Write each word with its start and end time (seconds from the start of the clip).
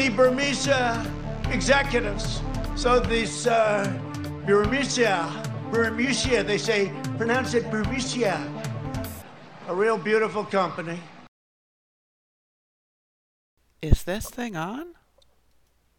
the 0.00 0.08
Burmese 0.08 0.66
executives. 1.50 2.40
So 2.74 3.00
this 3.00 3.46
uh, 3.46 3.84
Burmesia, 4.46 5.28
Burmesia, 5.70 6.46
they 6.46 6.56
say, 6.56 6.90
pronounce 7.18 7.52
it 7.52 7.64
Burmesia. 7.64 8.38
A 9.68 9.74
real 9.74 9.98
beautiful 9.98 10.42
company. 10.42 10.98
Is 13.82 14.04
this 14.04 14.30
thing 14.30 14.56
on? 14.56 14.94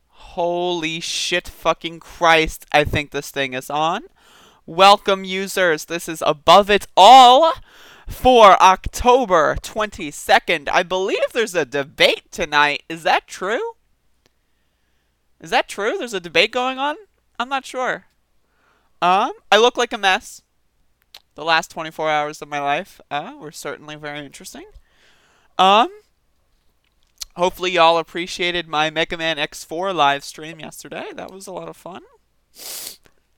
Holy 0.08 1.00
shit 1.00 1.48
fucking 1.48 2.00
Christ, 2.00 2.66
I 2.72 2.84
think 2.84 3.12
this 3.12 3.30
thing 3.30 3.54
is 3.54 3.70
on. 3.70 4.06
Welcome, 4.66 5.26
users. 5.26 5.86
This 5.86 6.10
is 6.10 6.24
Above 6.26 6.72
It 6.72 6.88
All 6.98 7.54
for 8.08 8.60
October 8.64 9.58
22nd. 9.62 10.70
I 10.70 10.82
believe 10.82 11.20
there's 11.34 11.54
a 11.54 11.66
debate 11.66 12.32
tonight. 12.32 12.82
Is 12.90 13.04
that 13.04 13.28
true? 13.28 13.76
Is 15.42 15.50
that 15.50 15.68
true? 15.68 15.98
There's 15.98 16.14
a 16.14 16.20
debate 16.20 16.52
going 16.52 16.78
on? 16.78 16.96
I'm 17.40 17.50
not 17.50 17.66
sure. 17.66 18.06
Um, 19.02 19.32
I 19.52 19.58
look 19.58 19.76
like 19.76 19.92
a 19.92 19.98
mess. 19.98 20.44
The 21.34 21.44
last 21.44 21.72
24 21.72 22.10
hours 22.10 22.42
of 22.42 22.48
my 22.48 22.60
life 22.60 23.02
uh, 23.10 23.34
were 23.40 23.52
certainly 23.52 23.96
very 23.96 24.24
interesting. 24.24 24.66
Um, 25.58 25.90
hopefully 27.36 27.72
y'all 27.72 27.98
appreciated 27.98 28.68
my 28.68 28.92
Mega 28.92 29.18
Man 29.18 29.38
X4 29.38 29.96
live 29.96 30.24
stream 30.24 30.60
yesterday. 30.60 31.06
That 31.16 31.32
was 31.32 31.48
a 31.48 31.52
lot 31.52 31.68
of 31.68 31.78
fun. 31.78 32.04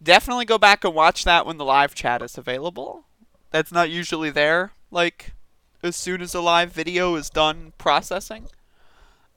Definitely 0.01 0.45
go 0.45 0.57
back 0.57 0.83
and 0.83 0.93
watch 0.93 1.23
that 1.23 1.45
when 1.45 1.57
the 1.57 1.65
live 1.65 1.95
chat 1.95 2.21
is 2.21 2.37
available. 2.37 3.05
That's 3.51 3.71
not 3.71 3.89
usually 3.89 4.31
there, 4.31 4.73
like, 4.91 5.33
as 5.81 5.95
soon 5.95 6.21
as 6.21 6.33
a 6.33 6.41
live 6.41 6.73
video 6.73 7.15
is 7.15 7.29
done 7.29 7.71
processing. 7.77 8.47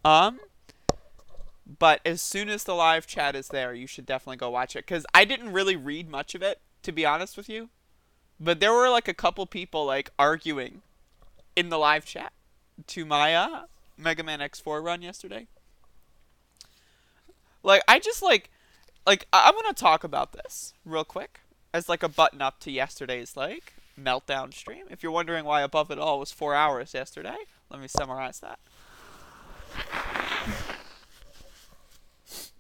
Um, 0.05 0.41
but 1.79 2.01
as 2.05 2.23
soon 2.23 2.49
as 2.49 2.65
the 2.65 2.75
live 2.75 3.07
chat 3.07 3.35
is 3.35 3.49
there, 3.49 3.75
you 3.75 3.87
should 3.87 4.07
definitely 4.07 4.37
go 4.37 4.51
watch 4.51 4.77
it. 4.77 4.87
Because 4.87 5.07
I 5.15 5.25
didn't 5.25 5.53
really 5.53 5.77
read 5.77 6.09
much 6.09 6.35
of 6.35 6.43
it, 6.43 6.61
to 6.83 6.93
be 6.93 7.05
honest 7.05 7.37
with 7.37 7.49
you. 7.49 7.69
But 8.39 8.61
there 8.61 8.73
were 8.73 8.91
like 8.91 9.09
a 9.09 9.15
couple 9.15 9.47
people 9.47 9.85
like 9.85 10.11
arguing 10.19 10.83
in 11.55 11.71
the 11.71 11.79
live 11.79 12.05
chat 12.05 12.33
to 12.89 13.05
my 13.05 13.35
uh, 13.35 13.63
Mega 13.97 14.23
Man 14.23 14.41
X4 14.41 14.85
run 14.85 15.03
yesterday. 15.03 15.47
Like 17.63 17.83
I 17.89 17.99
just 17.99 18.23
like 18.23 18.51
like 19.07 19.27
I- 19.33 19.49
I'm 19.49 19.55
gonna 19.55 19.73
talk 19.75 20.05
about 20.05 20.33
this 20.33 20.75
real 20.85 21.05
quick 21.05 21.41
as 21.73 21.89
like 21.89 22.03
a 22.03 22.09
button 22.09 22.41
up 22.41 22.61
to 22.61 22.71
yesterday's 22.71 23.37
like 23.37 23.75
meltdown 24.01 24.53
stream. 24.53 24.85
If 24.91 25.03
you're 25.03 25.13
wondering 25.13 25.45
why 25.45 25.63
Above 25.63 25.91
It 25.91 25.99
All 25.99 26.21
was 26.21 26.31
four 26.31 26.55
hours 26.55 26.95
yesterday, 26.95 27.37
let 27.71 27.81
me 27.81 27.89
summarize 27.89 28.41
that. 28.41 28.59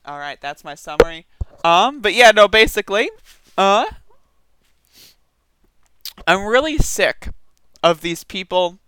All 0.06 0.18
right, 0.18 0.40
that's 0.40 0.64
my 0.64 0.74
summary. 0.74 1.26
Um, 1.64 2.00
but 2.00 2.14
yeah, 2.14 2.30
no, 2.30 2.46
basically, 2.46 3.10
uh, 3.58 3.86
I'm 6.26 6.44
really 6.44 6.78
sick 6.78 7.30
of 7.82 8.00
these 8.00 8.24
people 8.24 8.78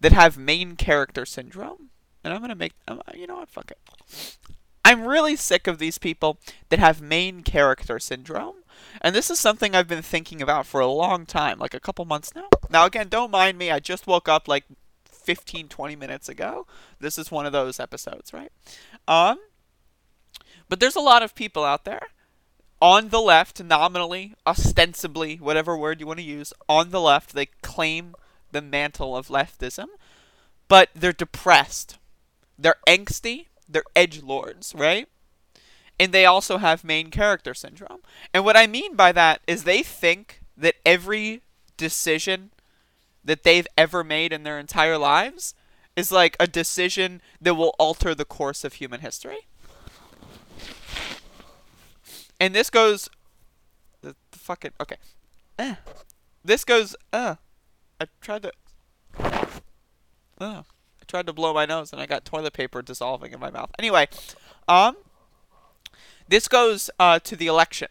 that 0.00 0.12
have 0.12 0.36
main 0.36 0.76
character 0.76 1.24
syndrome. 1.24 1.90
And 2.22 2.32
I'm 2.32 2.40
gonna 2.40 2.54
make, 2.54 2.72
um, 2.88 3.02
you 3.14 3.26
know 3.26 3.36
what, 3.36 3.50
fuck 3.50 3.70
it. 3.70 4.36
I'm 4.84 5.06
really 5.06 5.36
sick 5.36 5.66
of 5.66 5.78
these 5.78 5.98
people 5.98 6.38
that 6.68 6.78
have 6.78 7.00
main 7.00 7.42
character 7.42 7.98
syndrome. 7.98 8.56
And 9.00 9.14
this 9.14 9.30
is 9.30 9.38
something 9.38 9.74
I've 9.74 9.88
been 9.88 10.02
thinking 10.02 10.42
about 10.42 10.66
for 10.66 10.80
a 10.80 10.86
long 10.86 11.24
time, 11.24 11.58
like 11.58 11.74
a 11.74 11.80
couple 11.80 12.04
months 12.04 12.34
now. 12.34 12.48
Now, 12.68 12.84
again, 12.84 13.08
don't 13.08 13.30
mind 13.30 13.56
me. 13.56 13.70
I 13.70 13.80
just 13.80 14.06
woke 14.06 14.28
up 14.28 14.46
like 14.46 14.64
15, 15.04 15.68
20 15.68 15.96
minutes 15.96 16.28
ago. 16.28 16.66
This 17.00 17.18
is 17.18 17.30
one 17.30 17.46
of 17.46 17.52
those 17.52 17.80
episodes, 17.80 18.32
right? 18.32 18.52
Um, 19.08 19.38
but 20.68 20.80
there's 20.80 20.96
a 20.96 21.00
lot 21.00 21.22
of 21.22 21.34
people 21.34 21.64
out 21.64 21.84
there 21.84 22.08
on 22.80 23.08
the 23.08 23.20
left, 23.20 23.62
nominally, 23.62 24.34
ostensibly, 24.46 25.36
whatever 25.36 25.76
word 25.76 26.00
you 26.00 26.06
want 26.06 26.18
to 26.18 26.24
use, 26.24 26.52
on 26.68 26.90
the 26.90 27.00
left, 27.00 27.32
they 27.32 27.46
claim 27.62 28.14
the 28.52 28.60
mantle 28.60 29.16
of 29.16 29.28
leftism, 29.28 29.86
but 30.68 30.90
they're 30.94 31.12
depressed. 31.12 31.98
They're 32.58 32.76
angsty. 32.86 33.46
They're 33.68 33.84
edge 33.96 34.22
lords, 34.22 34.74
right? 34.74 35.08
And 35.98 36.12
they 36.12 36.26
also 36.26 36.58
have 36.58 36.84
main 36.84 37.10
character 37.10 37.54
syndrome. 37.54 38.00
And 38.32 38.44
what 38.44 38.56
I 38.56 38.66
mean 38.66 38.96
by 38.96 39.12
that 39.12 39.40
is 39.46 39.64
they 39.64 39.82
think 39.82 40.40
that 40.56 40.74
every 40.84 41.42
decision 41.76 42.50
that 43.24 43.44
they've 43.44 43.66
ever 43.78 44.04
made 44.04 44.32
in 44.32 44.42
their 44.42 44.58
entire 44.58 44.98
lives 44.98 45.54
is 45.96 46.12
like 46.12 46.36
a 46.38 46.46
decision 46.46 47.22
that 47.40 47.54
will 47.54 47.74
alter 47.78 48.14
the 48.14 48.24
course 48.24 48.64
of 48.64 48.74
human 48.74 49.00
history. 49.00 49.46
And 52.40 52.54
this 52.54 52.70
goes 52.70 53.08
the, 54.02 54.14
the 54.30 54.38
fucking 54.38 54.72
okay. 54.80 54.96
Eh. 55.58 55.76
This 56.44 56.64
goes 56.64 56.96
uh 57.12 57.36
I 58.00 58.06
tried 58.20 58.42
to 58.42 58.52
uh 59.18 60.62
I 60.62 61.04
tried 61.06 61.26
to 61.26 61.32
blow 61.32 61.54
my 61.54 61.66
nose 61.66 61.92
and 61.92 62.00
I 62.00 62.06
got 62.06 62.24
toilet 62.24 62.52
paper 62.52 62.82
dissolving 62.82 63.32
in 63.32 63.40
my 63.40 63.50
mouth. 63.50 63.70
Anyway, 63.78 64.08
um 64.68 64.96
this 66.28 66.48
goes 66.48 66.90
uh, 66.98 67.18
to 67.20 67.36
the 67.36 67.46
election. 67.46 67.88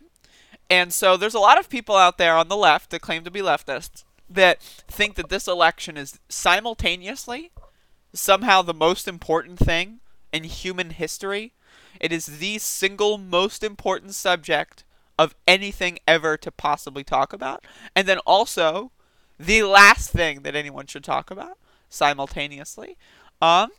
And 0.69 0.91
so 0.91 1.17
there's 1.17 1.35
a 1.35 1.39
lot 1.39 1.59
of 1.59 1.69
people 1.69 1.95
out 1.95 2.17
there 2.17 2.35
on 2.35 2.47
the 2.47 2.57
left 2.57 2.89
that 2.89 3.01
claim 3.01 3.23
to 3.23 3.31
be 3.31 3.41
leftists 3.41 4.03
that 4.29 4.61
think 4.61 5.15
that 5.15 5.29
this 5.29 5.47
election 5.47 5.97
is 5.97 6.19
simultaneously 6.29 7.51
somehow 8.13 8.61
the 8.61 8.73
most 8.73 9.07
important 9.07 9.59
thing 9.59 9.99
in 10.31 10.45
human 10.45 10.91
history. 10.91 11.53
It 11.99 12.11
is 12.11 12.39
the 12.39 12.57
single 12.57 13.17
most 13.17 13.63
important 13.63 14.15
subject 14.15 14.83
of 15.17 15.35
anything 15.47 15.99
ever 16.07 16.37
to 16.37 16.51
possibly 16.51 17.03
talk 17.03 17.33
about. 17.33 17.63
And 17.95 18.07
then 18.07 18.19
also 18.19 18.91
the 19.39 19.63
last 19.63 20.11
thing 20.11 20.41
that 20.41 20.55
anyone 20.55 20.87
should 20.87 21.03
talk 21.03 21.29
about 21.31 21.57
simultaneously. 21.89 22.97
Um, 23.41 23.69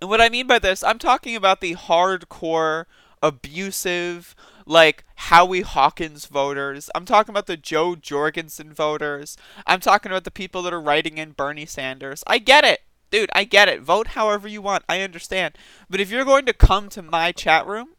and 0.00 0.08
what 0.08 0.20
I 0.20 0.28
mean 0.28 0.46
by 0.46 0.58
this, 0.58 0.82
I'm 0.82 0.98
talking 0.98 1.36
about 1.36 1.60
the 1.60 1.74
hardcore 1.74 2.86
abusive, 3.22 4.34
like 4.66 5.04
Howie 5.14 5.60
Hawkins 5.60 6.26
voters. 6.26 6.90
I'm 6.94 7.04
talking 7.04 7.32
about 7.32 7.46
the 7.46 7.56
Jo 7.56 7.94
Jorgensen 7.94 8.72
voters. 8.72 9.36
I'm 9.66 9.80
talking 9.80 10.10
about 10.10 10.24
the 10.24 10.30
people 10.30 10.62
that 10.62 10.72
are 10.72 10.80
writing 10.80 11.18
in 11.18 11.32
Bernie 11.32 11.66
Sanders. 11.66 12.24
I 12.26 12.38
get 12.38 12.64
it. 12.64 12.80
Dude, 13.12 13.30
I 13.32 13.44
get 13.44 13.68
it. 13.68 13.80
Vote 13.80 14.08
however 14.08 14.48
you 14.48 14.60
want. 14.60 14.82
I 14.88 15.02
understand. 15.02 15.56
But 15.88 16.00
if 16.00 16.10
you're 16.10 16.24
going 16.24 16.46
to 16.46 16.52
come 16.52 16.88
to 16.88 17.02
my 17.02 17.30
chat 17.30 17.64
room 17.64 17.90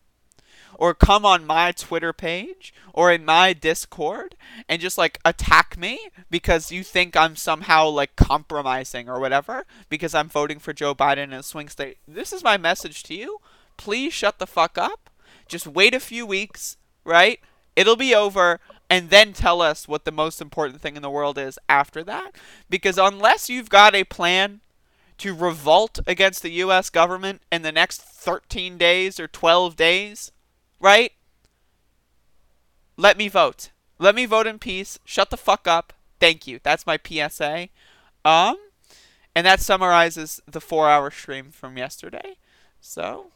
or 0.75 0.93
come 0.93 1.25
on 1.25 1.45
my 1.45 1.71
Twitter 1.71 2.11
page 2.11 2.73
or 2.93 3.09
in 3.09 3.23
my 3.23 3.53
Discord 3.53 4.35
and 4.67 4.81
just 4.81 4.97
like 4.97 5.19
attack 5.23 5.77
me 5.77 6.09
because 6.29 6.71
you 6.71 6.83
think 6.83 7.15
I'm 7.15 7.37
somehow 7.37 7.87
like 7.87 8.17
compromising 8.17 9.07
or 9.07 9.21
whatever 9.21 9.65
because 9.87 10.13
I'm 10.13 10.27
voting 10.27 10.59
for 10.59 10.73
Joe 10.73 10.93
Biden 10.93 11.25
in 11.25 11.33
a 11.33 11.43
swing 11.43 11.69
state, 11.69 11.99
this 12.05 12.33
is 12.33 12.43
my 12.43 12.57
message 12.57 13.03
to 13.03 13.13
you. 13.13 13.39
Please 13.77 14.11
shut 14.13 14.39
the 14.39 14.47
fuck 14.47 14.77
up 14.77 15.11
just 15.47 15.67
wait 15.67 15.93
a 15.93 15.99
few 15.99 16.25
weeks, 16.25 16.77
right? 17.03 17.39
It'll 17.75 17.95
be 17.95 18.13
over, 18.13 18.59
and 18.89 19.09
then 19.09 19.33
tell 19.33 19.61
us 19.61 19.87
what 19.87 20.05
the 20.05 20.11
most 20.11 20.41
important 20.41 20.81
thing 20.81 20.95
in 20.95 21.01
the 21.01 21.09
world 21.09 21.37
is 21.37 21.57
after 21.67 22.03
that. 22.03 22.35
Because 22.69 22.97
unless 22.97 23.49
you've 23.49 23.69
got 23.69 23.95
a 23.95 24.03
plan 24.03 24.61
to 25.19 25.33
revolt 25.33 25.99
against 26.07 26.41
the 26.41 26.51
U.S. 26.51 26.89
government 26.89 27.41
in 27.51 27.61
the 27.61 27.71
next 27.71 28.01
13 28.01 28.77
days 28.77 29.19
or 29.19 29.27
12 29.27 29.75
days, 29.75 30.31
right? 30.79 31.11
Let 32.97 33.17
me 33.17 33.27
vote. 33.27 33.71
Let 33.99 34.15
me 34.15 34.25
vote 34.25 34.47
in 34.47 34.59
peace. 34.59 34.99
Shut 35.05 35.29
the 35.29 35.37
fuck 35.37 35.67
up. 35.67 35.93
Thank 36.19 36.47
you. 36.47 36.59
That's 36.61 36.85
my 36.85 36.97
PSA. 37.03 37.69
Um, 38.23 38.57
and 39.35 39.45
that 39.45 39.59
summarizes 39.59 40.41
the 40.45 40.61
four-hour 40.61 41.11
stream 41.11 41.51
from 41.51 41.77
yesterday. 41.77 42.37
So, 42.79 43.27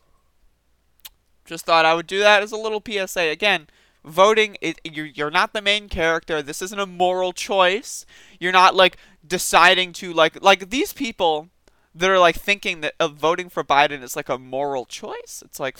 just 1.46 1.66
thought 1.66 1.86
I 1.86 1.94
would 1.94 2.08
do 2.08 2.20
that 2.20 2.44
as 2.44 2.52
a 2.52 2.58
little 2.58 2.84
PSA. 2.86 3.30
Again, 3.30 3.68
voting, 4.04 4.58
it, 4.62 4.80
you're, 4.84 5.06
you're 5.06 5.32
not 5.32 5.54
the 5.54 5.62
main 5.62 5.90
character. 5.90 6.42
This 6.42 6.62
isn't 6.62 6.80
a 6.80 6.86
moral 6.86 7.34
choice. 7.34 8.06
You're 8.40 8.52
not 8.52 8.76
like 8.76 8.98
deciding 9.26 9.92
to 9.92 10.14
like 10.14 10.42
like 10.42 10.70
these 10.70 10.94
people 10.94 11.50
that 11.98 12.10
are 12.10 12.20
like 12.20 12.36
thinking 12.36 12.82
that 12.82 12.94
voting 13.00 13.50
for 13.50 13.64
Biden 13.64 14.04
is 14.04 14.16
like 14.16 14.30
a 14.30 14.38
moral 14.38 14.86
choice. 14.86 15.42
It's 15.46 15.60
like 15.60 15.78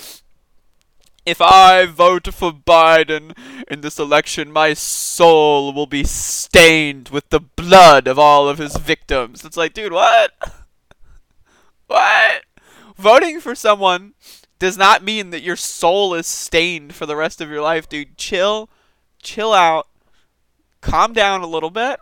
if 1.28 1.42
I 1.42 1.86
vote 1.86 2.34
for 2.34 2.54
Biden 2.54 3.38
in 3.70 3.82
this 3.82 4.00
election, 4.00 4.50
my 4.50 4.74
soul 4.74 5.74
will 5.74 5.86
be 5.86 6.06
stained 6.06 7.10
with 7.10 7.30
the 7.30 7.42
blood 7.42 8.08
of 8.08 8.18
all 8.18 8.48
of 8.48 8.60
his 8.60 8.78
victims. 8.78 9.44
It's 9.44 9.58
like, 9.58 9.74
dude, 9.74 9.92
what? 9.92 10.32
what? 11.88 12.44
Voting 12.98 13.42
for 13.42 13.56
someone 13.56 14.14
does 14.58 14.78
not 14.78 15.04
mean 15.04 15.32
that 15.32 15.44
your 15.44 15.58
soul 15.58 16.14
is 16.14 16.28
stained 16.28 16.96
for 16.96 17.06
the 17.06 17.18
rest 17.18 17.42
of 17.42 17.50
your 17.50 17.62
life, 17.62 17.90
dude. 17.90 18.18
Chill, 18.18 18.70
chill 19.22 19.52
out, 19.52 19.88
calm 20.80 21.12
down 21.12 21.42
a 21.42 21.48
little 21.48 21.70
bit, 21.70 22.00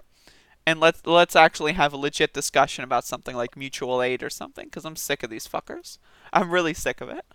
and 0.65 0.79
let's 0.79 1.05
let's 1.05 1.35
actually 1.35 1.73
have 1.73 1.93
a 1.93 1.97
legit 1.97 2.33
discussion 2.33 2.83
about 2.83 3.05
something 3.05 3.35
like 3.35 3.55
mutual 3.55 4.01
aid 4.01 4.23
or 4.23 4.29
something 4.29 4.65
because 4.65 4.85
I'm 4.85 4.95
sick 4.95 5.23
of 5.23 5.29
these 5.29 5.47
fuckers. 5.47 5.97
I'm 6.33 6.51
really 6.51 6.73
sick 6.73 7.01
of 7.01 7.09
it. 7.09 7.25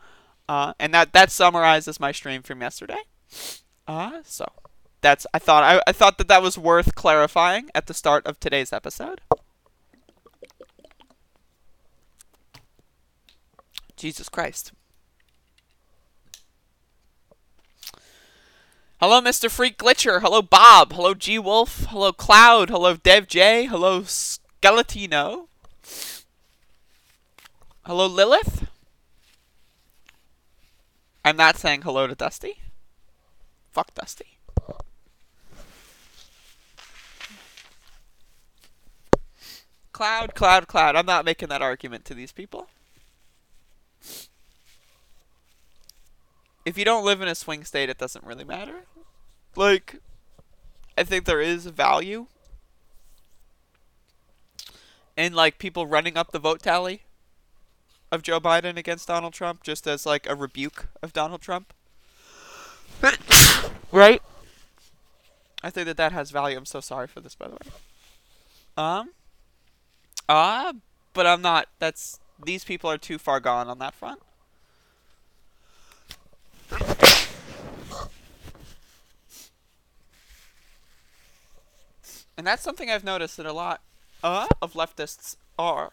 Uh, 0.48 0.74
and 0.80 0.92
that 0.94 1.12
that 1.12 1.30
summarizes 1.30 2.00
my 2.00 2.12
stream 2.12 2.42
from 2.42 2.60
yesterday. 2.60 3.02
Uh, 3.86 4.20
so 4.24 4.46
that's 5.00 5.26
I 5.32 5.38
thought 5.38 5.62
I, 5.62 5.80
I 5.86 5.92
thought 5.92 6.18
that 6.18 6.28
that 6.28 6.42
was 6.42 6.58
worth 6.58 6.94
clarifying 6.94 7.70
at 7.74 7.86
the 7.86 7.94
start 7.94 8.26
of 8.26 8.40
today's 8.40 8.72
episode. 8.72 9.20
Jesus 13.96 14.28
Christ. 14.28 14.72
Hello, 19.00 19.22
Mr. 19.22 19.50
Freak 19.50 19.78
Glitcher. 19.78 20.20
Hello, 20.20 20.42
Bob. 20.42 20.92
Hello, 20.92 21.14
G 21.14 21.38
Wolf. 21.38 21.86
Hello, 21.88 22.12
Cloud. 22.12 22.68
Hello, 22.68 22.96
Dev 22.96 23.26
J. 23.26 23.64
Hello, 23.64 24.02
Skeletino. 24.02 25.46
Hello, 27.86 28.06
Lilith. 28.06 28.66
I'm 31.24 31.38
not 31.38 31.56
saying 31.56 31.80
hello 31.80 32.06
to 32.08 32.14
Dusty. 32.14 32.60
Fuck 33.72 33.94
Dusty. 33.94 34.36
Cloud, 39.92 40.34
cloud, 40.34 40.66
cloud. 40.68 40.94
I'm 40.94 41.06
not 41.06 41.24
making 41.24 41.48
that 41.48 41.62
argument 41.62 42.04
to 42.04 42.14
these 42.14 42.32
people. 42.32 42.68
If 46.70 46.78
you 46.78 46.84
don't 46.84 47.04
live 47.04 47.20
in 47.20 47.26
a 47.26 47.34
swing 47.34 47.64
state, 47.64 47.88
it 47.88 47.98
doesn't 47.98 48.24
really 48.24 48.44
matter. 48.44 48.84
Like, 49.56 49.96
I 50.96 51.02
think 51.02 51.24
there 51.24 51.40
is 51.40 51.66
value 51.66 52.28
in, 55.16 55.32
like, 55.32 55.58
people 55.58 55.88
running 55.88 56.16
up 56.16 56.30
the 56.30 56.38
vote 56.38 56.62
tally 56.62 57.02
of 58.12 58.22
Joe 58.22 58.38
Biden 58.38 58.76
against 58.76 59.08
Donald 59.08 59.32
Trump 59.32 59.64
just 59.64 59.88
as, 59.88 60.06
like, 60.06 60.30
a 60.30 60.36
rebuke 60.36 60.86
of 61.02 61.12
Donald 61.12 61.40
Trump. 61.40 61.74
right? 63.90 64.22
I 65.64 65.70
think 65.70 65.86
that 65.86 65.96
that 65.96 66.12
has 66.12 66.30
value. 66.30 66.56
I'm 66.56 66.66
so 66.66 66.78
sorry 66.78 67.08
for 67.08 67.18
this, 67.18 67.34
by 67.34 67.48
the 67.48 67.54
way. 67.54 67.72
Um, 68.76 69.10
uh, 70.28 70.74
but 71.14 71.26
I'm 71.26 71.42
not. 71.42 71.66
That's 71.80 72.20
these 72.40 72.62
people 72.62 72.88
are 72.88 72.96
too 72.96 73.18
far 73.18 73.40
gone 73.40 73.66
on 73.66 73.80
that 73.80 73.92
front. 73.92 74.20
And 82.40 82.46
that's 82.46 82.62
something 82.62 82.90
I've 82.90 83.04
noticed 83.04 83.36
that 83.36 83.44
a 83.44 83.52
lot 83.52 83.82
uh, 84.22 84.46
of 84.62 84.72
leftists 84.72 85.36
are. 85.58 85.90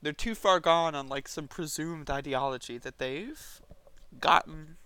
They're 0.00 0.12
too 0.12 0.36
far 0.36 0.60
gone 0.60 0.94
on 0.94 1.08
like 1.08 1.26
some 1.26 1.48
presumed 1.48 2.10
ideology 2.10 2.78
that 2.78 2.98
they've 2.98 3.60
gotten 4.20 4.76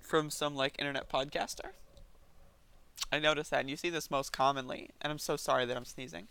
from 0.00 0.30
some 0.30 0.56
like 0.56 0.74
internet 0.78 1.10
podcaster. 1.10 1.72
I 3.12 3.18
notice 3.18 3.50
that, 3.50 3.60
and 3.60 3.68
you 3.68 3.76
see 3.76 3.90
this 3.90 4.10
most 4.10 4.32
commonly, 4.32 4.88
and 5.02 5.12
I'm 5.12 5.18
so 5.18 5.36
sorry 5.36 5.66
that 5.66 5.76
I'm 5.76 5.84
sneezing. 5.84 6.28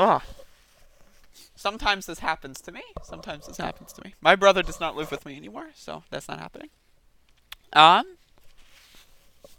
Ugh. 0.00 0.22
Sometimes 1.54 2.06
this 2.06 2.18
happens 2.18 2.60
to 2.62 2.72
me. 2.72 2.82
Sometimes 3.04 3.46
this 3.46 3.58
happens 3.58 3.92
to 3.92 4.02
me. 4.04 4.14
My 4.20 4.34
brother 4.34 4.64
does 4.64 4.80
not 4.80 4.96
live 4.96 5.12
with 5.12 5.24
me 5.24 5.36
anymore, 5.36 5.68
so 5.76 6.02
that's 6.10 6.26
not 6.26 6.40
happening. 6.40 6.70
Um, 7.72 8.16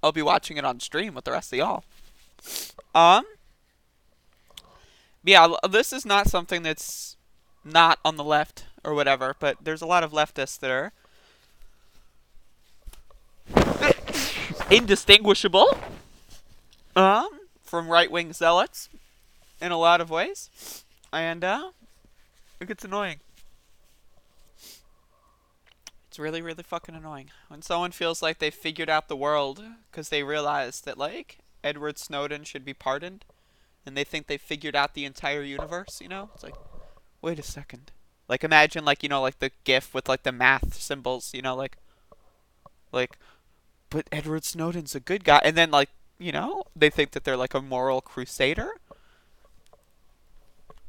I'll 0.05 0.11
be 0.11 0.21
watching 0.21 0.57
it 0.57 0.63
on 0.63 0.79
stream 0.79 1.15
with 1.15 1.23
the 1.23 1.31
rest 1.31 1.51
of 1.51 1.57
y'all. 1.57 1.83
Um, 2.93 3.25
yeah, 5.23 5.47
this 5.67 5.91
is 5.91 6.05
not 6.05 6.27
something 6.27 6.61
that's 6.61 7.17
not 7.63 7.97
on 8.05 8.15
the 8.15 8.23
left 8.23 8.65
or 8.83 8.93
whatever, 8.93 9.35
but 9.39 9.57
there's 9.63 9.81
a 9.81 9.87
lot 9.87 10.03
of 10.03 10.11
leftists 10.11 10.59
that 10.59 10.69
are 10.69 10.93
indistinguishable 14.69 15.75
um, 16.95 17.29
from 17.63 17.89
right 17.89 18.11
wing 18.11 18.31
zealots 18.31 18.89
in 19.59 19.71
a 19.71 19.77
lot 19.77 20.01
of 20.01 20.11
ways. 20.11 20.83
And 21.11 21.43
uh, 21.43 21.71
it 22.59 22.67
gets 22.67 22.85
annoying. 22.85 23.21
It's 26.15 26.19
really, 26.21 26.41
really 26.41 26.63
fucking 26.63 26.95
annoying. 26.95 27.29
When 27.49 27.61
someone 27.61 27.91
feels 27.91 28.21
like 28.21 28.39
they 28.39 28.49
figured 28.49 28.89
out 28.89 29.09
the 29.09 29.17
world 29.17 29.61
because 29.91 30.07
they 30.07 30.23
realize 30.23 30.79
that, 30.79 30.97
like, 30.97 31.39
Edward 31.61 31.97
Snowden 31.97 32.45
should 32.45 32.63
be 32.63 32.73
pardoned 32.73 33.25
and 33.85 33.97
they 33.97 34.05
think 34.05 34.27
they 34.27 34.37
figured 34.37 34.77
out 34.77 34.93
the 34.93 35.03
entire 35.03 35.43
universe, 35.43 35.99
you 36.01 36.07
know? 36.07 36.29
It's 36.33 36.41
like, 36.41 36.55
wait 37.21 37.37
a 37.37 37.43
second. 37.43 37.91
Like, 38.29 38.45
imagine, 38.45 38.85
like, 38.85 39.03
you 39.03 39.09
know, 39.09 39.21
like 39.21 39.39
the 39.39 39.51
GIF 39.65 39.93
with, 39.93 40.07
like, 40.07 40.23
the 40.23 40.31
math 40.31 40.75
symbols, 40.75 41.33
you 41.33 41.41
know, 41.41 41.53
like, 41.53 41.75
like, 42.93 43.17
but 43.89 44.07
Edward 44.09 44.45
Snowden's 44.45 44.95
a 44.95 45.01
good 45.01 45.25
guy. 45.25 45.41
And 45.43 45.57
then, 45.57 45.69
like, 45.69 45.89
you 46.17 46.31
know, 46.31 46.63
they 46.73 46.89
think 46.89 47.11
that 47.11 47.25
they're, 47.25 47.35
like, 47.35 47.53
a 47.53 47.61
moral 47.61 47.99
crusader. 47.99 48.71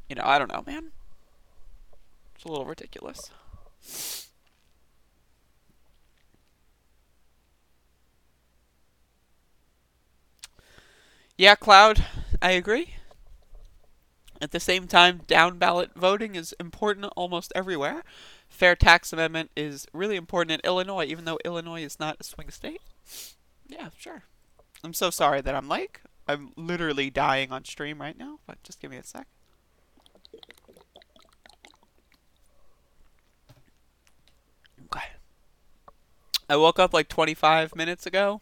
You 0.09 0.15
know, 0.15 0.23
I 0.25 0.39
don't 0.39 0.53
know, 0.53 0.63
man. 0.65 0.93
It's 2.37 2.45
a 2.45 2.49
little 2.49 2.65
ridiculous. 2.65 3.33
Yeah, 11.39 11.55
Cloud, 11.55 12.05
I 12.43 12.53
agree. 12.53 12.95
At 14.41 14.51
the 14.51 14.61
same 14.61 14.87
time, 14.87 15.23
down 15.27 15.59
ballot 15.59 15.93
voting 15.95 16.35
is 16.35 16.55
important 16.61 17.07
almost 17.17 17.53
everywhere. 17.55 18.03
Fair 18.49 18.77
tax 18.77 19.13
amendment 19.13 19.51
is 19.57 19.87
really 19.93 20.17
important 20.17 20.53
in 20.53 20.61
Illinois, 20.69 21.05
even 21.07 21.25
though 21.25 21.39
Illinois 21.45 21.83
is 21.83 21.99
not 21.99 22.17
a 22.21 22.25
swing 22.25 22.51
state. 22.51 22.81
Yeah, 23.67 23.91
sure. 23.97 24.25
I'm 24.85 24.95
so 24.95 25.11
sorry 25.11 25.41
that 25.41 25.55
I'm 25.55 25.69
like, 25.69 26.03
I'm 26.29 26.53
literally 26.57 27.11
dying 27.11 27.51
on 27.53 27.65
stream 27.65 28.01
right 28.01 28.17
now, 28.17 28.41
but 28.47 28.63
just 28.63 28.81
give 28.81 28.91
me 28.91 28.99
a 28.99 29.03
sec. 29.03 29.27
Okay. 34.85 35.09
I 36.49 36.57
woke 36.57 36.79
up 36.79 36.93
like 36.93 37.09
25 37.09 37.75
minutes 37.75 38.07
ago, 38.07 38.41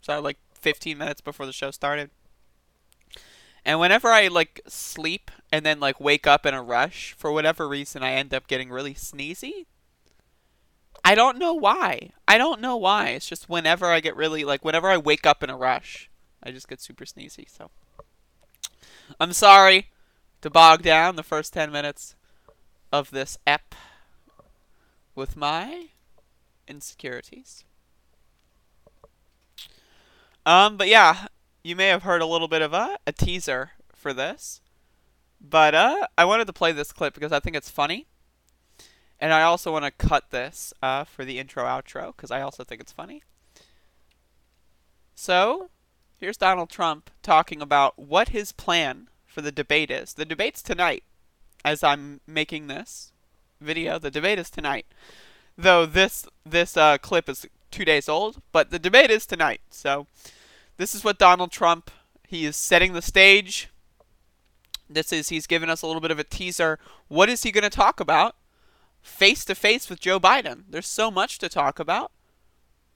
so 0.00 0.20
like 0.20 0.38
15 0.54 0.98
minutes 0.98 1.20
before 1.20 1.46
the 1.46 1.52
show 1.52 1.70
started. 1.70 2.10
And 3.64 3.78
whenever 3.78 4.08
I 4.08 4.28
like 4.28 4.60
sleep 4.66 5.30
and 5.52 5.64
then 5.64 5.78
like 5.78 6.00
wake 6.00 6.26
up 6.26 6.44
in 6.46 6.54
a 6.54 6.62
rush, 6.62 7.14
for 7.16 7.30
whatever 7.32 7.68
reason, 7.68 8.02
I 8.02 8.12
end 8.12 8.34
up 8.34 8.48
getting 8.48 8.70
really 8.70 8.94
sneezy. 8.94 9.66
I 11.04 11.14
don't 11.14 11.38
know 11.38 11.54
why. 11.54 12.10
I 12.26 12.38
don't 12.38 12.60
know 12.60 12.76
why. 12.76 13.10
It's 13.10 13.28
just 13.28 13.48
whenever 13.48 13.86
I 13.86 14.00
get 14.00 14.16
really 14.16 14.44
like 14.44 14.64
whenever 14.64 14.88
I 14.88 14.96
wake 14.96 15.26
up 15.26 15.42
in 15.42 15.50
a 15.50 15.56
rush, 15.56 16.10
I 16.42 16.50
just 16.50 16.68
get 16.68 16.80
super 16.80 17.04
sneezy. 17.04 17.48
So 17.48 17.70
I'm 19.20 19.32
sorry 19.32 19.88
to 20.40 20.50
bog 20.50 20.82
down 20.82 21.16
the 21.16 21.22
first 21.22 21.52
10 21.52 21.70
minutes 21.70 22.14
of 22.92 23.10
this 23.10 23.38
ep 23.46 23.74
with 25.14 25.36
my 25.36 25.88
insecurities. 26.66 27.64
Um, 30.44 30.76
but 30.76 30.88
yeah, 30.88 31.26
you 31.62 31.76
may 31.76 31.88
have 31.88 32.02
heard 32.02 32.22
a 32.22 32.26
little 32.26 32.48
bit 32.48 32.62
of 32.62 32.72
a, 32.72 32.98
a 33.06 33.12
teaser 33.12 33.72
for 33.94 34.12
this. 34.12 34.60
But 35.40 35.74
uh, 35.74 36.06
I 36.16 36.24
wanted 36.24 36.46
to 36.46 36.52
play 36.52 36.72
this 36.72 36.92
clip 36.92 37.14
because 37.14 37.32
I 37.32 37.40
think 37.40 37.56
it's 37.56 37.70
funny. 37.70 38.06
And 39.18 39.32
I 39.32 39.42
also 39.42 39.72
want 39.72 39.84
to 39.84 39.90
cut 39.90 40.30
this 40.30 40.72
uh, 40.82 41.04
for 41.04 41.24
the 41.24 41.38
intro 41.38 41.64
outro 41.64 42.14
because 42.14 42.30
I 42.30 42.40
also 42.40 42.64
think 42.64 42.80
it's 42.80 42.92
funny. 42.92 43.22
So, 45.14 45.70
here's 46.18 46.36
Donald 46.36 46.70
Trump 46.70 47.10
talking 47.22 47.62
about 47.62 47.98
what 47.98 48.30
his 48.30 48.50
plan 48.50 49.08
for 49.26 49.40
the 49.40 49.52
debate 49.52 49.90
is. 49.90 50.14
The 50.14 50.24
debate's 50.24 50.62
tonight 50.62 51.04
as 51.64 51.84
I'm 51.84 52.20
making 52.26 52.66
this 52.66 53.12
video. 53.60 53.98
The 53.98 54.10
debate 54.10 54.38
is 54.38 54.50
tonight. 54.50 54.86
Though 55.56 55.86
this 55.86 56.26
this 56.44 56.76
uh, 56.76 56.98
clip 56.98 57.28
is 57.28 57.46
two 57.70 57.84
days 57.84 58.08
old, 58.08 58.42
but 58.50 58.70
the 58.70 58.78
debate 58.78 59.10
is 59.10 59.26
tonight. 59.26 59.60
So, 59.70 60.06
this 60.76 60.94
is 60.94 61.04
what 61.04 61.18
Donald 61.18 61.50
Trump, 61.50 61.90
he 62.26 62.44
is 62.44 62.56
setting 62.56 62.92
the 62.92 63.02
stage. 63.02 63.68
This 64.88 65.12
is, 65.12 65.28
he's 65.28 65.46
given 65.46 65.70
us 65.70 65.82
a 65.82 65.86
little 65.86 66.00
bit 66.00 66.10
of 66.10 66.18
a 66.18 66.24
teaser. 66.24 66.78
What 67.08 67.28
is 67.28 67.42
he 67.42 67.52
going 67.52 67.62
to 67.62 67.70
talk 67.70 68.00
about 68.00 68.36
face 69.00 69.44
to 69.46 69.54
face 69.54 69.88
with 69.88 70.00
Joe 70.00 70.20
Biden? 70.20 70.64
There's 70.68 70.86
so 70.86 71.10
much 71.10 71.38
to 71.38 71.48
talk 71.48 71.78
about. 71.78 72.12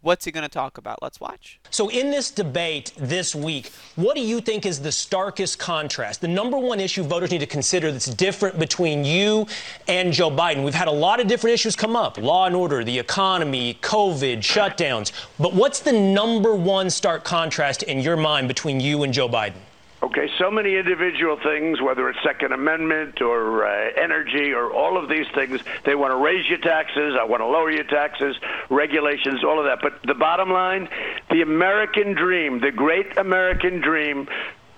What's 0.07 0.25
he 0.25 0.31
going 0.31 0.43
to 0.43 0.49
talk 0.49 0.79
about? 0.79 1.03
Let's 1.03 1.19
watch. 1.19 1.59
So, 1.71 1.89
in 1.89 2.13
this 2.13 2.31
debate 2.31 2.93
this 2.97 3.35
week, 3.35 3.73
what 3.97 4.15
do 4.15 4.23
you 4.23 4.41
think 4.41 4.65
is 4.65 4.81
the 4.81 4.93
starkest 4.93 5.59
contrast? 5.59 6.21
The 6.21 6.29
number 6.29 6.57
one 6.57 6.79
issue 6.79 7.03
voters 7.03 7.33
need 7.33 7.41
to 7.41 7.47
consider 7.47 7.91
that's 7.91 8.07
different 8.07 8.57
between 8.57 9.05
you 9.05 9.49
and 9.89 10.13
Joe 10.13 10.31
Biden. 10.31 10.63
We've 10.63 10.73
had 10.73 10.87
a 10.87 10.93
lot 10.93 11.19
of 11.19 11.27
different 11.27 11.55
issues 11.55 11.75
come 11.75 11.97
up 11.97 12.19
law 12.19 12.47
and 12.47 12.55
order, 12.55 12.85
the 12.85 12.97
economy, 12.97 13.81
COVID, 13.83 14.39
shutdowns. 14.39 15.11
But 15.41 15.55
what's 15.55 15.81
the 15.81 15.91
number 15.91 16.55
one 16.55 16.89
stark 16.89 17.25
contrast 17.25 17.83
in 17.83 17.99
your 17.99 18.17
mind 18.17 18.47
between 18.47 18.79
you 18.79 19.03
and 19.03 19.13
Joe 19.13 19.29
Biden? 19.29 19.66
Okay, 20.03 20.29
so 20.39 20.51
many 20.51 20.77
individual 20.77 21.39
things, 21.43 21.81
whether 21.81 22.09
it's 22.11 22.23
Second 22.23 22.53
Amendment 22.53 23.23
or 23.23 23.67
uh, 23.67 23.91
energy 23.97 24.53
or 24.53 24.71
all 24.71 25.03
of 25.03 25.09
these 25.09 25.27
things, 25.35 25.61
they 25.85 25.95
want 25.95 26.13
to 26.13 26.17
raise 26.17 26.47
your 26.49 26.59
taxes, 26.59 27.17
I 27.19 27.25
want 27.25 27.41
to 27.41 27.47
lower 27.47 27.71
your 27.71 27.85
taxes, 27.85 28.37
regulations, 28.69 29.43
all 29.43 29.59
of 29.59 29.65
that. 29.65 29.81
But 29.81 30.03
the 30.03 30.15
bottom 30.15 30.51
line, 30.51 30.91
the 31.31 31.41
American 31.41 32.13
dream, 32.13 32.61
the 32.61 32.73
great 32.73 33.17
American 33.17 33.81
dream 33.81 34.29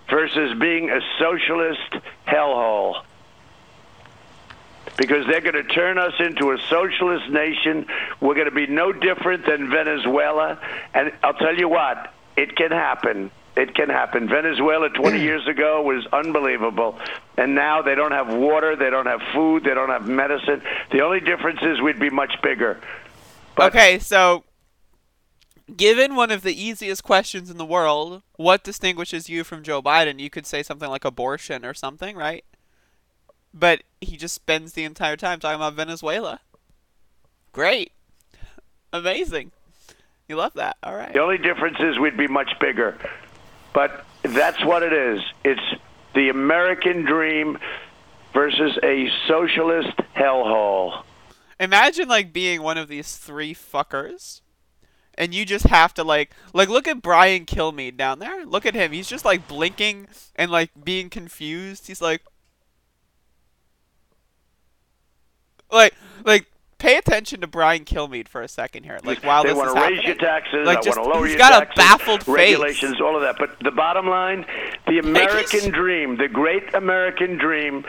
versus 0.08 0.56
being 0.58 0.88
a 0.88 1.00
socialist 1.18 1.96
hellhole. 2.26 3.02
Because 4.96 5.26
they're 5.26 5.40
going 5.40 5.54
to 5.54 5.64
turn 5.64 5.98
us 5.98 6.14
into 6.20 6.52
a 6.52 6.58
socialist 6.68 7.28
nation. 7.28 7.86
We're 8.20 8.34
going 8.34 8.48
to 8.48 8.54
be 8.54 8.68
no 8.68 8.92
different 8.92 9.46
than 9.46 9.68
Venezuela. 9.68 10.60
And 10.94 11.12
I'll 11.22 11.34
tell 11.34 11.56
you 11.56 11.68
what, 11.68 12.12
it 12.36 12.56
can 12.56 12.70
happen. 12.70 13.30
It 13.58 13.74
can 13.74 13.88
happen. 13.88 14.28
Venezuela 14.28 14.88
20 14.88 15.20
years 15.20 15.44
ago 15.48 15.82
was 15.82 16.06
unbelievable. 16.12 16.96
And 17.36 17.56
now 17.56 17.82
they 17.82 17.96
don't 17.96 18.12
have 18.12 18.32
water, 18.32 18.76
they 18.76 18.88
don't 18.88 19.06
have 19.06 19.20
food, 19.34 19.64
they 19.64 19.74
don't 19.74 19.88
have 19.88 20.06
medicine. 20.06 20.62
The 20.92 21.00
only 21.00 21.18
difference 21.18 21.58
is 21.62 21.80
we'd 21.80 21.98
be 21.98 22.08
much 22.08 22.40
bigger. 22.40 22.80
But 23.56 23.74
okay, 23.74 23.98
so 23.98 24.44
given 25.76 26.14
one 26.14 26.30
of 26.30 26.42
the 26.42 26.54
easiest 26.54 27.02
questions 27.02 27.50
in 27.50 27.58
the 27.58 27.64
world, 27.64 28.22
what 28.36 28.62
distinguishes 28.62 29.28
you 29.28 29.42
from 29.42 29.64
Joe 29.64 29.82
Biden? 29.82 30.20
You 30.20 30.30
could 30.30 30.46
say 30.46 30.62
something 30.62 30.88
like 30.88 31.04
abortion 31.04 31.64
or 31.64 31.74
something, 31.74 32.14
right? 32.14 32.44
But 33.52 33.82
he 34.00 34.16
just 34.16 34.36
spends 34.36 34.74
the 34.74 34.84
entire 34.84 35.16
time 35.16 35.40
talking 35.40 35.56
about 35.56 35.74
Venezuela. 35.74 36.38
Great. 37.50 37.90
Amazing. 38.92 39.50
You 40.28 40.36
love 40.36 40.52
that. 40.54 40.76
All 40.84 40.94
right. 40.94 41.12
The 41.12 41.20
only 41.20 41.38
difference 41.38 41.78
is 41.80 41.98
we'd 41.98 42.16
be 42.16 42.28
much 42.28 42.50
bigger. 42.60 42.96
But 43.78 44.04
that's 44.24 44.64
what 44.64 44.82
it 44.82 44.92
is. 44.92 45.20
It's 45.44 45.62
the 46.12 46.30
American 46.30 47.04
dream 47.04 47.58
versus 48.32 48.76
a 48.82 49.08
socialist 49.28 49.96
hellhole. 50.16 51.04
Imagine 51.60 52.08
like 52.08 52.32
being 52.32 52.60
one 52.60 52.76
of 52.76 52.88
these 52.88 53.16
three 53.18 53.54
fuckers. 53.54 54.40
And 55.14 55.32
you 55.32 55.44
just 55.44 55.66
have 55.66 55.94
to 55.94 56.02
like 56.02 56.32
like 56.52 56.68
look 56.68 56.88
at 56.88 57.02
Brian 57.02 57.46
Kilmeade 57.46 57.96
down 57.96 58.18
there. 58.18 58.44
Look 58.44 58.66
at 58.66 58.74
him. 58.74 58.90
He's 58.90 59.08
just 59.08 59.24
like 59.24 59.46
blinking 59.46 60.08
and 60.34 60.50
like 60.50 60.70
being 60.82 61.08
confused. 61.08 61.86
He's 61.86 62.02
like 62.02 62.24
like 65.70 65.94
like 66.24 66.46
pay 66.78 66.96
attention 66.96 67.40
to 67.40 67.46
Brian 67.46 67.84
Kilmeade 67.84 68.28
for 68.28 68.40
a 68.42 68.48
second 68.48 68.84
here. 68.84 68.98
Like 69.04 69.22
while 69.24 69.42
they 69.42 69.50
this 69.50 69.56
want 69.58 69.68
is 69.68 69.74
to 69.74 69.80
raise 69.80 69.90
happening. 69.98 70.06
your 70.06 70.14
taxes, 70.16 70.66
Like, 70.66 70.78
I 70.78 70.80
just- 70.82 70.98
want 70.98 71.10
to 71.12 71.18
lower 71.18 71.26
he's 71.26 71.36
got 71.36 71.62
a 71.62 71.66
taxes, 71.66 71.84
baffled 71.84 72.20
face. 72.24 72.34
regulations, 72.34 73.00
all 73.00 73.16
of 73.16 73.22
that. 73.22 73.36
But 73.38 73.58
the 73.60 73.70
bottom 73.70 74.08
line, 74.08 74.46
the 74.86 74.98
American 74.98 75.70
dream, 75.70 76.16
the 76.16 76.28
great 76.28 76.72
American 76.74 77.36
dream 77.36 77.84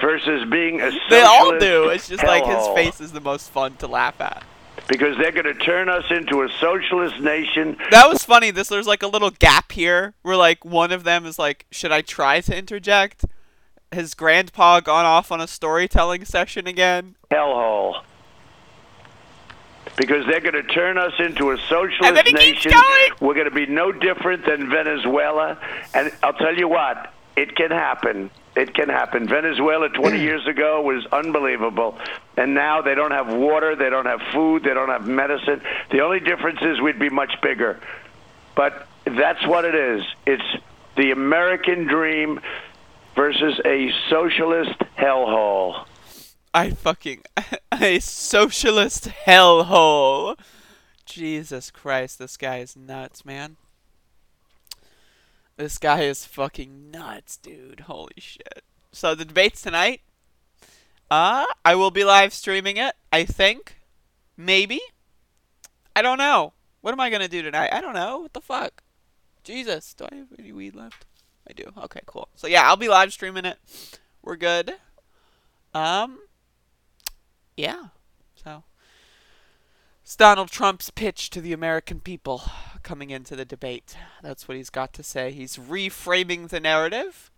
versus 0.00 0.44
being 0.50 0.80
a 0.80 0.90
They 1.08 1.22
all 1.22 1.58
do. 1.58 1.88
It's 1.88 2.08
just 2.08 2.24
like 2.24 2.44
his 2.44 2.66
face 2.74 3.00
is 3.00 3.12
the 3.12 3.20
most 3.20 3.50
fun 3.50 3.76
to 3.76 3.86
laugh 3.86 4.20
at. 4.20 4.42
because 4.88 5.16
they're 5.16 5.32
going 5.32 5.46
to 5.46 5.54
turn 5.54 5.88
us 5.88 6.04
into 6.10 6.42
a 6.42 6.48
socialist 6.60 7.18
nation. 7.20 7.76
That 7.90 8.06
was 8.08 8.22
funny. 8.24 8.50
This 8.50 8.68
there's 8.68 8.86
like 8.86 9.02
a 9.02 9.06
little 9.06 9.30
gap 9.30 9.72
here 9.72 10.12
where 10.22 10.36
like 10.36 10.62
one 10.64 10.92
of 10.92 11.04
them 11.04 11.24
is 11.24 11.38
like, 11.38 11.64
should 11.70 11.92
I 11.92 12.02
try 12.02 12.40
to 12.42 12.54
interject? 12.58 13.24
Has 13.92 14.12
grandpa 14.14 14.80
gone 14.80 15.04
off 15.06 15.30
on 15.32 15.40
a 15.40 15.46
storytelling 15.46 16.24
session 16.24 16.66
again? 16.66 17.14
hellhole. 17.30 18.02
Because 19.96 20.26
they're 20.26 20.40
going 20.40 20.54
to 20.54 20.62
turn 20.62 20.98
us 20.98 21.12
into 21.18 21.50
a 21.50 21.58
socialist 21.68 22.02
And 22.02 22.16
then 22.16 22.26
he 22.26 22.32
keeps 22.32 22.66
nation. 22.66 22.80
We're 23.20 23.34
going 23.34 23.48
to 23.48 23.54
be 23.54 23.66
no 23.66 23.92
different 23.92 24.44
than 24.44 24.68
Venezuela. 24.68 25.58
And 25.92 26.12
I'll 26.22 26.32
tell 26.32 26.56
you 26.56 26.68
what, 26.68 27.12
it 27.36 27.54
can 27.54 27.70
happen. 27.70 28.30
It 28.56 28.74
can 28.74 28.88
happen. 28.88 29.26
Venezuela 29.26 29.88
20 29.88 30.16
mm. 30.16 30.20
years 30.20 30.46
ago 30.46 30.82
was 30.82 31.06
unbelievable. 31.06 31.98
And 32.36 32.54
now 32.54 32.82
they 32.82 32.94
don't 32.94 33.10
have 33.10 33.32
water, 33.32 33.74
they 33.74 33.90
don't 33.90 34.06
have 34.06 34.20
food, 34.32 34.62
they 34.62 34.74
don't 34.74 34.90
have 34.90 35.06
medicine. 35.06 35.60
The 35.90 36.00
only 36.00 36.20
difference 36.20 36.60
is 36.62 36.80
we'd 36.80 36.98
be 36.98 37.10
much 37.10 37.40
bigger. 37.42 37.80
But 38.54 38.86
that's 39.04 39.44
what 39.46 39.64
it 39.64 39.74
is. 39.74 40.04
It's 40.26 40.62
the 40.96 41.10
American 41.10 41.86
dream 41.86 42.40
versus 43.16 43.60
a 43.64 43.92
socialist 44.08 44.78
hellhole. 44.96 45.84
I 46.56 46.70
fucking 46.70 47.22
a 47.80 47.98
socialist 47.98 49.08
hellhole. 49.26 50.38
Jesus 51.04 51.72
Christ, 51.72 52.20
this 52.20 52.36
guy 52.36 52.58
is 52.58 52.76
nuts, 52.76 53.24
man. 53.24 53.56
This 55.56 55.78
guy 55.78 56.02
is 56.02 56.24
fucking 56.24 56.92
nuts, 56.92 57.36
dude. 57.38 57.80
Holy 57.80 58.14
shit. 58.18 58.62
So 58.92 59.16
the 59.16 59.24
debate's 59.24 59.62
tonight. 59.62 60.02
Uh, 61.10 61.44
I 61.64 61.74
will 61.74 61.90
be 61.90 62.04
live 62.04 62.32
streaming 62.32 62.76
it, 62.76 62.94
I 63.12 63.24
think. 63.24 63.80
Maybe. 64.36 64.80
I 65.96 66.02
don't 66.02 66.18
know. 66.18 66.52
What 66.82 66.92
am 66.92 67.00
I 67.00 67.10
gonna 67.10 67.26
do 67.26 67.42
tonight? 67.42 67.70
I 67.72 67.80
don't 67.80 67.94
know. 67.94 68.20
What 68.20 68.32
the 68.32 68.40
fuck? 68.40 68.84
Jesus, 69.42 69.92
do 69.92 70.06
I 70.10 70.14
have 70.14 70.28
any 70.38 70.52
weed 70.52 70.76
left? 70.76 71.04
I 71.48 71.52
do. 71.52 71.72
Okay, 71.84 72.00
cool. 72.06 72.28
So 72.36 72.46
yeah, 72.46 72.68
I'll 72.68 72.76
be 72.76 72.88
live 72.88 73.12
streaming 73.12 73.44
it. 73.44 73.58
We're 74.22 74.36
good. 74.36 74.74
Um, 75.74 76.20
yeah. 77.56 77.86
So, 78.34 78.64
it's 80.02 80.16
Donald 80.16 80.50
Trump's 80.50 80.90
pitch 80.90 81.30
to 81.30 81.40
the 81.40 81.52
American 81.52 82.00
people 82.00 82.42
coming 82.82 83.10
into 83.10 83.34
the 83.34 83.44
debate. 83.44 83.96
That's 84.22 84.46
what 84.46 84.56
he's 84.56 84.70
got 84.70 84.92
to 84.94 85.02
say. 85.02 85.32
He's 85.32 85.56
reframing 85.56 86.48
the 86.48 86.60
narrative, 86.60 87.30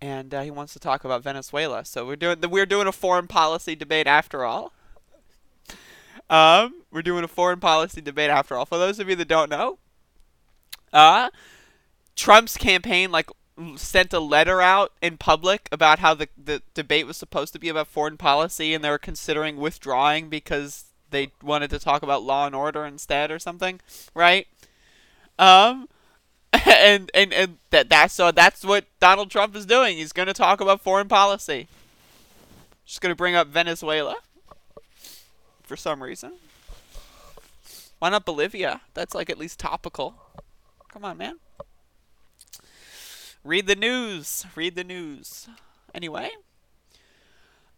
and 0.00 0.34
uh, 0.34 0.42
he 0.42 0.50
wants 0.50 0.72
to 0.74 0.78
talk 0.78 1.04
about 1.04 1.22
Venezuela. 1.22 1.84
So 1.84 2.06
we're 2.06 2.16
doing 2.16 2.40
the, 2.40 2.48
we're 2.48 2.66
doing 2.66 2.86
a 2.86 2.92
foreign 2.92 3.26
policy 3.26 3.74
debate 3.74 4.06
after 4.06 4.44
all. 4.44 4.72
Um, 6.28 6.82
we're 6.90 7.02
doing 7.02 7.24
a 7.24 7.28
foreign 7.28 7.60
policy 7.60 8.00
debate 8.00 8.30
after 8.30 8.56
all. 8.56 8.66
For 8.66 8.78
those 8.78 8.98
of 8.98 9.08
you 9.08 9.16
that 9.16 9.28
don't 9.28 9.50
know, 9.50 9.78
uh, 10.92 11.30
Trump's 12.16 12.56
campaign 12.56 13.12
like 13.12 13.30
sent 13.76 14.12
a 14.12 14.20
letter 14.20 14.60
out 14.60 14.92
in 15.00 15.16
public 15.16 15.68
about 15.72 15.98
how 16.00 16.14
the 16.14 16.28
the 16.36 16.62
debate 16.74 17.06
was 17.06 17.16
supposed 17.16 17.52
to 17.52 17.58
be 17.58 17.68
about 17.68 17.88
foreign 17.88 18.16
policy 18.16 18.74
and 18.74 18.84
they 18.84 18.90
were 18.90 18.98
considering 18.98 19.56
withdrawing 19.56 20.28
because 20.28 20.84
they 21.10 21.32
wanted 21.42 21.70
to 21.70 21.78
talk 21.78 22.02
about 22.02 22.22
law 22.22 22.46
and 22.46 22.54
order 22.54 22.84
instead 22.84 23.30
or 23.30 23.38
something, 23.38 23.80
right? 24.14 24.46
Um 25.38 25.88
and 26.66 27.10
and, 27.14 27.32
and 27.32 27.58
that 27.70 27.88
that's 27.88 28.14
so 28.14 28.30
that's 28.30 28.64
what 28.64 28.84
Donald 29.00 29.30
Trump 29.30 29.56
is 29.56 29.66
doing. 29.66 29.96
He's 29.96 30.12
going 30.12 30.28
to 30.28 30.34
talk 30.34 30.60
about 30.60 30.82
foreign 30.82 31.08
policy. 31.08 31.68
Just 32.84 33.00
going 33.00 33.10
to 33.10 33.16
bring 33.16 33.34
up 33.34 33.48
Venezuela 33.48 34.16
for 35.62 35.76
some 35.76 36.02
reason. 36.02 36.34
Why 37.98 38.10
not 38.10 38.24
Bolivia? 38.24 38.82
That's 38.94 39.14
like 39.14 39.30
at 39.30 39.38
least 39.38 39.58
topical. 39.58 40.14
Come 40.88 41.04
on, 41.04 41.18
man. 41.18 41.36
Read 43.46 43.68
the 43.68 43.76
news. 43.76 44.44
Read 44.56 44.74
the 44.74 44.82
news. 44.82 45.48
Anyway. 45.94 46.30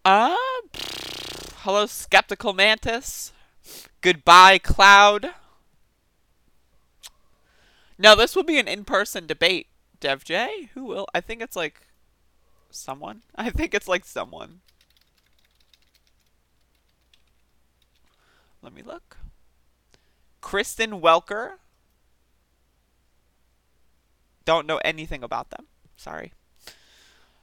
Uh, 0.03 0.35
hello, 1.57 1.85
Skeptical 1.85 2.55
Mantis. 2.55 3.35
Goodbye, 4.01 4.57
Cloud. 4.57 5.35
No, 7.99 8.17
this 8.17 8.35
will 8.35 8.45
be 8.45 8.59
an 8.59 8.67
in-person 8.67 9.27
debate. 9.27 9.67
Dev 10.01 10.25
J? 10.25 10.71
Who 10.73 10.85
will? 10.85 11.07
I 11.13 11.21
think 11.21 11.43
it's 11.43 11.57
like 11.57 11.83
someone. 12.71 13.23
I 13.35 13.51
think 13.51 13.75
it's 13.75 13.89
like 13.89 14.07
someone. 14.07 14.61
Let 18.63 18.73
me 18.73 18.81
look. 18.81 19.19
Kristen 20.41 21.03
Welker. 21.03 21.57
Don't 24.49 24.67
know 24.67 24.81
anything 24.83 25.23
about 25.23 25.51
them. 25.51 25.67
Sorry. 25.95 26.33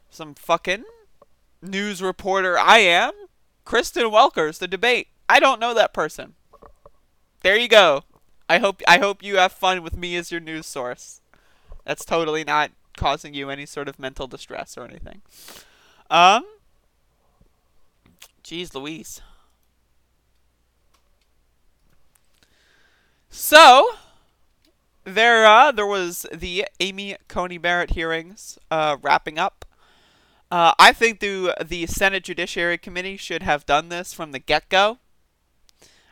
Some 0.09 0.33
fucking 0.33 0.85
news 1.62 2.01
reporter 2.01 2.57
I 2.57 2.79
am. 2.79 3.12
Kristen 3.63 4.09
Welker's 4.09 4.57
the 4.57 4.67
debate. 4.67 5.09
I 5.29 5.39
don't 5.39 5.59
know 5.59 5.75
that 5.75 5.93
person. 5.93 6.33
There 7.43 7.55
you 7.55 7.67
go. 7.67 8.05
I 8.50 8.57
hope 8.57 8.81
I 8.88 8.97
hope 8.97 9.21
you 9.21 9.38
have 9.38 9.51
fun 9.51 9.83
with 9.83 9.95
me 9.95 10.15
as 10.15 10.31
your 10.31 10.41
news 10.41 10.65
source. 10.65 11.21
That's 11.85 12.05
totally 12.05 12.43
not 12.43 12.71
causing 12.97 13.35
you 13.35 13.51
any 13.51 13.67
sort 13.67 13.88
of 13.88 14.00
mental 14.00 14.25
distress 14.25 14.75
or 14.75 14.83
anything. 14.83 15.21
Um 16.09 16.43
Jeez 18.43 18.74
Louise. 18.74 19.21
So 23.29 23.91
there, 25.05 25.45
uh, 25.45 25.71
there 25.71 25.85
was 25.88 26.25
the 26.33 26.65
Amy 26.79 27.15
Coney 27.27 27.57
Barrett 27.57 27.91
hearings 27.91 28.57
uh, 28.69 28.97
wrapping 29.01 29.38
up. 29.38 29.65
Uh, 30.51 30.74
I 30.77 30.93
think 30.93 31.19
the 31.19 31.55
the 31.63 31.85
Senate 31.88 32.24
Judiciary 32.24 32.77
Committee 32.77 33.17
should 33.17 33.43
have 33.43 33.65
done 33.65 33.89
this 33.89 34.13
from 34.13 34.31
the 34.31 34.39
get 34.39 34.69
go. 34.69 35.00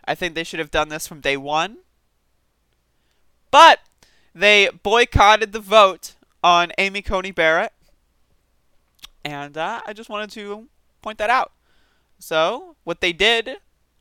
I 0.06 0.16
think 0.16 0.36
they 0.36 0.44
should 0.44 0.60
have 0.60 0.72
done 0.72 0.90
this 0.90 1.08
from 1.08 1.22
day 1.22 1.38
one. 1.38 1.78
But 3.52 3.80
they 4.34 4.70
boycotted 4.82 5.52
the 5.52 5.60
vote 5.60 6.16
on 6.44 6.72
Amy 6.78 7.02
Coney 7.02 7.32
Barrett, 7.32 7.74
and 9.24 9.56
uh, 9.58 9.82
I 9.86 9.94
just 9.94 10.10
wanted 10.10 10.32
to 10.32 10.68
point 11.02 11.20
that 11.20 11.30
out. 11.30 11.52
So 12.18 12.76
what 12.84 13.02
they 13.02 13.14
did 13.14 13.58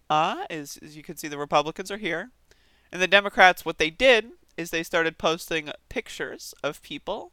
uh, 0.09 0.45
is, 0.49 0.79
as 0.83 0.97
you 0.97 1.03
can 1.03 1.17
see, 1.17 1.29
the 1.29 1.39
Republicans 1.39 1.91
are 1.91 1.99
here, 1.99 2.31
and 2.91 3.03
the 3.03 3.07
Democrats. 3.07 3.65
What 3.65 3.79
they 3.79 3.91
did 3.91 4.31
is 4.57 4.71
they 4.71 4.83
started 4.83 5.19
posting 5.19 5.71
pictures 5.89 6.55
of 6.63 6.83
people 6.83 7.33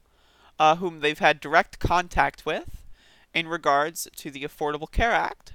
uh, 0.59 0.75
whom 0.75 0.99
they've 0.99 1.19
had 1.19 1.39
direct 1.39 1.79
contact 1.79 2.45
with 2.45 2.85
in 3.33 3.47
regards 3.47 4.07
to 4.15 4.29
the 4.29 4.43
Affordable 4.43 4.91
Care 4.91 5.11
Act. 5.11 5.53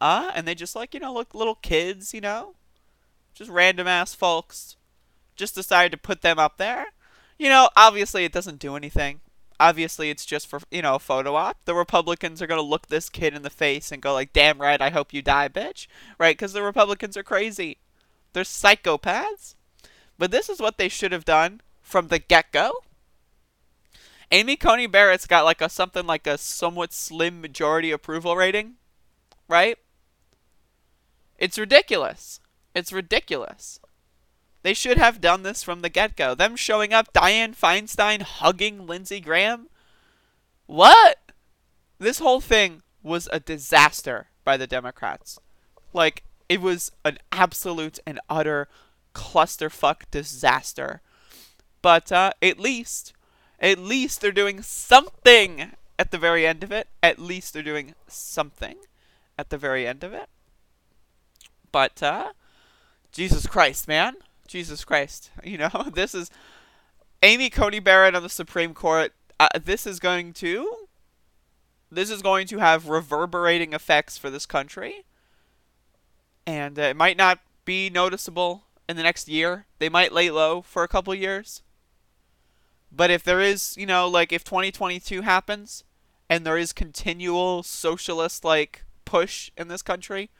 Uh, 0.00 0.30
and 0.34 0.46
they 0.46 0.54
just 0.54 0.76
like, 0.76 0.94
you 0.94 1.00
know, 1.00 1.12
look 1.12 1.34
little 1.34 1.54
kids, 1.54 2.12
you 2.12 2.20
know, 2.20 2.54
just 3.34 3.50
random 3.50 3.86
ass 3.86 4.14
folks, 4.14 4.76
just 5.36 5.54
decided 5.54 5.92
to 5.92 5.98
put 5.98 6.22
them 6.22 6.38
up 6.38 6.58
there. 6.58 6.86
You 7.38 7.48
know, 7.48 7.68
obviously 7.76 8.24
it 8.24 8.32
doesn't 8.32 8.58
do 8.58 8.76
anything. 8.76 9.20
Obviously 9.58 10.10
it's 10.10 10.26
just 10.26 10.48
for, 10.48 10.60
you 10.70 10.82
know, 10.82 10.96
a 10.96 10.98
photo 10.98 11.36
op. 11.36 11.58
The 11.64 11.74
Republicans 11.74 12.42
are 12.42 12.46
going 12.46 12.60
to 12.60 12.66
look 12.66 12.88
this 12.88 13.08
kid 13.08 13.34
in 13.34 13.42
the 13.42 13.50
face 13.50 13.92
and 13.92 14.02
go 14.02 14.12
like, 14.12 14.32
"Damn 14.32 14.60
right, 14.60 14.80
I 14.80 14.90
hope 14.90 15.12
you 15.12 15.22
die, 15.22 15.48
bitch." 15.48 15.86
Right? 16.18 16.36
Cuz 16.36 16.52
the 16.52 16.62
Republicans 16.62 17.16
are 17.16 17.22
crazy. 17.22 17.78
They're 18.32 18.42
psychopaths. 18.42 19.54
But 20.22 20.30
this 20.30 20.48
is 20.48 20.60
what 20.60 20.78
they 20.78 20.88
should 20.88 21.10
have 21.10 21.24
done 21.24 21.62
from 21.80 22.06
the 22.06 22.20
get-go. 22.20 22.84
Amy 24.30 24.54
Coney 24.54 24.86
Barrett's 24.86 25.26
got 25.26 25.44
like 25.44 25.60
a 25.60 25.68
something 25.68 26.06
like 26.06 26.28
a 26.28 26.38
somewhat 26.38 26.92
slim 26.92 27.40
majority 27.40 27.90
approval 27.90 28.36
rating, 28.36 28.74
right? 29.48 29.78
It's 31.38 31.58
ridiculous. 31.58 32.38
It's 32.72 32.92
ridiculous. 32.92 33.80
They 34.62 34.74
should 34.74 34.96
have 34.96 35.20
done 35.20 35.42
this 35.42 35.64
from 35.64 35.82
the 35.82 35.88
get-go. 35.88 36.36
Them 36.36 36.54
showing 36.54 36.92
up, 36.92 37.12
Dianne 37.12 37.56
Feinstein 37.56 38.22
hugging 38.22 38.86
Lindsey 38.86 39.18
Graham. 39.18 39.66
What? 40.66 41.32
This 41.98 42.20
whole 42.20 42.40
thing 42.40 42.82
was 43.02 43.28
a 43.32 43.40
disaster 43.40 44.28
by 44.44 44.56
the 44.56 44.68
Democrats. 44.68 45.40
Like 45.92 46.22
it 46.48 46.60
was 46.60 46.92
an 47.04 47.18
absolute 47.32 47.98
and 48.06 48.20
utter 48.30 48.68
clusterfuck 49.14 50.02
disaster. 50.10 51.00
But 51.80 52.12
uh, 52.12 52.32
at 52.40 52.58
least, 52.58 53.12
at 53.60 53.78
least 53.78 54.20
they're 54.20 54.32
doing 54.32 54.62
something 54.62 55.72
at 55.98 56.10
the 56.10 56.18
very 56.18 56.46
end 56.46 56.62
of 56.62 56.72
it. 56.72 56.88
At 57.02 57.18
least 57.18 57.52
they're 57.52 57.62
doing 57.62 57.94
something 58.06 58.76
at 59.38 59.50
the 59.50 59.58
very 59.58 59.86
end 59.86 60.04
of 60.04 60.12
it. 60.12 60.28
But 61.70 62.02
uh, 62.02 62.32
Jesus 63.10 63.46
Christ, 63.46 63.88
man, 63.88 64.14
Jesus 64.46 64.84
Christ, 64.84 65.30
you 65.44 65.58
know 65.58 65.86
this 65.94 66.14
is 66.14 66.30
Amy 67.22 67.50
Coney 67.50 67.80
Barrett 67.80 68.14
on 68.14 68.22
the 68.22 68.28
Supreme 68.28 68.74
Court. 68.74 69.12
Uh, 69.40 69.48
this 69.62 69.86
is 69.86 69.98
going 69.98 70.32
to, 70.34 70.86
this 71.90 72.10
is 72.10 72.22
going 72.22 72.46
to 72.48 72.58
have 72.58 72.88
reverberating 72.88 73.72
effects 73.72 74.16
for 74.16 74.30
this 74.30 74.46
country, 74.46 75.04
and 76.46 76.78
uh, 76.78 76.82
it 76.82 76.96
might 76.96 77.16
not 77.16 77.40
be 77.64 77.90
noticeable 77.90 78.64
in 78.88 78.96
the 78.96 79.02
next 79.02 79.28
year. 79.28 79.66
They 79.78 79.88
might 79.88 80.12
lay 80.12 80.30
low 80.30 80.62
for 80.62 80.82
a 80.82 80.88
couple 80.88 81.14
years. 81.14 81.62
But 82.90 83.10
if 83.10 83.22
there 83.22 83.40
is, 83.40 83.76
you 83.76 83.86
know, 83.86 84.06
like 84.06 84.32
if 84.32 84.44
2022 84.44 85.22
happens 85.22 85.84
and 86.28 86.44
there 86.44 86.58
is 86.58 86.72
continual 86.72 87.62
socialist 87.62 88.44
like 88.44 88.84
push 89.04 89.50
in 89.56 89.68
this 89.68 89.82
country, 89.82 90.30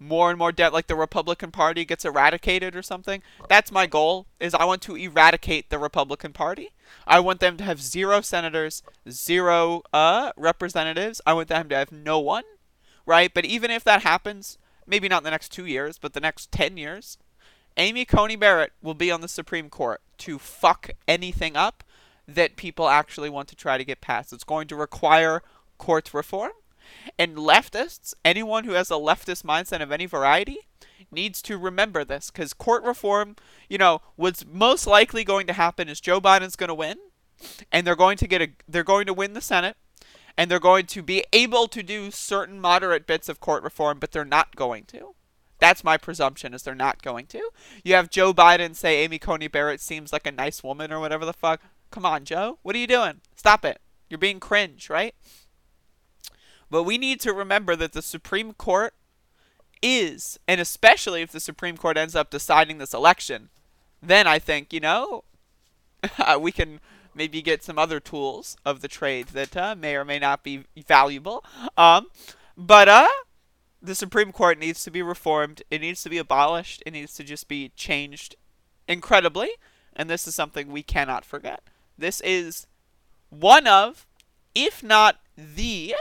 more 0.00 0.30
and 0.30 0.38
more 0.38 0.50
debt 0.50 0.72
like 0.72 0.86
the 0.86 0.96
Republican 0.96 1.50
Party 1.50 1.84
gets 1.84 2.04
eradicated 2.04 2.74
or 2.74 2.82
something. 2.82 3.22
That's 3.48 3.70
my 3.70 3.86
goal 3.86 4.26
is 4.40 4.54
I 4.54 4.64
want 4.64 4.80
to 4.82 4.96
eradicate 4.96 5.68
the 5.68 5.78
Republican 5.78 6.32
Party. 6.32 6.70
I 7.06 7.20
want 7.20 7.40
them 7.40 7.58
to 7.58 7.64
have 7.64 7.82
zero 7.82 8.22
senators, 8.22 8.82
zero 9.08 9.82
uh 9.92 10.32
representatives. 10.36 11.20
I 11.26 11.34
want 11.34 11.48
them 11.48 11.68
to 11.68 11.76
have 11.76 11.92
no 11.92 12.18
one, 12.18 12.44
right? 13.04 13.32
But 13.32 13.44
even 13.44 13.70
if 13.70 13.84
that 13.84 14.02
happens, 14.02 14.56
maybe 14.86 15.08
not 15.08 15.18
in 15.18 15.24
the 15.24 15.30
next 15.30 15.50
2 15.50 15.66
years, 15.66 15.98
but 15.98 16.14
the 16.14 16.20
next 16.20 16.50
10 16.50 16.78
years, 16.78 17.18
Amy 17.76 18.04
Coney 18.04 18.36
Barrett 18.36 18.72
will 18.82 18.94
be 18.94 19.10
on 19.10 19.20
the 19.20 19.28
Supreme 19.28 19.70
Court 19.70 20.00
to 20.18 20.38
fuck 20.38 20.90
anything 21.08 21.56
up 21.56 21.84
that 22.26 22.56
people 22.56 22.88
actually 22.88 23.30
want 23.30 23.48
to 23.48 23.56
try 23.56 23.78
to 23.78 23.84
get 23.84 24.00
passed. 24.00 24.32
It's 24.32 24.44
going 24.44 24.68
to 24.68 24.76
require 24.76 25.42
court 25.78 26.12
reform. 26.12 26.52
And 27.18 27.36
leftists, 27.36 28.14
anyone 28.24 28.64
who 28.64 28.72
has 28.72 28.90
a 28.90 28.94
leftist 28.94 29.44
mindset 29.44 29.80
of 29.80 29.92
any 29.92 30.06
variety, 30.06 30.58
needs 31.10 31.42
to 31.42 31.56
remember 31.56 32.04
this 32.04 32.30
because 32.30 32.52
court 32.52 32.84
reform, 32.84 33.36
you 33.68 33.78
know, 33.78 34.02
what's 34.16 34.44
most 34.46 34.86
likely 34.86 35.24
going 35.24 35.46
to 35.46 35.52
happen 35.52 35.88
is 35.88 36.00
Joe 36.00 36.20
Biden's 36.20 36.56
going 36.56 36.68
to 36.68 36.74
win, 36.74 36.98
and 37.72 37.86
they're 37.86 37.96
going 37.96 38.16
to 38.18 38.28
get 38.28 38.42
a, 38.42 38.48
they're 38.68 38.84
going 38.84 39.06
to 39.06 39.14
win 39.14 39.32
the 39.32 39.40
Senate, 39.40 39.76
and 40.36 40.50
they're 40.50 40.60
going 40.60 40.86
to 40.86 41.02
be 41.02 41.24
able 41.32 41.68
to 41.68 41.82
do 41.82 42.10
certain 42.10 42.60
moderate 42.60 43.06
bits 43.06 43.28
of 43.28 43.40
court 43.40 43.62
reform, 43.62 43.98
but 43.98 44.12
they're 44.12 44.24
not 44.24 44.56
going 44.56 44.84
to. 44.84 45.14
That's 45.60 45.84
my 45.84 45.96
presumption 45.96 46.54
is 46.54 46.62
they're 46.62 46.74
not 46.74 47.02
going 47.02 47.26
to. 47.26 47.50
You 47.84 47.94
have 47.94 48.10
Joe 48.10 48.32
Biden 48.32 48.74
say 48.74 49.04
Amy 49.04 49.18
Coney 49.18 49.46
Barrett 49.46 49.80
seems 49.80 50.12
like 50.12 50.26
a 50.26 50.32
nice 50.32 50.64
woman 50.64 50.92
or 50.92 50.98
whatever 50.98 51.24
the 51.24 51.32
fuck. 51.32 51.60
Come 51.90 52.06
on, 52.06 52.24
Joe. 52.24 52.58
What 52.62 52.74
are 52.74 52.78
you 52.78 52.86
doing? 52.86 53.20
Stop 53.36 53.64
it. 53.64 53.80
You're 54.08 54.18
being 54.18 54.40
cringe, 54.40 54.88
right? 54.88 55.14
But 56.70 56.84
we 56.84 56.98
need 56.98 57.20
to 57.20 57.32
remember 57.32 57.76
that 57.76 57.92
the 57.92 58.02
Supreme 58.02 58.52
Court 58.52 58.94
is, 59.82 60.38
and 60.48 60.60
especially 60.60 61.22
if 61.22 61.32
the 61.32 61.40
Supreme 61.40 61.76
Court 61.76 61.96
ends 61.96 62.14
up 62.14 62.30
deciding 62.30 62.78
this 62.78 62.94
election, 62.94 63.50
then 64.02 64.26
I 64.26 64.38
think, 64.38 64.72
you 64.72 64.80
know, 64.80 65.24
we 66.40 66.52
can 66.52 66.80
maybe 67.14 67.42
get 67.42 67.62
some 67.62 67.78
other 67.78 68.00
tools 68.00 68.56
of 68.64 68.80
the 68.80 68.88
trade 68.88 69.28
that 69.28 69.56
uh, 69.56 69.74
may 69.74 69.96
or 69.96 70.04
may 70.04 70.18
not 70.18 70.42
be 70.42 70.64
valuable. 70.86 71.44
Um, 71.76 72.06
but 72.56 72.88
uh, 72.88 73.08
the 73.82 73.94
Supreme 73.94 74.32
Court 74.32 74.58
needs 74.58 74.84
to 74.84 74.90
be 74.90 75.02
reformed. 75.02 75.62
It 75.70 75.80
needs 75.80 76.02
to 76.02 76.10
be 76.10 76.18
abolished. 76.18 76.82
It 76.84 76.92
needs 76.92 77.14
to 77.14 77.24
just 77.24 77.48
be 77.48 77.70
changed 77.76 78.36
incredibly. 78.86 79.50
And 79.94 80.08
this 80.08 80.26
is 80.26 80.34
something 80.34 80.68
we 80.68 80.82
cannot 80.82 81.24
forget. 81.24 81.62
This 81.96 82.20
is 82.22 82.66
one 83.30 83.66
of, 83.66 84.06
if 84.54 84.82
not 84.82 85.20
the 85.36 85.94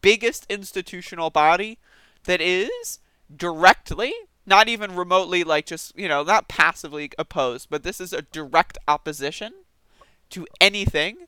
biggest 0.00 0.46
institutional 0.48 1.30
body 1.30 1.78
that 2.24 2.40
is 2.40 3.00
directly, 3.34 4.12
not 4.44 4.68
even 4.68 4.94
remotely, 4.94 5.44
like 5.44 5.66
just, 5.66 5.96
you 5.98 6.08
know, 6.08 6.22
not 6.22 6.48
passively 6.48 7.10
opposed, 7.18 7.68
but 7.70 7.82
this 7.82 8.00
is 8.00 8.12
a 8.12 8.22
direct 8.22 8.78
opposition 8.86 9.52
to 10.30 10.46
anything 10.60 11.18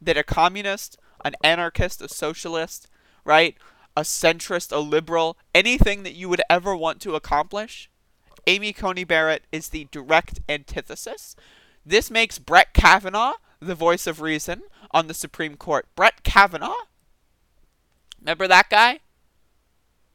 that 0.00 0.16
a 0.16 0.22
communist, 0.22 0.98
an 1.24 1.34
anarchist, 1.42 2.02
a 2.02 2.08
socialist, 2.08 2.88
right, 3.24 3.56
a 3.96 4.02
centrist, 4.02 4.70
a 4.70 4.78
liberal, 4.78 5.36
anything 5.54 6.02
that 6.02 6.14
you 6.14 6.28
would 6.28 6.42
ever 6.50 6.76
want 6.76 7.00
to 7.00 7.14
accomplish, 7.14 7.90
Amy 8.46 8.72
Coney 8.72 9.04
Barrett 9.04 9.44
is 9.50 9.70
the 9.70 9.88
direct 9.90 10.40
antithesis. 10.48 11.34
This 11.84 12.10
makes 12.10 12.38
Brett 12.38 12.74
Kavanaugh 12.74 13.34
the 13.60 13.74
voice 13.74 14.06
of 14.06 14.20
reason 14.20 14.62
on 14.90 15.06
the 15.06 15.14
Supreme 15.14 15.56
Court. 15.56 15.86
Brett 15.96 16.22
Kavanaugh? 16.22 16.84
Remember 18.20 18.46
that 18.46 18.68
guy? 18.68 19.00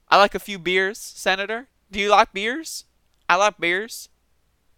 I 0.10 0.18
like 0.18 0.36
a 0.36 0.40
few 0.40 0.60
beers, 0.60 1.00
Senator. 1.00 1.68
Do 1.92 2.00
you 2.00 2.10
like 2.10 2.34
beers? 2.34 2.86
I 3.28 3.36
like 3.36 3.58
beers. 3.58 4.10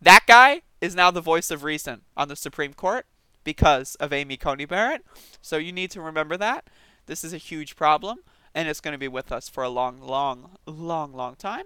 That 0.02 0.26
guy 0.28 0.62
is 0.82 0.96
now 0.96 1.12
the 1.12 1.22
voice 1.22 1.52
of 1.52 1.63
reason 1.63 2.02
on 2.16 2.28
the 2.28 2.36
Supreme 2.36 2.74
Court 2.74 3.06
because 3.44 3.96
of 3.96 4.13
Amy 4.13 4.38
Coney 4.38 4.66
Barrett. 4.66 5.04
So 5.42 5.58
you 5.58 5.72
need 5.72 5.92
to 5.92 6.02
remember 6.02 6.38
that. 6.38 6.70
This 7.06 7.24
is 7.24 7.34
a 7.34 7.38
huge 7.38 7.76
problem 7.76 8.20
and 8.56 8.68
it's 8.68 8.82
going 8.82 8.94
to 8.94 8.98
be 9.00 9.08
with 9.08 9.32
us 9.32 9.50
for 9.50 9.63
a 9.63 9.70
long, 9.70 10.00
long, 10.00 10.58
long, 10.66 11.13
long 11.13 11.36
time. 11.36 11.66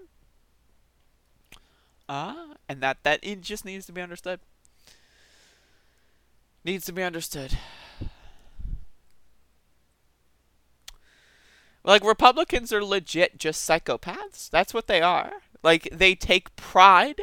Uh, 2.07 2.53
and 2.69 2.81
that 2.81 3.03
that 3.03 3.19
it 3.21 3.41
just 3.41 3.65
needs 3.65 3.85
to 3.85 3.91
be 3.91 4.01
understood. 4.01 4.39
Needs 6.63 6.85
to 6.85 6.93
be 6.93 7.03
understood. 7.03 7.57
Like 11.83 12.03
Republicans 12.03 12.73
are 12.73 12.83
legit 12.83 13.37
just 13.37 13.67
psychopaths. 13.67 14.49
That's 14.49 14.73
what 14.73 14.87
they 14.87 15.01
are. 15.01 15.31
Like 15.63 15.87
they 15.91 16.15
take 16.15 16.55
pride 16.57 17.21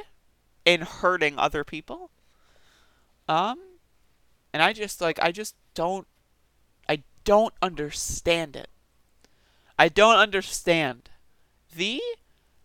in 0.65 0.81
hurting 0.81 1.39
other 1.39 1.65
people. 1.65 2.11
Um 3.29 3.59
and 4.53 4.63
I 4.63 4.73
just 4.73 5.01
like 5.01 5.19
I 5.21 5.33
just 5.33 5.55
don't 5.75 6.07
I 6.89 7.03
don't 7.25 7.53
understand 7.61 8.57
it. 8.57 8.69
I 9.79 9.89
don't 9.89 10.17
understand 10.17 11.11
the 11.75 12.01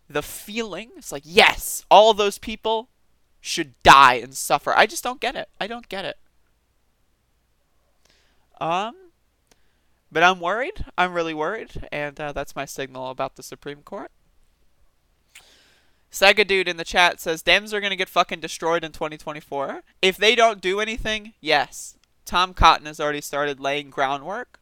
the 0.08 0.22
feeling. 0.22 0.90
It's 0.96 1.12
like 1.12 1.22
yes, 1.24 1.84
all 1.90 2.14
those 2.14 2.38
people 2.38 2.88
should 3.40 3.80
die 3.82 4.14
and 4.14 4.34
suffer. 4.34 4.72
I 4.76 4.86
just 4.86 5.02
don't 5.02 5.20
get 5.20 5.36
it. 5.36 5.48
I 5.60 5.66
don't 5.66 5.88
get 5.88 6.04
it. 6.04 6.18
Um, 8.60 8.94
but 10.12 10.22
I'm 10.22 10.40
worried. 10.40 10.84
I'm 10.98 11.14
really 11.14 11.34
worried, 11.34 11.88
and 11.90 12.20
uh, 12.20 12.32
that's 12.32 12.56
my 12.56 12.64
signal 12.64 13.10
about 13.10 13.36
the 13.36 13.42
Supreme 13.42 13.82
Court. 13.82 14.10
Sega 16.12 16.46
dude 16.46 16.68
in 16.68 16.76
the 16.76 16.84
chat 16.84 17.20
says 17.20 17.42
Dems 17.42 17.72
are 17.72 17.80
gonna 17.80 17.96
get 17.96 18.08
fucking 18.08 18.40
destroyed 18.40 18.84
in 18.84 18.92
2024. 18.92 19.82
If 20.02 20.16
they 20.16 20.34
don't 20.34 20.60
do 20.60 20.80
anything, 20.80 21.34
yes. 21.40 21.96
Tom 22.24 22.52
Cotton 22.52 22.86
has 22.86 23.00
already 23.00 23.20
started 23.20 23.60
laying 23.60 23.90
groundwork. 23.90 24.59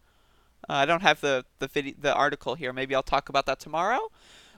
Uh, 0.69 0.75
I 0.75 0.87
don't 0.87 1.03
have 1.03 1.21
the 1.21 1.45
the 1.59 1.69
video, 1.69 1.95
the 1.99 2.15
article 2.15 2.55
here. 2.55 2.73
Maybe 2.73 2.95
I'll 2.95 3.03
talk 3.03 3.29
about 3.29 3.47
that 3.47 3.61
tomorrow. 3.61 4.11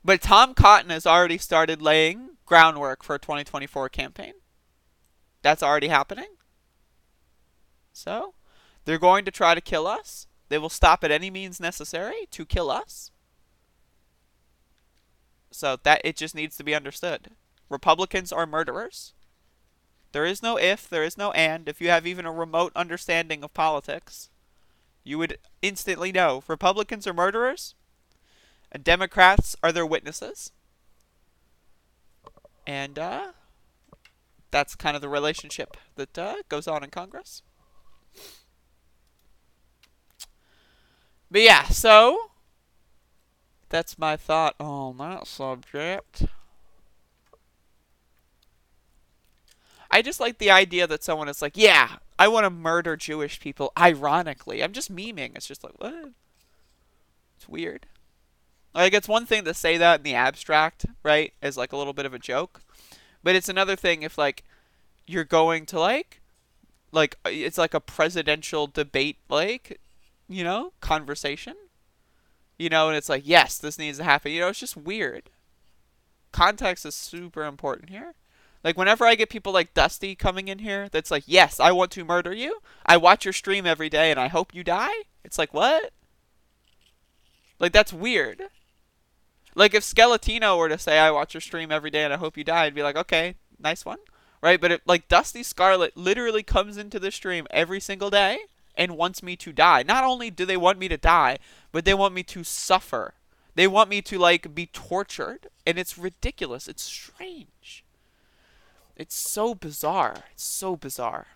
But 0.04 0.22
Tom 0.22 0.54
Cotton 0.54 0.90
has 0.90 1.06
already 1.06 1.38
started 1.38 1.82
laying 1.82 2.30
groundwork 2.46 3.02
for 3.02 3.14
a 3.14 3.18
2024 3.18 3.88
campaign. 3.90 4.34
That's 5.42 5.62
already 5.62 5.88
happening. 5.88 6.36
So, 7.92 8.34
they're 8.84 8.98
going 8.98 9.24
to 9.24 9.30
try 9.30 9.54
to 9.54 9.60
kill 9.60 9.86
us. 9.86 10.26
They 10.48 10.58
will 10.58 10.70
stop 10.70 11.04
at 11.04 11.10
any 11.10 11.30
means 11.30 11.60
necessary 11.60 12.26
to 12.30 12.46
kill 12.46 12.70
us. 12.70 13.10
So 15.50 15.76
that 15.82 16.00
it 16.02 16.16
just 16.16 16.34
needs 16.34 16.56
to 16.56 16.64
be 16.64 16.74
understood. 16.74 17.32
Republicans 17.68 18.32
are 18.32 18.46
murderers. 18.46 19.12
There 20.12 20.24
is 20.24 20.42
no 20.42 20.56
if, 20.56 20.88
there 20.88 21.04
is 21.04 21.18
no 21.18 21.30
and. 21.32 21.68
If 21.68 21.80
you 21.80 21.88
have 21.90 22.06
even 22.06 22.26
a 22.26 22.32
remote 22.32 22.72
understanding 22.74 23.44
of 23.44 23.54
politics, 23.54 24.29
you 25.10 25.18
would 25.18 25.38
instantly 25.60 26.12
know 26.12 26.44
Republicans 26.46 27.06
are 27.06 27.12
murderers 27.12 27.74
and 28.70 28.84
Democrats 28.84 29.56
are 29.62 29.72
their 29.72 29.84
witnesses. 29.84 30.52
And 32.66 32.98
uh, 32.98 33.32
that's 34.52 34.76
kind 34.76 34.94
of 34.94 35.02
the 35.02 35.08
relationship 35.08 35.76
that 35.96 36.16
uh, 36.16 36.36
goes 36.48 36.68
on 36.68 36.84
in 36.84 36.90
Congress. 36.90 37.42
But 41.30 41.42
yeah, 41.42 41.64
so 41.64 42.30
that's 43.68 43.98
my 43.98 44.16
thought 44.16 44.54
on 44.60 44.98
that 44.98 45.26
subject. 45.26 46.24
I 49.90 50.02
just 50.02 50.20
like 50.20 50.38
the 50.38 50.50
idea 50.50 50.86
that 50.86 51.02
someone 51.02 51.28
is 51.28 51.42
like, 51.42 51.56
yeah, 51.56 51.96
I 52.18 52.28
want 52.28 52.44
to 52.44 52.50
murder 52.50 52.96
Jewish 52.96 53.40
people, 53.40 53.72
ironically. 53.78 54.62
I'm 54.62 54.72
just 54.72 54.94
memeing. 54.94 55.34
It's 55.34 55.46
just 55.46 55.64
like, 55.64 55.74
what? 55.78 56.10
It's 57.36 57.48
weird. 57.48 57.86
Like, 58.72 58.94
it's 58.94 59.08
one 59.08 59.26
thing 59.26 59.44
to 59.44 59.54
say 59.54 59.76
that 59.78 60.00
in 60.00 60.04
the 60.04 60.14
abstract, 60.14 60.86
right? 61.02 61.32
As 61.42 61.56
like 61.56 61.72
a 61.72 61.76
little 61.76 61.92
bit 61.92 62.06
of 62.06 62.14
a 62.14 62.18
joke. 62.18 62.60
But 63.22 63.34
it's 63.34 63.48
another 63.48 63.74
thing 63.74 64.02
if, 64.02 64.16
like, 64.16 64.44
you're 65.06 65.24
going 65.24 65.66
to, 65.66 65.80
like, 65.80 66.20
like, 66.92 67.16
uh, 67.26 67.30
it's 67.32 67.58
like 67.58 67.74
a 67.74 67.80
presidential 67.80 68.66
debate, 68.66 69.18
like, 69.28 69.80
you 70.28 70.44
know, 70.44 70.72
conversation. 70.80 71.54
You 72.58 72.68
know, 72.68 72.88
and 72.88 72.96
it's 72.96 73.08
like, 73.08 73.22
yes, 73.26 73.58
this 73.58 73.78
needs 73.78 73.98
to 73.98 74.04
happen. 74.04 74.32
You 74.32 74.40
know, 74.40 74.48
it's 74.48 74.60
just 74.60 74.76
weird. 74.76 75.30
Context 76.30 76.86
is 76.86 76.94
super 76.94 77.44
important 77.44 77.90
here. 77.90 78.14
Like, 78.62 78.76
whenever 78.76 79.06
I 79.06 79.14
get 79.14 79.30
people 79.30 79.52
like 79.52 79.74
Dusty 79.74 80.14
coming 80.14 80.48
in 80.48 80.58
here 80.58 80.88
that's 80.90 81.10
like, 81.10 81.24
yes, 81.26 81.60
I 81.60 81.72
want 81.72 81.90
to 81.92 82.04
murder 82.04 82.34
you. 82.34 82.58
I 82.84 82.96
watch 82.96 83.24
your 83.24 83.32
stream 83.32 83.66
every 83.66 83.88
day 83.88 84.10
and 84.10 84.20
I 84.20 84.28
hope 84.28 84.54
you 84.54 84.62
die. 84.62 85.04
It's 85.24 85.38
like, 85.38 85.54
what? 85.54 85.92
Like, 87.58 87.72
that's 87.72 87.92
weird. 87.92 88.42
Like, 89.54 89.74
if 89.74 89.82
Skeletino 89.82 90.58
were 90.58 90.68
to 90.68 90.78
say, 90.78 90.98
I 90.98 91.10
watch 91.10 91.34
your 91.34 91.40
stream 91.40 91.72
every 91.72 91.90
day 91.90 92.04
and 92.04 92.12
I 92.12 92.18
hope 92.18 92.36
you 92.36 92.44
die, 92.44 92.64
I'd 92.64 92.74
be 92.74 92.82
like, 92.82 92.96
okay, 92.96 93.34
nice 93.58 93.84
one. 93.84 93.98
Right? 94.42 94.60
But, 94.60 94.80
like, 94.86 95.08
Dusty 95.08 95.42
Scarlet 95.42 95.96
literally 95.96 96.42
comes 96.42 96.76
into 96.76 96.98
the 96.98 97.10
stream 97.10 97.46
every 97.50 97.80
single 97.80 98.10
day 98.10 98.38
and 98.74 98.96
wants 98.96 99.22
me 99.22 99.36
to 99.36 99.52
die. 99.52 99.82
Not 99.82 100.04
only 100.04 100.30
do 100.30 100.46
they 100.46 100.56
want 100.56 100.78
me 100.78 100.88
to 100.88 100.96
die, 100.96 101.38
but 101.72 101.84
they 101.84 101.94
want 101.94 102.14
me 102.14 102.22
to 102.24 102.44
suffer. 102.44 103.14
They 103.54 103.66
want 103.66 103.90
me 103.90 104.00
to 104.02 104.18
like 104.18 104.54
be 104.54 104.66
tortured, 104.66 105.48
and 105.66 105.78
it's 105.78 105.98
ridiculous. 105.98 106.68
It's 106.68 106.82
strange. 106.82 107.84
It's 109.00 109.16
so 109.16 109.54
bizarre. 109.54 110.24
It's 110.32 110.44
so 110.44 110.76
bizarre. 110.76 111.28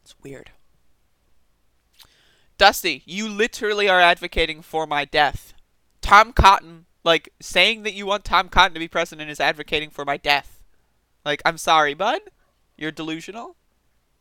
It's 0.00 0.16
weird. 0.24 0.50
Dusty, 2.58 3.04
you 3.06 3.28
literally 3.28 3.88
are 3.88 4.00
advocating 4.00 4.60
for 4.60 4.88
my 4.88 5.04
death. 5.04 5.54
Tom 6.00 6.32
Cotton 6.32 6.86
like, 7.04 7.32
saying 7.40 7.84
that 7.84 7.94
you 7.94 8.04
want 8.04 8.24
Tom 8.24 8.48
Cotton 8.48 8.74
to 8.74 8.80
be 8.80 8.88
president 8.88 9.30
is 9.30 9.38
advocating 9.38 9.90
for 9.90 10.04
my 10.04 10.16
death. 10.16 10.64
Like, 11.24 11.42
I'm 11.44 11.58
sorry, 11.58 11.94
bud. 11.94 12.22
You're 12.76 12.90
delusional. 12.90 13.54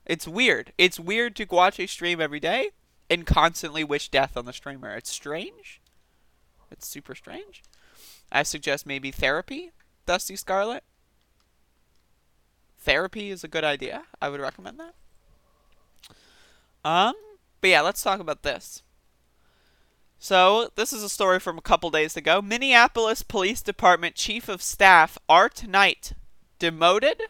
It's 0.06 0.28
weird. 0.28 0.74
It's 0.78 1.00
weird 1.00 1.36
to 1.38 1.48
watch 1.50 1.80
a 1.80 1.88
stream 1.88 2.22
every 2.22 2.40
day 2.40 2.70
and 3.12 3.26
constantly 3.26 3.84
wish 3.84 4.08
death 4.08 4.38
on 4.38 4.46
the 4.46 4.54
streamer. 4.54 4.96
It's 4.96 5.12
strange. 5.12 5.82
It's 6.72 6.88
super 6.88 7.14
strange. 7.14 7.62
I 8.32 8.44
suggest 8.44 8.86
maybe 8.86 9.12
therapy, 9.12 9.72
Dusty 10.06 10.38
Scarlet. 10.38 10.86
Therapy 12.80 13.30
is 13.30 13.44
a 13.44 13.50
good 13.50 13.66
idea. 13.66 14.04
I 14.22 14.30
would 14.30 14.40
recommend 14.40 14.80
that. 14.80 14.94
Um, 16.86 17.14
but 17.60 17.70
yeah, 17.70 17.82
let's 17.82 18.02
talk 18.02 18.22
about 18.22 18.44
this. 18.44 18.82
So, 20.18 20.70
this 20.76 20.94
is 20.94 21.04
a 21.04 21.10
story 21.10 21.40
from 21.40 21.58
a 21.58 21.62
couple 21.62 21.90
days 21.92 22.16
ago. 22.16 22.42
Minneapolis 22.42 23.24
Police 23.24 23.62
Department 23.62 24.16
Chief 24.16 24.48
of 24.48 24.62
Staff 24.62 25.18
Art 25.28 25.68
Knight 25.68 26.14
demoted. 26.60 27.24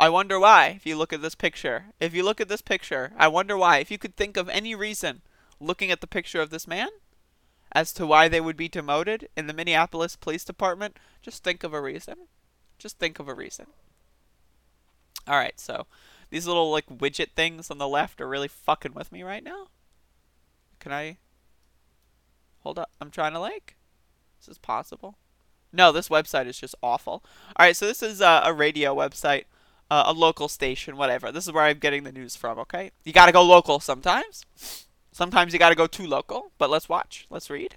I 0.00 0.08
wonder 0.08 0.38
why, 0.38 0.68
if 0.76 0.86
you 0.86 0.96
look 0.96 1.12
at 1.12 1.22
this 1.22 1.34
picture. 1.34 1.86
If 1.98 2.14
you 2.14 2.22
look 2.22 2.40
at 2.40 2.48
this 2.48 2.62
picture, 2.62 3.12
I 3.16 3.26
wonder 3.28 3.56
why. 3.56 3.78
If 3.78 3.90
you 3.90 3.98
could 3.98 4.16
think 4.16 4.36
of 4.36 4.48
any 4.48 4.74
reason, 4.74 5.22
looking 5.58 5.90
at 5.90 6.00
the 6.00 6.06
picture 6.06 6.40
of 6.40 6.50
this 6.50 6.68
man, 6.68 6.88
as 7.72 7.92
to 7.94 8.06
why 8.06 8.28
they 8.28 8.40
would 8.40 8.56
be 8.56 8.68
demoted 8.68 9.28
in 9.36 9.46
the 9.46 9.52
Minneapolis 9.52 10.16
Police 10.16 10.44
Department, 10.44 10.98
just 11.20 11.42
think 11.42 11.64
of 11.64 11.74
a 11.74 11.80
reason. 11.80 12.14
Just 12.78 12.98
think 12.98 13.18
of 13.18 13.28
a 13.28 13.34
reason. 13.34 13.66
Alright, 15.28 15.58
so 15.58 15.86
these 16.30 16.46
little 16.46 16.70
like 16.70 16.86
widget 16.86 17.32
things 17.34 17.70
on 17.70 17.78
the 17.78 17.88
left 17.88 18.20
are 18.20 18.28
really 18.28 18.48
fucking 18.48 18.94
with 18.94 19.10
me 19.10 19.22
right 19.22 19.42
now. 19.42 19.66
Can 20.78 20.92
I? 20.92 21.18
Hold 22.60 22.78
up. 22.78 22.90
I'm 23.00 23.10
trying 23.10 23.32
to 23.32 23.40
like. 23.40 23.76
Is 24.40 24.46
this 24.46 24.58
possible? 24.58 25.18
No, 25.72 25.90
this 25.90 26.08
website 26.08 26.46
is 26.46 26.58
just 26.58 26.76
awful. 26.82 27.24
Alright, 27.58 27.76
so 27.76 27.86
this 27.86 28.02
is 28.02 28.22
uh, 28.22 28.42
a 28.44 28.52
radio 28.52 28.94
website. 28.94 29.44
Uh, 29.90 30.04
a 30.06 30.12
local 30.12 30.48
station, 30.48 30.96
whatever. 30.96 31.32
This 31.32 31.46
is 31.46 31.52
where 31.52 31.64
I'm 31.64 31.78
getting 31.78 32.04
the 32.04 32.12
news 32.12 32.36
from, 32.36 32.58
okay? 32.58 32.90
You 33.04 33.12
gotta 33.12 33.32
go 33.32 33.42
local 33.42 33.80
sometimes. 33.80 34.44
Sometimes 35.12 35.52
you 35.52 35.58
gotta 35.58 35.74
go 35.74 35.86
too 35.86 36.06
local. 36.06 36.52
But 36.58 36.68
let's 36.68 36.88
watch. 36.88 37.26
Let's 37.30 37.48
read. 37.48 37.76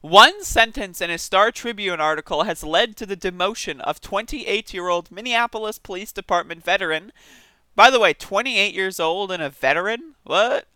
One 0.00 0.44
sentence 0.44 1.00
in 1.00 1.10
a 1.10 1.18
Star 1.18 1.50
Tribune 1.50 2.00
article 2.00 2.44
has 2.44 2.62
led 2.62 2.96
to 2.96 3.06
the 3.06 3.16
demotion 3.16 3.80
of 3.80 4.00
28 4.00 4.72
year 4.72 4.88
old 4.88 5.10
Minneapolis 5.10 5.78
Police 5.78 6.12
Department 6.12 6.64
veteran. 6.64 7.12
By 7.74 7.90
the 7.90 8.00
way, 8.00 8.12
28 8.14 8.74
years 8.74 9.00
old 9.00 9.32
and 9.32 9.42
a 9.42 9.50
veteran? 9.50 10.14
What? 10.22 10.68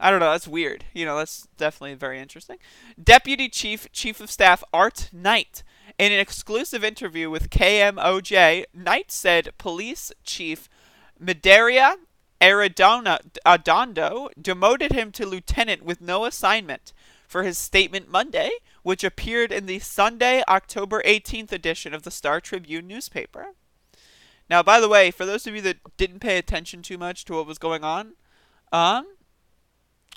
I 0.00 0.10
don't 0.10 0.20
know. 0.20 0.30
That's 0.30 0.46
weird. 0.46 0.84
You 0.94 1.04
know, 1.04 1.18
that's 1.18 1.48
definitely 1.56 1.94
very 1.94 2.20
interesting. 2.20 2.58
Deputy 3.02 3.48
Chief 3.48 3.90
Chief 3.92 4.20
of 4.20 4.30
Staff 4.30 4.62
Art 4.72 5.10
Knight. 5.12 5.64
In 5.98 6.12
an 6.12 6.20
exclusive 6.20 6.84
interview 6.84 7.28
with 7.28 7.50
KMOJ, 7.50 8.64
Knight 8.72 9.10
said 9.10 9.52
Police 9.58 10.12
Chief 10.22 10.68
Medaria 11.20 11.96
Arradondo 12.40 13.18
demoted 14.40 14.92
him 14.92 15.10
to 15.10 15.26
lieutenant 15.26 15.84
with 15.84 16.00
no 16.00 16.24
assignment 16.24 16.92
for 17.26 17.42
his 17.42 17.58
statement 17.58 18.08
Monday, 18.08 18.50
which 18.84 19.02
appeared 19.02 19.50
in 19.50 19.66
the 19.66 19.80
Sunday, 19.80 20.44
October 20.48 21.02
18th 21.04 21.50
edition 21.50 21.92
of 21.92 22.04
the 22.04 22.12
Star 22.12 22.40
Tribune 22.40 22.86
newspaper. 22.86 23.48
Now, 24.48 24.62
by 24.62 24.78
the 24.78 24.88
way, 24.88 25.10
for 25.10 25.26
those 25.26 25.48
of 25.48 25.56
you 25.56 25.60
that 25.62 25.96
didn't 25.96 26.20
pay 26.20 26.38
attention 26.38 26.80
too 26.80 26.96
much 26.96 27.24
to 27.24 27.34
what 27.34 27.46
was 27.46 27.58
going 27.58 27.82
on, 27.82 28.12
um, 28.72 29.04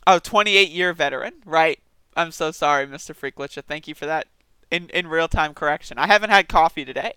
Oh, 0.08 0.20
28 0.20 0.70
year 0.70 0.94
veteran. 0.94 1.36
Right. 1.46 1.80
I'm 2.16 2.32
so 2.32 2.52
sorry, 2.52 2.88
Mr. 2.88 3.16
Freaklicha. 3.16 3.64
Thank 3.64 3.88
you 3.88 3.96
for 3.96 4.06
that 4.06 4.28
in, 4.72 4.90
in 4.90 5.08
real 5.08 5.28
time 5.28 5.54
correction. 5.54 5.98
I 5.98 6.08
haven't 6.08 6.30
had 6.30 6.48
coffee 6.48 6.86
today. 6.86 7.14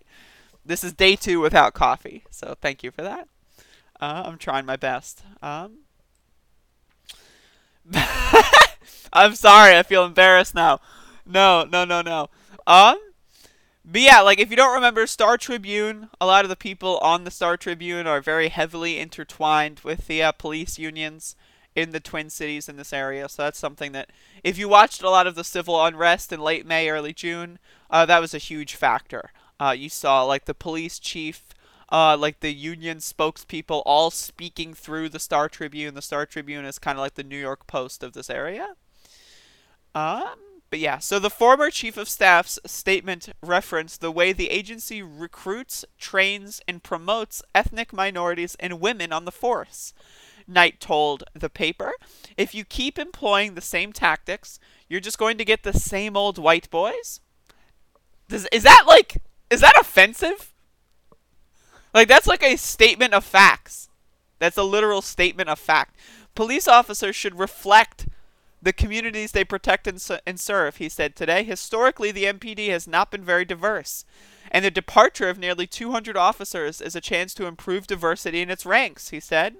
This 0.66 0.84
is 0.84 0.92
day 0.92 1.16
two 1.16 1.40
without 1.40 1.72
coffee. 1.74 2.24
So 2.30 2.56
thank 2.60 2.82
you 2.82 2.90
for 2.90 3.02
that. 3.02 3.28
Uh, 4.00 4.24
I'm 4.26 4.38
trying 4.38 4.66
my 4.66 4.76
best. 4.76 5.22
Um, 5.40 5.78
I'm 9.12 9.34
sorry. 9.34 9.76
I 9.78 9.82
feel 9.82 10.04
embarrassed 10.04 10.54
now. 10.54 10.80
No, 11.24 11.64
no, 11.64 11.84
no, 11.84 12.02
no. 12.02 12.28
Um, 12.66 12.98
but 13.84 14.00
yeah, 14.00 14.20
like 14.20 14.38
if 14.38 14.50
you 14.50 14.56
don't 14.56 14.74
remember 14.74 15.06
Star 15.06 15.36
Tribune, 15.36 16.08
a 16.20 16.26
lot 16.26 16.44
of 16.44 16.48
the 16.48 16.56
people 16.56 16.98
on 16.98 17.24
the 17.24 17.30
Star 17.30 17.56
Tribune 17.56 18.06
are 18.06 18.20
very 18.20 18.48
heavily 18.48 18.98
intertwined 18.98 19.80
with 19.80 20.06
the 20.06 20.22
uh, 20.22 20.32
police 20.32 20.78
unions 20.78 21.36
in 21.74 21.90
the 21.90 22.00
Twin 22.00 22.30
Cities 22.30 22.68
in 22.68 22.76
this 22.76 22.92
area. 22.92 23.28
So 23.28 23.42
that's 23.42 23.58
something 23.58 23.92
that, 23.92 24.10
if 24.42 24.58
you 24.58 24.68
watched 24.68 25.02
a 25.02 25.10
lot 25.10 25.26
of 25.26 25.34
the 25.34 25.44
civil 25.44 25.82
unrest 25.84 26.32
in 26.32 26.40
late 26.40 26.66
May, 26.66 26.88
early 26.88 27.12
June, 27.12 27.58
uh, 27.90 28.06
that 28.06 28.20
was 28.20 28.34
a 28.34 28.38
huge 28.38 28.74
factor. 28.74 29.30
Uh, 29.60 29.74
you 29.76 29.88
saw 29.88 30.22
like 30.22 30.44
the 30.44 30.54
police 30.54 30.98
chief, 30.98 31.42
uh, 31.90 32.16
like 32.16 32.40
the 32.40 32.52
union 32.52 32.98
spokespeople, 32.98 33.82
all 33.84 34.10
speaking 34.10 34.74
through 34.74 35.08
the 35.08 35.18
Star 35.18 35.48
Tribune. 35.48 35.94
The 35.94 36.02
Star 36.02 36.26
Tribune 36.26 36.64
is 36.64 36.78
kind 36.78 36.98
of 36.98 37.02
like 37.02 37.14
the 37.14 37.22
New 37.22 37.38
York 37.38 37.66
Post 37.66 38.02
of 38.02 38.12
this 38.12 38.30
area. 38.30 38.74
Um, 39.94 40.34
but 40.70 40.80
yeah, 40.80 40.98
so 40.98 41.20
the 41.20 41.30
former 41.30 41.70
chief 41.70 41.96
of 41.96 42.08
staff's 42.08 42.58
statement 42.66 43.28
referenced 43.42 44.00
the 44.00 44.10
way 44.10 44.32
the 44.32 44.50
agency 44.50 45.02
recruits, 45.02 45.84
trains, 45.98 46.60
and 46.66 46.82
promotes 46.82 47.42
ethnic 47.54 47.92
minorities 47.92 48.56
and 48.58 48.80
women 48.80 49.12
on 49.12 49.24
the 49.24 49.30
force. 49.30 49.94
Knight 50.46 50.80
told 50.80 51.24
the 51.34 51.50
paper, 51.50 51.92
if 52.36 52.54
you 52.54 52.64
keep 52.64 52.98
employing 52.98 53.54
the 53.54 53.60
same 53.60 53.92
tactics, 53.92 54.58
you're 54.88 55.00
just 55.00 55.18
going 55.18 55.38
to 55.38 55.44
get 55.44 55.62
the 55.62 55.72
same 55.72 56.16
old 56.16 56.38
white 56.38 56.70
boys. 56.70 57.20
Does, 58.28 58.46
is 58.52 58.62
that 58.62 58.84
like, 58.86 59.18
is 59.50 59.60
that 59.60 59.78
offensive? 59.80 60.52
Like, 61.92 62.08
that's 62.08 62.26
like 62.26 62.42
a 62.42 62.56
statement 62.56 63.14
of 63.14 63.24
facts. 63.24 63.88
That's 64.38 64.56
a 64.56 64.64
literal 64.64 65.00
statement 65.00 65.48
of 65.48 65.58
fact. 65.58 65.96
Police 66.34 66.66
officers 66.66 67.14
should 67.14 67.38
reflect 67.38 68.08
the 68.60 68.72
communities 68.72 69.32
they 69.32 69.44
protect 69.44 69.86
and, 69.86 70.04
and 70.26 70.40
serve, 70.40 70.76
he 70.76 70.88
said 70.88 71.14
today. 71.14 71.44
Historically, 71.44 72.10
the 72.10 72.24
MPD 72.24 72.68
has 72.70 72.88
not 72.88 73.10
been 73.10 73.22
very 73.22 73.44
diverse, 73.44 74.04
and 74.50 74.64
the 74.64 74.70
departure 74.70 75.28
of 75.28 75.38
nearly 75.38 75.66
200 75.66 76.16
officers 76.16 76.80
is 76.80 76.96
a 76.96 77.00
chance 77.00 77.34
to 77.34 77.46
improve 77.46 77.86
diversity 77.86 78.40
in 78.40 78.50
its 78.50 78.66
ranks, 78.66 79.10
he 79.10 79.20
said. 79.20 79.56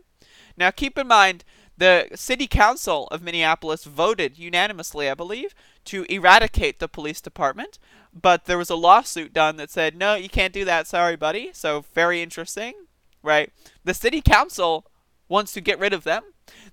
Now, 0.56 0.70
keep 0.70 0.98
in 0.98 1.08
mind, 1.08 1.44
the 1.76 2.08
city 2.14 2.46
council 2.46 3.08
of 3.08 3.22
Minneapolis 3.22 3.84
voted 3.84 4.38
unanimously, 4.38 5.10
I 5.10 5.14
believe, 5.14 5.54
to 5.86 6.04
eradicate 6.08 6.78
the 6.78 6.88
police 6.88 7.20
department, 7.20 7.78
but 8.12 8.44
there 8.44 8.58
was 8.58 8.70
a 8.70 8.76
lawsuit 8.76 9.32
done 9.32 9.56
that 9.56 9.70
said, 9.70 9.96
no, 9.96 10.14
you 10.14 10.28
can't 10.28 10.52
do 10.52 10.64
that, 10.64 10.86
sorry, 10.86 11.16
buddy. 11.16 11.50
So, 11.52 11.84
very 11.92 12.22
interesting, 12.22 12.74
right? 13.22 13.52
The 13.82 13.94
city 13.94 14.20
council 14.20 14.86
wants 15.28 15.52
to 15.52 15.60
get 15.60 15.80
rid 15.80 15.92
of 15.92 16.04
them. 16.04 16.22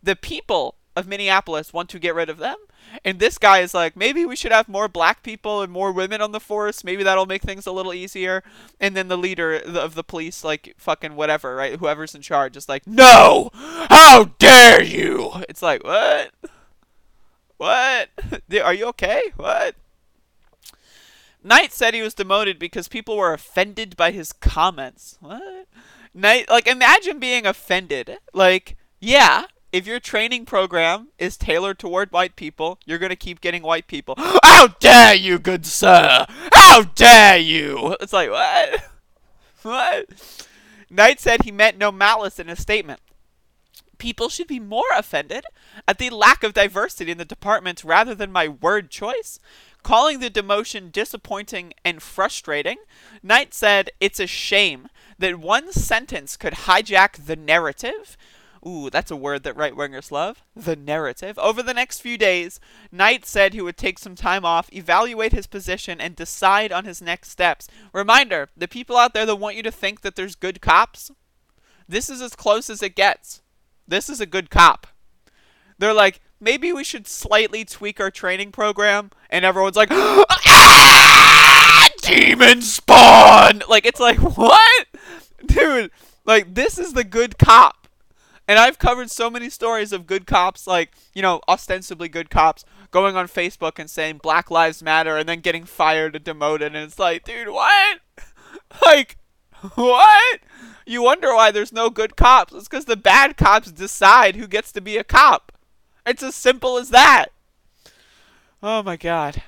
The 0.04 0.15
people 0.15 0.76
of 1.02 1.08
Minneapolis 1.08 1.74
want 1.74 1.90
to 1.90 2.00
get 2.00 2.16
rid 2.16 2.30
of 2.30 2.38
them. 2.38 2.56
And 3.04 3.20
this 3.20 3.38
guy 3.38 3.60
is 3.60 3.74
like, 3.74 3.96
maybe 3.96 4.26
we 4.26 4.36
should 4.36 4.52
have 4.52 4.70
more 4.70 4.88
black 4.88 5.24
people 5.24 5.62
and 5.62 5.72
more 5.72 5.92
women 5.92 6.22
on 6.22 6.32
the 6.32 6.40
force. 6.40 6.84
Maybe 6.84 7.04
that'll 7.04 7.26
make 7.26 7.42
things 7.42 7.66
a 7.66 7.72
little 7.72 7.94
easier. 7.94 8.44
And 8.80 8.96
then 8.96 9.08
the 9.08 9.18
leader 9.18 9.56
of 9.56 9.96
the 9.96 10.04
police, 10.04 10.44
like, 10.44 10.74
fucking 10.78 11.16
whatever, 11.16 11.56
right? 11.56 11.80
Whoever's 11.80 12.16
in 12.16 12.22
charge 12.22 12.56
is 12.56 12.70
like, 12.70 12.86
no! 12.88 13.50
How 13.54 14.32
dare 14.40 14.84
you! 14.84 15.32
It's 15.50 15.62
like, 15.62 15.84
what? 15.84 16.32
What? 17.58 18.10
Are 18.64 18.74
you 18.74 18.86
okay? 18.88 19.24
What? 19.36 19.76
Knight 21.44 21.72
said 21.72 21.94
he 21.94 22.02
was 22.02 22.14
demoted 22.14 22.60
because 22.60 22.88
people 22.88 23.18
were 23.18 23.34
offended 23.34 23.98
by 23.98 24.12
his 24.12 24.32
comments. 24.32 25.18
What? 25.22 25.68
Knight, 26.14 26.50
like, 26.50 26.68
imagine 26.68 27.20
being 27.20 27.46
offended. 27.46 28.18
Like, 28.34 28.76
yeah, 29.00 29.46
if 29.72 29.88
your 29.88 30.00
training 30.00 30.46
program 30.46 31.08
is 31.18 31.38
tailored 31.38 31.80
toward 31.80 32.12
white 32.12 32.36
people, 32.36 32.80
you're 32.86 32.98
going 32.98 33.10
to 33.12 33.16
keep 33.16 33.42
getting 33.42 33.64
white 33.64 33.88
people. 33.88 34.16
How 34.44 34.68
dare 34.80 35.16
you, 35.16 35.40
good 35.40 35.66
sir? 35.66 36.26
How 36.54 36.84
dare 36.84 37.38
you? 37.38 37.96
It's 38.02 38.14
like, 38.14 38.30
what? 38.30 38.84
what? 39.62 40.48
Knight 40.90 41.20
said 41.20 41.44
he 41.44 41.52
meant 41.52 41.78
no 41.78 41.92
malice 41.92 42.40
in 42.40 42.48
his 42.48 42.60
statement. 42.60 43.00
People 43.98 44.30
should 44.30 44.48
be 44.48 44.60
more 44.60 44.84
offended 44.98 45.46
at 45.88 46.00
the 46.00 46.10
lack 46.10 46.44
of 46.44 46.54
diversity 46.54 47.12
in 47.12 47.18
the 47.18 47.26
department 47.26 47.84
rather 47.84 48.16
than 48.16 48.32
my 48.32 48.48
word 48.48 48.90
choice. 48.90 49.40
Calling 49.84 50.20
the 50.20 50.30
demotion 50.30 50.92
disappointing 50.92 51.74
and 51.86 52.02
frustrating, 52.02 52.78
Knight 53.24 53.54
said 53.54 53.92
it's 54.00 54.20
a 54.20 54.28
shame 54.28 54.88
that 55.18 55.40
one 55.40 55.72
sentence 55.72 56.36
could 56.36 56.54
hijack 56.54 57.26
the 57.26 57.36
narrative 57.36 58.18
Ooh, 58.65 58.89
that's 58.91 59.10
a 59.10 59.15
word 59.15 59.43
that 59.43 59.58
right 59.58 59.74
wingers 59.74 60.12
love. 60.12 60.43
The 60.56 60.76
narrative. 60.76 61.39
Over 61.39 61.63
the 61.63 61.74
next 61.74 62.00
few 62.00 62.17
days, 62.17 62.60
Knight 62.91 63.26
said 63.26 63.54
he 63.54 63.62
would 63.62 63.78
take 63.78 63.97
some 63.97 64.13
time 64.13 64.45
off, 64.45 64.69
evaluate 64.71 65.32
his 65.32 65.47
position, 65.47 66.00
and 66.00 66.15
decide 66.15 66.71
on 66.71 66.86
his 66.86 67.02
next 67.02 67.30
steps. 67.30 67.67
Reminder 67.91 68.50
the 68.56 68.67
people 68.67 68.97
out 68.97 69.13
there 69.13 69.26
that 69.26 69.36
want 69.38 69.56
you 69.56 69.63
to 69.63 69.71
think 69.71 70.02
that 70.02 70.15
there's 70.15 70.36
good 70.36 70.62
cops, 70.62 71.12
this 71.91 72.10
is 72.10 72.21
as 72.21 72.36
close 72.38 72.69
as 72.69 72.82
it 72.82 72.95
gets. 72.95 73.41
This 73.86 74.10
is 74.10 74.21
a 74.21 74.26
good 74.26 74.50
cop. 74.50 74.88
They're 75.78 75.93
like, 75.93 76.21
maybe 76.39 76.71
we 76.71 76.86
should 76.86 77.06
slightly 77.06 77.65
tweak 77.65 78.00
our 78.00 78.10
training 78.10 78.54
program, 78.54 79.12
and 79.30 79.43
everyone's 79.43 79.76
like, 79.76 79.89
ah, 79.91 81.89
demon 82.02 82.62
spawn! 82.62 83.63
Like, 83.67 83.86
it's 83.86 84.00
like, 84.00 84.19
what? 84.38 84.88
Dude, 85.45 85.91
like, 86.24 86.56
this 86.56 86.78
is 86.78 86.93
the 86.93 87.04
good 87.04 87.38
cop. 87.38 87.81
And 88.52 88.60
I've 88.60 88.80
covered 88.80 89.10
so 89.10 89.30
many 89.30 89.50
stories 89.50 89.94
of 89.94 90.06
good 90.06 90.28
cops, 90.28 90.68
like, 90.68 90.92
you 91.14 91.22
know, 91.22 91.40
ostensibly 91.48 92.10
good 92.10 92.30
cops, 92.30 92.66
going 92.92 93.16
on 93.16 93.30
Facebook 93.30 93.80
and 93.80 93.90
saying 93.90 94.18
Black 94.18 94.52
Lives 94.52 94.84
Matter 94.84 95.16
and 95.16 95.30
then 95.30 95.40
getting 95.40 95.64
fired 95.64 96.18
and 96.18 96.26
demoted. 96.26 96.76
And 96.76 96.86
it's 96.86 97.00
like, 97.00 97.24
dude, 97.24 97.48
what? 97.48 98.00
like, 98.86 99.16
what? 99.76 100.42
You 100.86 101.02
wonder 101.02 101.34
why 101.34 101.52
there's 101.52 101.72
no 101.72 101.90
good 101.90 102.18
cops. 102.18 102.52
It's 102.52 102.68
because 102.68 102.84
the 102.84 102.98
bad 102.98 103.38
cops 103.38 103.72
decide 103.72 104.36
who 104.36 104.48
gets 104.48 104.74
to 104.74 104.82
be 104.82 104.98
a 104.98 105.06
cop. 105.06 105.54
It's 106.06 106.22
as 106.22 106.36
simple 106.36 106.78
as 106.78 106.90
that. 106.90 107.28
Oh 108.62 108.84
my 108.84 108.98
god. 108.98 109.44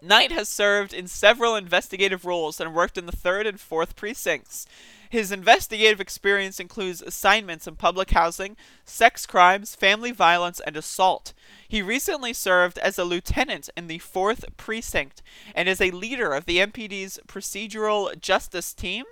Knight 0.00 0.30
has 0.30 0.48
served 0.48 0.94
in 0.94 1.08
several 1.08 1.56
investigative 1.56 2.24
roles 2.24 2.60
and 2.60 2.72
worked 2.72 2.96
in 2.96 3.06
the 3.06 3.10
3rd 3.10 3.48
and 3.48 3.58
4th 3.58 3.96
precincts. 3.96 4.64
His 5.14 5.30
investigative 5.30 6.00
experience 6.00 6.58
includes 6.58 7.00
assignments 7.00 7.68
in 7.68 7.76
public 7.76 8.10
housing, 8.10 8.56
sex 8.84 9.26
crimes, 9.26 9.76
family 9.76 10.10
violence, 10.10 10.58
and 10.58 10.76
assault. 10.76 11.34
He 11.68 11.82
recently 11.82 12.32
served 12.32 12.78
as 12.78 12.98
a 12.98 13.04
lieutenant 13.04 13.70
in 13.76 13.86
the 13.86 14.00
4th 14.00 14.44
Precinct 14.56 15.22
and 15.54 15.68
is 15.68 15.80
a 15.80 15.92
leader 15.92 16.32
of 16.32 16.46
the 16.46 16.58
MPD's 16.58 17.20
procedural 17.28 18.20
justice 18.20 18.74
team, 18.74 19.04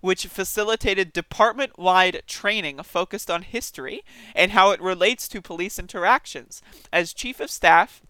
which 0.00 0.24
facilitated 0.24 1.12
department 1.12 1.78
wide 1.78 2.22
training 2.26 2.82
focused 2.82 3.30
on 3.30 3.42
history 3.42 4.00
and 4.34 4.52
how 4.52 4.70
it 4.70 4.80
relates 4.80 5.28
to 5.28 5.42
police 5.42 5.78
interactions. 5.78 6.62
As 6.90 7.12
chief 7.12 7.38
of 7.38 7.50
staff, 7.50 8.00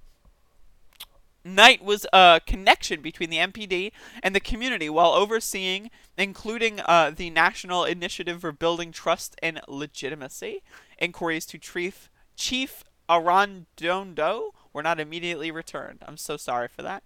Knight 1.44 1.82
was 1.82 2.06
a 2.12 2.40
connection 2.46 3.00
between 3.00 3.30
the 3.30 3.38
MPD 3.38 3.92
and 4.22 4.34
the 4.34 4.40
community 4.40 4.90
while 4.90 5.12
overseeing, 5.12 5.90
including 6.16 6.80
uh, 6.80 7.12
the 7.14 7.30
National 7.30 7.84
Initiative 7.84 8.42
for 8.42 8.52
Building 8.52 8.92
Trust 8.92 9.36
and 9.42 9.60
Legitimacy, 9.66 10.62
inquiries 10.98 11.46
to 11.46 11.58
Chief, 11.58 12.10
Chief 12.36 12.84
Arradondo 13.08 14.50
were 14.72 14.82
not 14.82 15.00
immediately 15.00 15.50
returned. 15.50 16.04
I'm 16.06 16.16
so 16.16 16.36
sorry 16.36 16.68
for 16.68 16.82
that. 16.82 17.02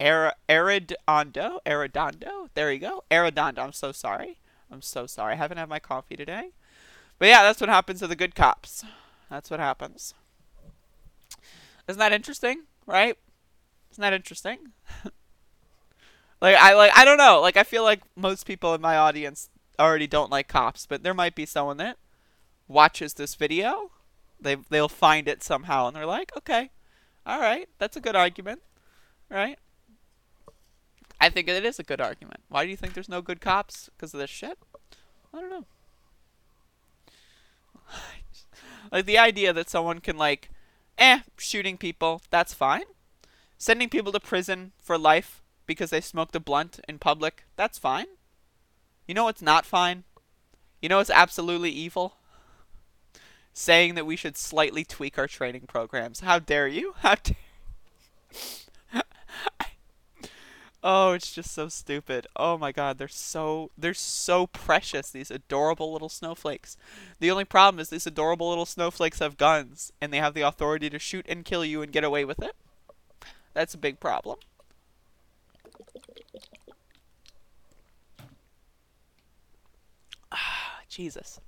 Arradondo? 0.00 1.58
Arradondo? 1.66 2.48
There 2.54 2.72
you 2.72 2.78
go. 2.78 3.04
Arradondo. 3.10 3.58
I'm 3.58 3.72
so 3.72 3.92
sorry. 3.92 4.38
I'm 4.72 4.82
so 4.82 5.06
sorry. 5.06 5.34
I 5.34 5.36
haven't 5.36 5.58
had 5.58 5.68
my 5.68 5.78
coffee 5.78 6.16
today. 6.16 6.50
But 7.18 7.28
yeah, 7.28 7.42
that's 7.42 7.60
what 7.60 7.68
happens 7.68 8.00
to 8.00 8.06
the 8.06 8.16
good 8.16 8.34
cops. 8.34 8.84
That's 9.28 9.50
what 9.50 9.60
happens. 9.60 10.14
Isn't 11.86 11.98
that 11.98 12.12
interesting? 12.12 12.62
Right? 12.86 13.16
Isn't 13.90 14.02
that 14.02 14.12
interesting? 14.12 14.72
like 16.40 16.56
I 16.56 16.74
like 16.74 16.92
I 16.96 17.04
don't 17.04 17.18
know. 17.18 17.40
Like 17.40 17.56
I 17.56 17.64
feel 17.64 17.82
like 17.82 18.02
most 18.16 18.46
people 18.46 18.74
in 18.74 18.80
my 18.80 18.96
audience 18.96 19.48
already 19.78 20.06
don't 20.06 20.30
like 20.30 20.48
cops, 20.48 20.86
but 20.86 21.02
there 21.02 21.14
might 21.14 21.34
be 21.34 21.46
someone 21.46 21.78
that 21.78 21.98
watches 22.68 23.14
this 23.14 23.34
video. 23.34 23.90
They 24.40 24.56
they'll 24.68 24.88
find 24.88 25.28
it 25.28 25.42
somehow 25.42 25.86
and 25.86 25.96
they're 25.96 26.06
like, 26.06 26.32
"Okay. 26.36 26.70
All 27.26 27.40
right. 27.40 27.68
That's 27.78 27.96
a 27.96 28.00
good 28.00 28.16
argument." 28.16 28.62
Right? 29.28 29.58
I 31.20 31.28
think 31.28 31.48
it 31.48 31.64
is 31.64 31.78
a 31.78 31.84
good 31.84 32.00
argument. 32.00 32.40
Why 32.48 32.64
do 32.64 32.70
you 32.70 32.76
think 32.76 32.94
there's 32.94 33.08
no 33.08 33.20
good 33.20 33.40
cops? 33.40 33.90
Because 33.94 34.14
of 34.14 34.20
this 34.20 34.30
shit? 34.30 34.58
I 35.34 35.40
don't 35.40 35.50
know. 35.50 35.66
like 38.92 39.04
the 39.04 39.18
idea 39.18 39.52
that 39.52 39.68
someone 39.68 40.00
can 40.00 40.16
like, 40.16 40.48
eh, 40.96 41.20
shooting 41.36 41.76
people, 41.76 42.22
that's 42.30 42.54
fine. 42.54 42.84
Sending 43.62 43.90
people 43.90 44.10
to 44.10 44.18
prison 44.18 44.72
for 44.82 44.96
life 44.96 45.42
because 45.66 45.90
they 45.90 46.00
smoked 46.00 46.34
a 46.34 46.40
blunt 46.40 46.80
in 46.88 46.98
public, 46.98 47.44
that's 47.56 47.78
fine. 47.78 48.06
You 49.06 49.12
know 49.12 49.24
what's 49.24 49.42
not 49.42 49.66
fine? 49.66 50.04
You 50.80 50.88
know 50.88 50.96
what's 50.96 51.10
absolutely 51.10 51.68
evil? 51.70 52.14
Saying 53.52 53.96
that 53.96 54.06
we 54.06 54.16
should 54.16 54.38
slightly 54.38 54.82
tweak 54.82 55.18
our 55.18 55.26
training 55.26 55.66
programs. 55.68 56.20
How 56.20 56.38
dare 56.38 56.68
you? 56.68 56.94
How 57.00 57.16
dare 57.16 57.36
Oh, 60.82 61.12
it's 61.12 61.30
just 61.30 61.52
so 61.52 61.68
stupid. 61.68 62.26
Oh 62.34 62.56
my 62.56 62.72
god, 62.72 62.96
they're 62.96 63.08
so 63.08 63.72
they're 63.76 63.92
so 63.92 64.46
precious, 64.46 65.10
these 65.10 65.30
adorable 65.30 65.92
little 65.92 66.08
snowflakes. 66.08 66.78
The 67.18 67.30
only 67.30 67.44
problem 67.44 67.78
is 67.78 67.90
these 67.90 68.06
adorable 68.06 68.48
little 68.48 68.64
snowflakes 68.64 69.18
have 69.18 69.36
guns 69.36 69.92
and 70.00 70.14
they 70.14 70.18
have 70.18 70.32
the 70.32 70.40
authority 70.48 70.88
to 70.88 70.98
shoot 70.98 71.26
and 71.28 71.44
kill 71.44 71.62
you 71.62 71.82
and 71.82 71.92
get 71.92 72.04
away 72.04 72.24
with 72.24 72.42
it. 72.42 72.56
That's 73.60 73.74
a 73.74 73.78
big 73.78 74.00
problem. 74.00 74.38
Ah, 80.32 80.78
Jesus. 80.88 81.40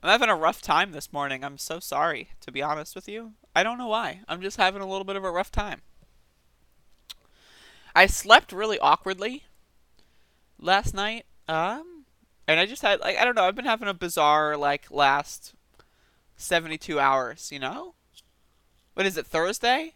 I'm 0.00 0.08
having 0.08 0.28
a 0.28 0.36
rough 0.36 0.62
time 0.62 0.92
this 0.92 1.12
morning. 1.12 1.42
I'm 1.42 1.58
so 1.58 1.80
sorry, 1.80 2.28
to 2.42 2.52
be 2.52 2.62
honest 2.62 2.94
with 2.94 3.08
you. 3.08 3.32
I 3.56 3.64
don't 3.64 3.78
know 3.78 3.88
why. 3.88 4.20
I'm 4.28 4.40
just 4.40 4.58
having 4.58 4.80
a 4.80 4.86
little 4.86 5.02
bit 5.02 5.16
of 5.16 5.24
a 5.24 5.30
rough 5.32 5.50
time. 5.50 5.82
I 7.92 8.06
slept 8.06 8.52
really 8.52 8.78
awkwardly 8.78 9.42
last 10.56 10.94
night. 10.94 11.26
Um, 11.48 12.04
and 12.46 12.60
I 12.60 12.66
just 12.66 12.82
had 12.82 13.00
like 13.00 13.18
I 13.18 13.24
don't 13.24 13.34
know. 13.34 13.42
I've 13.42 13.56
been 13.56 13.64
having 13.64 13.88
a 13.88 13.92
bizarre 13.92 14.56
like 14.56 14.88
last 14.88 15.54
seventy-two 16.36 17.00
hours. 17.00 17.50
You 17.50 17.58
know, 17.58 17.94
what 18.94 19.04
is 19.04 19.16
it 19.16 19.26
Thursday? 19.26 19.94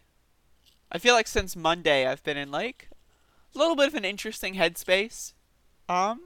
I 0.91 0.97
feel 0.97 1.13
like 1.13 1.27
since 1.27 1.55
Monday 1.55 2.07
I've 2.07 2.23
been 2.23 2.37
in 2.37 2.51
like 2.51 2.89
a 3.53 3.57
little 3.57 3.75
bit 3.75 3.87
of 3.87 3.95
an 3.95 4.05
interesting 4.05 4.55
headspace. 4.55 5.33
Um, 5.89 6.21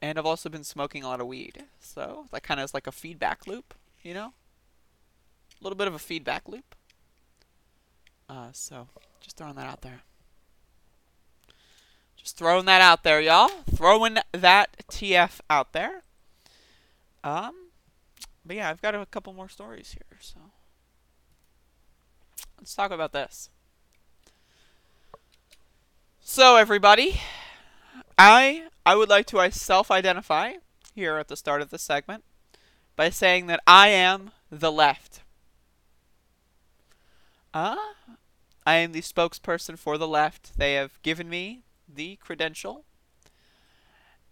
and 0.00 0.18
I've 0.18 0.26
also 0.26 0.48
been 0.48 0.64
smoking 0.64 1.02
a 1.02 1.08
lot 1.08 1.20
of 1.20 1.26
weed, 1.26 1.64
so 1.80 2.26
that 2.30 2.42
kind 2.42 2.60
of 2.60 2.64
is 2.64 2.74
like 2.74 2.86
a 2.86 2.92
feedback 2.92 3.46
loop. 3.46 3.74
You 4.02 4.14
know, 4.14 4.32
a 5.60 5.64
little 5.64 5.76
bit 5.76 5.88
of 5.88 5.94
a 5.94 5.98
feedback 5.98 6.48
loop. 6.48 6.74
Uh, 8.28 8.48
so 8.52 8.88
just 9.20 9.36
throwing 9.36 9.54
that 9.54 9.66
out 9.66 9.82
there. 9.82 10.02
Just 12.16 12.36
throwing 12.36 12.64
that 12.66 12.80
out 12.80 13.02
there, 13.02 13.20
y'all. 13.20 13.48
Throwing 13.74 14.18
that 14.32 14.76
TF 14.90 15.40
out 15.50 15.72
there. 15.72 16.02
Um, 17.22 17.68
but 18.44 18.56
yeah, 18.56 18.70
I've 18.70 18.82
got 18.82 18.94
a 18.94 19.06
couple 19.06 19.32
more 19.32 19.48
stories 19.48 19.92
here, 19.92 20.18
so 20.20 20.38
let's 22.64 22.74
talk 22.74 22.92
about 22.92 23.12
this. 23.12 23.50
So 26.18 26.56
everybody, 26.56 27.20
I 28.16 28.68
I 28.86 28.96
would 28.96 29.10
like 29.10 29.26
to 29.26 29.50
self-identify 29.50 30.54
here 30.94 31.18
at 31.18 31.28
the 31.28 31.36
start 31.36 31.60
of 31.60 31.68
the 31.68 31.76
segment 31.76 32.24
by 32.96 33.10
saying 33.10 33.48
that 33.48 33.60
I 33.66 33.88
am 33.88 34.30
the 34.50 34.72
left. 34.72 35.20
Uh, 37.52 37.76
I 38.66 38.76
am 38.76 38.92
the 38.92 39.02
spokesperson 39.02 39.78
for 39.78 39.98
the 39.98 40.08
left. 40.08 40.56
They 40.56 40.72
have 40.72 41.02
given 41.02 41.28
me 41.28 41.64
the 41.86 42.16
credential. 42.16 42.86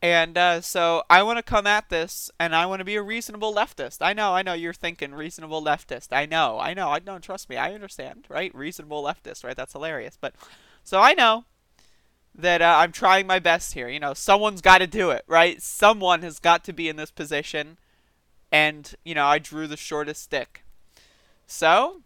And 0.02 0.36
uh, 0.36 0.60
so 0.60 1.04
I 1.08 1.22
want 1.22 1.38
to 1.38 1.44
come 1.44 1.64
at 1.64 1.88
this, 1.88 2.28
and 2.40 2.56
I 2.56 2.66
want 2.66 2.80
to 2.80 2.84
be 2.84 2.96
a 2.96 3.02
reasonable 3.02 3.54
leftist. 3.54 3.98
I 4.00 4.12
know, 4.12 4.34
I 4.34 4.42
know, 4.42 4.52
you're 4.52 4.72
thinking 4.72 5.14
reasonable 5.14 5.62
leftist. 5.64 6.08
I 6.10 6.26
know, 6.26 6.58
I 6.58 6.74
know, 6.74 6.90
I 6.90 6.98
don't 6.98 7.22
trust 7.22 7.48
me. 7.48 7.56
I 7.56 7.72
understand, 7.72 8.26
right? 8.28 8.52
Reasonable 8.52 9.04
leftist, 9.04 9.44
right? 9.44 9.56
That's 9.56 9.74
hilarious. 9.74 10.18
But 10.20 10.34
so 10.82 11.00
I 11.00 11.14
know 11.14 11.44
that 12.34 12.60
uh, 12.60 12.78
I'm 12.80 12.90
trying 12.90 13.28
my 13.28 13.38
best 13.38 13.74
here. 13.74 13.88
You 13.88 14.00
know, 14.00 14.12
someone's 14.12 14.60
got 14.60 14.78
to 14.78 14.88
do 14.88 15.10
it, 15.10 15.22
right? 15.28 15.62
Someone 15.62 16.22
has 16.22 16.40
got 16.40 16.64
to 16.64 16.72
be 16.72 16.88
in 16.88 16.96
this 16.96 17.12
position, 17.12 17.78
and 18.50 18.92
you 19.04 19.14
know, 19.14 19.26
I 19.26 19.38
drew 19.38 19.68
the 19.68 19.76
shortest 19.76 20.24
stick. 20.24 20.64
So 21.46 22.02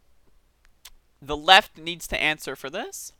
the 1.22 1.36
left 1.36 1.78
needs 1.78 2.06
to 2.08 2.22
answer 2.22 2.56
for 2.56 2.68
this. 2.68 3.12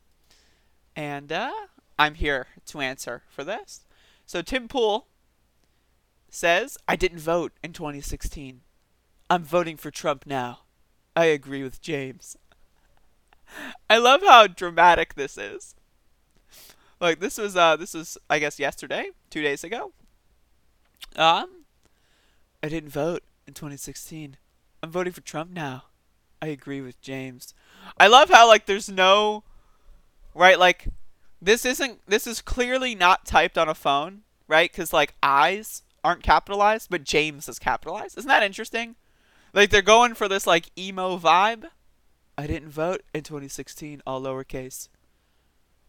And 0.95 1.33
uh, 1.33 1.53
I'm 1.99 2.15
here 2.15 2.49
to 2.67 2.81
answer 2.81 3.23
for 3.31 3.43
this. 3.43 3.86
So 4.27 4.43
Tim 4.43 4.67
Pool 4.67 5.07
says, 6.29 6.77
I 6.89 6.97
didn't 6.97 7.21
vote 7.21 7.53
in 7.63 7.73
2016. 7.73 8.63
I'm 9.31 9.45
voting 9.45 9.77
for 9.77 9.93
Trump 9.93 10.27
now. 10.27 10.61
I 11.15 11.27
agree 11.27 11.63
with 11.63 11.81
James. 11.81 12.37
I 13.91 13.99
love 13.99 14.23
how 14.23 14.49
dramatic 14.49 15.15
this 15.15 15.39
is. 15.39 15.77
Like 17.01 17.21
this 17.21 17.39
was 17.39 17.57
uh 17.57 17.77
this 17.77 17.95
was 17.95 18.19
I 18.29 18.39
guess 18.39 18.59
yesterday, 18.59 19.11
2 19.31 19.43
days 19.43 19.63
ago. 19.63 19.93
Um 21.15 21.65
I 22.63 22.69
didn't 22.69 22.91
vote 22.91 23.23
in 23.47 23.55
2016. 23.55 24.37
I'm 24.83 24.91
voting 24.91 25.13
for 25.13 25.21
Trump 25.21 25.53
now. 25.53 25.85
I 26.43 26.49
agree 26.49 26.81
with 26.81 27.01
James. 27.01 27.55
I 27.99 28.09
love 28.09 28.31
how 28.31 28.49
like 28.49 28.67
there's 28.67 28.91
no 28.91 29.45
right 30.35 30.59
like 30.59 30.89
this 31.41 31.65
isn't 31.65 32.01
this 32.07 32.27
is 32.27 32.41
clearly 32.41 32.95
not 32.95 33.25
typed 33.25 33.59
on 33.59 33.69
a 33.69 33.75
phone, 33.75 34.23
right? 34.49 34.73
Cuz 34.73 34.93
like 34.93 35.15
eyes 35.23 35.83
aren't 36.03 36.23
capitalized, 36.23 36.89
but 36.91 37.05
James 37.05 37.49
is 37.49 37.59
capitalized. 37.59 38.17
Isn't 38.19 38.29
that 38.29 38.43
interesting? 38.43 38.97
Like 39.53 39.71
they're 39.71 39.83
going 39.83 40.15
for 40.15 40.29
this 40.29 40.47
like 40.47 40.71
emo 40.79 41.19
vibe. 41.19 41.67
I 42.39 42.47
didn't 42.47 42.69
vote 42.69 43.03
in 43.15 43.23
2016 43.23 44.03
all 44.07 44.21
lowercase. 44.21 44.89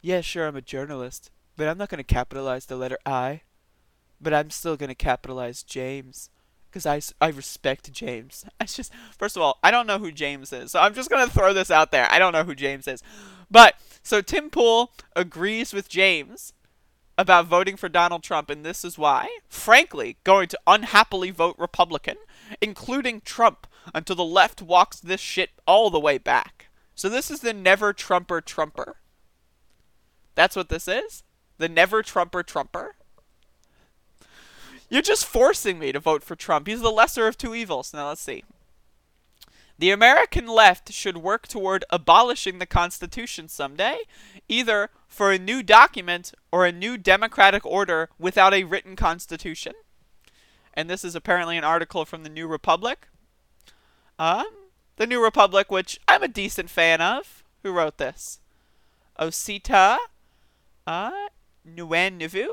Yeah, 0.01 0.21
sure 0.21 0.47
I'm 0.47 0.55
a 0.55 0.61
journalist, 0.61 1.31
but 1.57 1.67
I'm 1.67 1.77
not 1.77 1.89
going 1.89 1.97
to 1.97 2.03
capitalize 2.03 2.65
the 2.65 2.77
letter 2.77 2.97
I. 3.05 3.41
But 4.21 4.33
I'm 4.33 4.49
still 4.51 4.77
going 4.77 4.89
to 4.89 4.95
capitalize 4.95 5.63
James 5.63 6.29
because 6.69 6.85
I, 6.85 7.25
I 7.25 7.29
respect 7.29 7.91
James. 7.91 8.45
I 8.61 8.65
just 8.65 8.91
first 9.17 9.35
of 9.35 9.41
all, 9.41 9.57
I 9.63 9.71
don't 9.71 9.87
know 9.87 9.99
who 9.99 10.11
James 10.11 10.53
is, 10.53 10.71
so 10.71 10.79
I'm 10.79 10.93
just 10.93 11.09
gonna 11.09 11.29
throw 11.29 11.53
this 11.53 11.71
out 11.71 11.91
there. 11.91 12.07
I 12.11 12.19
don't 12.19 12.33
know 12.33 12.43
who 12.43 12.55
James 12.55 12.87
is, 12.87 13.01
but 13.49 13.75
so 14.07 14.21
Tim 14.21 14.49
Pool 14.49 14.93
agrees 15.17 15.73
with 15.73 15.89
James 15.89 16.53
about 17.17 17.47
voting 17.47 17.75
for 17.75 17.89
Donald 17.89 18.23
Trump, 18.23 18.49
and 18.49 18.63
this 18.63 18.85
is 18.85 18.97
why, 18.97 19.27
frankly, 19.49 20.15
going 20.23 20.47
to 20.47 20.59
unhappily 20.65 21.29
vote 21.29 21.57
Republican, 21.59 22.15
including 22.61 23.19
Trump, 23.19 23.67
until 23.93 24.15
the 24.15 24.23
left 24.23 24.61
walks 24.61 25.01
this 25.01 25.19
shit 25.19 25.49
all 25.65 25.89
the 25.89 25.99
way 25.99 26.17
back. 26.17 26.69
So 26.95 27.09
this 27.09 27.29
is 27.29 27.41
the 27.41 27.51
never 27.53 27.91
Trumper 27.91 28.39
Trumper. 28.39 28.95
That's 30.35 30.55
what 30.55 30.69
this 30.69 30.87
is? 30.87 31.23
The 31.57 31.67
never 31.67 32.01
Trumper 32.01 32.43
Trumper? 32.43 32.95
You're 34.89 35.01
just 35.01 35.25
forcing 35.25 35.79
me 35.79 35.91
to 35.91 35.99
vote 35.99 36.23
for 36.23 36.37
Trump. 36.37 36.67
He's 36.67 36.81
the 36.81 36.91
lesser 36.91 37.27
of 37.27 37.37
two 37.37 37.53
evils. 37.53 37.93
Now 37.93 38.07
let's 38.07 38.21
see. 38.21 38.45
The 39.79 39.91
American 39.91 40.47
left 40.47 40.91
should 40.91 41.17
work 41.17 41.47
toward 41.47 41.85
abolishing 41.89 42.57
the 42.57 42.65
Constitution 42.65 43.47
someday, 43.47 43.99
either 44.47 44.89
for 45.07 45.31
a 45.31 45.37
new 45.37 45.61
document 45.61 46.33
or 46.51 46.65
a 46.65 46.71
new 46.71 46.97
democratic 46.97 47.65
order 47.65 48.09
without 48.17 48.53
a 48.53 48.63
written 48.63 48.95
Constitution. 48.95 49.73
And 50.73 50.89
this 50.89 51.03
is 51.03 51.15
apparently 51.15 51.57
an 51.57 51.63
article 51.63 52.05
from 52.05 52.23
the 52.23 52.29
New 52.29 52.47
Republic. 52.47 53.07
Um, 54.17 54.47
the 54.95 55.07
New 55.07 55.23
Republic, 55.23 55.71
which 55.71 55.99
I'm 56.07 56.23
a 56.23 56.27
decent 56.27 56.69
fan 56.69 57.01
of. 57.01 57.43
Who 57.63 57.71
wrote 57.71 57.97
this? 57.97 58.39
Osita 59.19 59.97
uh, 60.85 61.11
Nwanevu. 61.67 62.47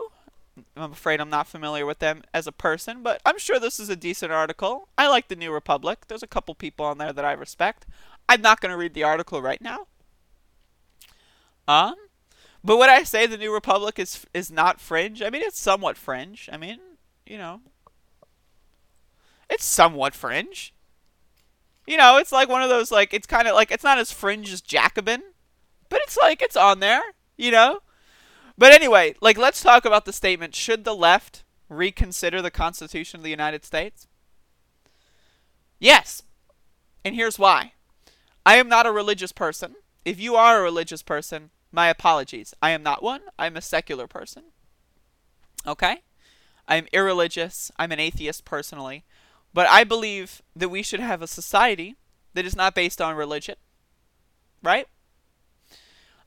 I'm 0.76 0.92
afraid 0.92 1.20
I'm 1.20 1.30
not 1.30 1.48
familiar 1.48 1.86
with 1.86 1.98
them 1.98 2.22
as 2.32 2.46
a 2.46 2.52
person, 2.52 3.02
but 3.02 3.20
I'm 3.24 3.38
sure 3.38 3.58
this 3.58 3.80
is 3.80 3.88
a 3.88 3.96
decent 3.96 4.32
article. 4.32 4.88
I 4.96 5.08
like 5.08 5.28
the 5.28 5.36
New 5.36 5.52
Republic. 5.52 6.04
There's 6.06 6.22
a 6.22 6.28
couple 6.28 6.54
people 6.54 6.86
on 6.86 6.98
there 6.98 7.12
that 7.12 7.24
I 7.24 7.32
respect. 7.32 7.86
I'm 8.28 8.40
not 8.40 8.60
going 8.60 8.70
to 8.70 8.76
read 8.76 8.94
the 8.94 9.02
article 9.02 9.42
right 9.42 9.60
now. 9.60 9.86
Um, 11.66 11.94
but 12.62 12.78
would 12.78 12.88
I 12.88 13.02
say 13.02 13.26
the 13.26 13.36
New 13.36 13.52
Republic 13.52 13.98
is 13.98 14.24
is 14.32 14.50
not 14.50 14.80
fringe? 14.80 15.22
I 15.22 15.30
mean, 15.30 15.42
it's 15.42 15.60
somewhat 15.60 15.96
fringe. 15.96 16.48
I 16.52 16.56
mean, 16.56 16.78
you 17.26 17.38
know, 17.38 17.60
it's 19.50 19.64
somewhat 19.64 20.14
fringe. 20.14 20.74
You 21.86 21.98
know, 21.98 22.16
it's 22.16 22.32
like 22.32 22.48
one 22.48 22.62
of 22.62 22.70
those 22.70 22.90
like 22.90 23.12
it's 23.12 23.26
kind 23.26 23.46
of 23.46 23.54
like 23.54 23.70
it's 23.70 23.84
not 23.84 23.98
as 23.98 24.12
fringe 24.12 24.52
as 24.52 24.60
Jacobin, 24.60 25.22
but 25.88 26.00
it's 26.02 26.16
like 26.16 26.40
it's 26.40 26.56
on 26.56 26.80
there. 26.80 27.02
You 27.36 27.50
know, 27.50 27.80
but 28.56 28.72
anyway, 28.72 29.14
like 29.20 29.36
let's 29.36 29.62
talk 29.62 29.84
about 29.84 30.04
the 30.04 30.12
statement 30.12 30.54
should 30.54 30.84
the 30.84 30.94
left 30.94 31.44
reconsider 31.68 32.40
the 32.40 32.50
Constitution 32.50 33.20
of 33.20 33.24
the 33.24 33.30
United 33.30 33.64
States? 33.64 34.06
Yes. 35.78 36.22
And 37.04 37.14
here's 37.14 37.38
why. 37.38 37.72
I 38.46 38.56
am 38.56 38.68
not 38.68 38.86
a 38.86 38.92
religious 38.92 39.32
person. 39.32 39.74
If 40.04 40.20
you 40.20 40.36
are 40.36 40.58
a 40.58 40.62
religious 40.62 41.02
person, 41.02 41.50
my 41.72 41.88
apologies. 41.88 42.54
I 42.62 42.70
am 42.70 42.82
not 42.82 43.02
one. 43.02 43.22
I'm 43.38 43.56
a 43.56 43.62
secular 43.62 44.06
person. 44.06 44.44
Okay? 45.66 45.98
I'm 46.68 46.86
irreligious. 46.92 47.70
I'm 47.78 47.92
an 47.92 48.00
atheist 48.00 48.44
personally. 48.44 49.04
But 49.52 49.66
I 49.68 49.84
believe 49.84 50.42
that 50.54 50.68
we 50.68 50.82
should 50.82 51.00
have 51.00 51.22
a 51.22 51.26
society 51.26 51.96
that 52.34 52.44
is 52.44 52.56
not 52.56 52.74
based 52.74 53.00
on 53.00 53.16
religion. 53.16 53.56
Right? 54.62 54.88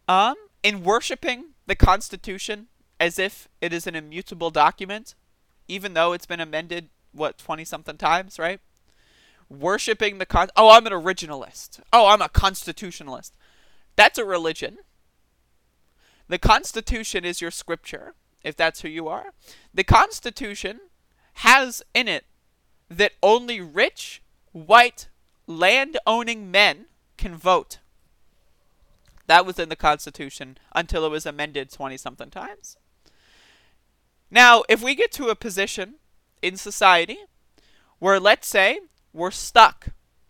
Um, 0.08 0.36
in 0.64 0.84
worshiping 0.84 1.54
the 1.68 1.76
Constitution 1.76 2.68
as 3.00 3.20
if 3.20 3.48
it 3.62 3.72
is 3.72 3.86
an 3.86 3.96
immutable 3.96 4.50
document, 4.50 5.14
even 5.68 5.94
though 5.94 6.14
it's 6.14 6.26
been 6.26 6.40
amended, 6.40 6.90
what, 7.12 7.38
20 7.38 7.64
something 7.66 7.98
times, 7.98 8.40
right? 8.40 8.60
Worshipping 9.50 10.18
the 10.18 10.26
con. 10.26 10.50
Oh, 10.56 10.72
I'm 10.72 10.88
an 10.88 10.94
originalist. 10.94 11.82
Oh, 11.94 12.08
I'm 12.08 12.22
a 12.22 12.30
constitutionalist. 12.30 13.36
That's 13.96 14.18
a 14.18 14.26
religion. 14.26 14.78
The 16.28 16.38
Constitution 16.38 17.24
is 17.24 17.40
your 17.40 17.52
scripture, 17.52 18.14
if 18.44 18.56
that's 18.56 18.82
who 18.82 18.90
you 18.90 19.08
are. 19.08 19.28
The 19.74 19.84
Constitution 19.84 20.80
has 21.36 21.82
in 21.94 22.08
it 22.08 22.26
that 22.90 23.14
only 23.22 23.62
rich, 23.62 24.22
white, 24.52 25.08
land 25.46 25.98
owning 26.06 26.52
men 26.52 26.86
can 27.18 27.36
vote. 27.36 27.80
That 29.28 29.46
was 29.46 29.60
in 29.60 29.70
the 29.70 29.76
Constitution 29.76 30.58
until 30.74 31.06
it 31.06 31.10
was 31.10 31.26
amended 31.26 31.72
20 31.72 31.98
something 31.98 32.30
times. 32.30 32.78
Now, 34.32 34.64
if 34.68 34.82
we 34.82 34.96
get 34.96 35.12
to 35.14 35.28
a 35.28 35.36
position 35.36 35.96
in 36.42 36.58
society 36.58 37.18
where, 38.00 38.20
let's 38.20 38.48
say, 38.48 38.80
we're 39.14 39.32
stuck, 39.32 39.90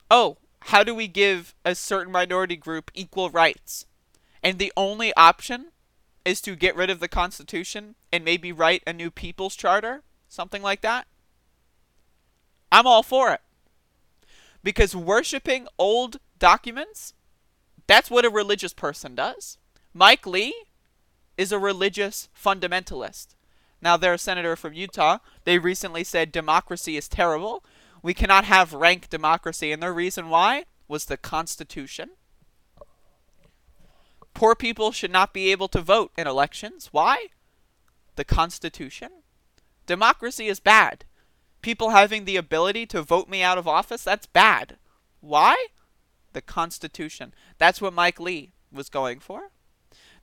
oh, 0.09 0.37
how 0.61 0.83
do 0.83 0.93
we 0.93 1.07
give 1.07 1.55
a 1.63 1.75
certain 1.75 2.11
minority 2.11 2.55
group 2.55 2.91
equal 2.93 3.29
rights? 3.29 3.85
And 4.43 4.59
the 4.59 4.73
only 4.75 5.13
option 5.15 5.67
is 6.25 6.41
to 6.41 6.55
get 6.55 6.75
rid 6.75 6.89
of 6.89 6.99
the 6.99 7.07
Constitution 7.07 7.95
and 8.11 8.23
maybe 8.25 8.51
write 8.51 8.83
a 8.85 8.93
new 8.93 9.09
People's 9.09 9.55
Charter, 9.55 10.03
something 10.27 10.61
like 10.61 10.81
that. 10.81 11.07
I'm 12.71 12.85
all 12.87 13.03
for 13.03 13.31
it. 13.31 13.41
Because 14.63 14.95
worshiping 14.95 15.67
old 15.77 16.19
documents, 16.37 17.13
that's 17.88 18.11
what 18.11 18.25
a 18.25 18.29
religious 18.29 18.73
person 18.73 19.15
does. 19.15 19.57
Mike 19.93 20.27
Lee 20.27 20.53
is 21.38 21.51
a 21.51 21.59
religious 21.59 22.29
fundamentalist. 22.35 23.35
Now, 23.81 23.95
they're 23.95 24.13
a 24.13 24.19
senator 24.19 24.55
from 24.55 24.73
Utah. 24.73 25.19
They 25.43 25.59
recently 25.59 26.03
said 26.03 26.31
democracy 26.31 26.97
is 26.97 27.07
terrible. 27.07 27.63
We 28.01 28.13
cannot 28.13 28.45
have 28.45 28.73
rank 28.73 29.09
democracy. 29.09 29.71
And 29.71 29.81
the 29.81 29.91
reason 29.91 30.29
why 30.29 30.65
was 30.88 31.05
the 31.05 31.17
Constitution. 31.17 32.11
Poor 34.33 34.55
people 34.55 34.91
should 34.91 35.11
not 35.11 35.33
be 35.33 35.51
able 35.51 35.67
to 35.69 35.81
vote 35.81 36.11
in 36.17 36.27
elections. 36.27 36.89
Why? 36.91 37.27
The 38.15 38.23
Constitution. 38.23 39.09
Democracy 39.85 40.47
is 40.47 40.59
bad. 40.59 41.05
People 41.61 41.89
having 41.89 42.25
the 42.25 42.38
ability 42.38 42.85
to 42.88 43.01
vote 43.01 43.29
me 43.29 43.41
out 43.41 43.57
of 43.57 43.67
office, 43.67 44.03
that's 44.03 44.27
bad. 44.27 44.77
Why? 45.21 45.67
The 46.38 46.41
Constitution. 46.43 47.33
That's 47.57 47.81
what 47.81 47.95
Mike 47.95 48.19
Lee 48.19 48.51
was 48.71 48.89
going 48.89 49.19
for. 49.19 49.49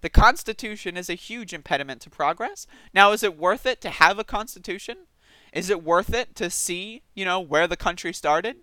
The 0.00 0.08
Constitution 0.08 0.96
is 0.96 1.10
a 1.10 1.14
huge 1.14 1.52
impediment 1.52 2.02
to 2.02 2.08
progress. 2.08 2.68
Now, 2.94 3.10
is 3.10 3.24
it 3.24 3.36
worth 3.36 3.66
it 3.66 3.80
to 3.80 3.90
have 3.90 4.16
a 4.16 4.22
Constitution? 4.22 5.08
Is 5.52 5.70
it 5.70 5.82
worth 5.82 6.14
it 6.14 6.36
to 6.36 6.50
see, 6.50 7.02
you 7.14 7.24
know, 7.24 7.40
where 7.40 7.66
the 7.66 7.76
country 7.76 8.12
started? 8.12 8.58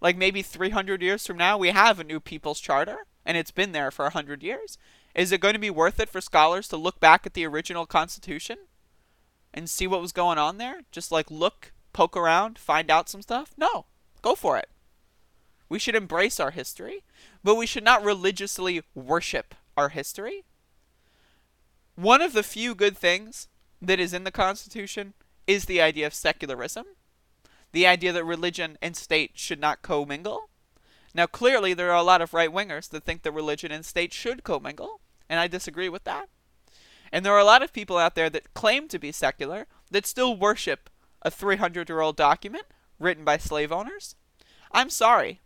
Like 0.00 0.16
maybe 0.16 0.42
300 0.42 1.00
years 1.00 1.24
from 1.24 1.36
now, 1.36 1.56
we 1.56 1.68
have 1.68 2.00
a 2.00 2.02
new 2.02 2.18
People's 2.18 2.58
Charter, 2.58 3.06
and 3.24 3.36
it's 3.36 3.52
been 3.52 3.70
there 3.70 3.92
for 3.92 4.06
100 4.06 4.42
years. 4.42 4.76
Is 5.14 5.30
it 5.30 5.40
going 5.40 5.54
to 5.54 5.60
be 5.60 5.70
worth 5.70 6.00
it 6.00 6.08
for 6.08 6.20
scholars 6.20 6.66
to 6.70 6.76
look 6.76 6.98
back 6.98 7.24
at 7.24 7.34
the 7.34 7.46
original 7.46 7.86
Constitution 7.86 8.58
and 9.54 9.70
see 9.70 9.86
what 9.86 10.02
was 10.02 10.10
going 10.10 10.38
on 10.38 10.58
there? 10.58 10.80
Just 10.90 11.12
like 11.12 11.30
look, 11.30 11.70
poke 11.92 12.16
around, 12.16 12.58
find 12.58 12.90
out 12.90 13.08
some 13.08 13.22
stuff? 13.22 13.54
No. 13.56 13.86
Go 14.22 14.34
for 14.34 14.58
it. 14.58 14.70
We 15.70 15.78
should 15.78 15.94
embrace 15.94 16.38
our 16.38 16.50
history, 16.50 17.04
but 17.42 17.54
we 17.54 17.64
should 17.64 17.84
not 17.84 18.04
religiously 18.04 18.82
worship 18.94 19.54
our 19.76 19.88
history. 19.88 20.44
One 21.94 22.20
of 22.20 22.32
the 22.32 22.42
few 22.42 22.74
good 22.74 22.98
things 22.98 23.48
that 23.80 24.00
is 24.00 24.12
in 24.12 24.24
the 24.24 24.32
Constitution 24.32 25.14
is 25.46 25.64
the 25.64 25.80
idea 25.80 26.06
of 26.06 26.12
secularism, 26.12 26.86
the 27.72 27.86
idea 27.86 28.12
that 28.12 28.24
religion 28.24 28.78
and 28.82 28.96
state 28.96 29.32
should 29.34 29.60
not 29.60 29.80
commingle. 29.80 30.50
Now, 31.14 31.26
clearly, 31.26 31.72
there 31.72 31.90
are 31.90 31.96
a 31.96 32.02
lot 32.02 32.20
of 32.20 32.34
right 32.34 32.52
wingers 32.52 32.88
that 32.90 33.04
think 33.04 33.22
that 33.22 33.32
religion 33.32 33.70
and 33.70 33.84
state 33.86 34.12
should 34.12 34.42
commingle, 34.42 35.00
and 35.28 35.38
I 35.38 35.46
disagree 35.46 35.88
with 35.88 36.04
that. 36.04 36.28
And 37.12 37.24
there 37.24 37.32
are 37.32 37.40
a 37.40 37.44
lot 37.44 37.62
of 37.62 37.72
people 37.72 37.96
out 37.96 38.16
there 38.16 38.30
that 38.30 38.54
claim 38.54 38.88
to 38.88 38.98
be 38.98 39.12
secular 39.12 39.66
that 39.90 40.06
still 40.06 40.36
worship 40.36 40.90
a 41.22 41.30
300 41.30 41.88
year 41.88 42.00
old 42.00 42.16
document 42.16 42.64
written 42.98 43.24
by 43.24 43.38
slave 43.38 43.72
owners. 43.72 44.16
I'm 44.72 44.90
sorry. 44.90 45.40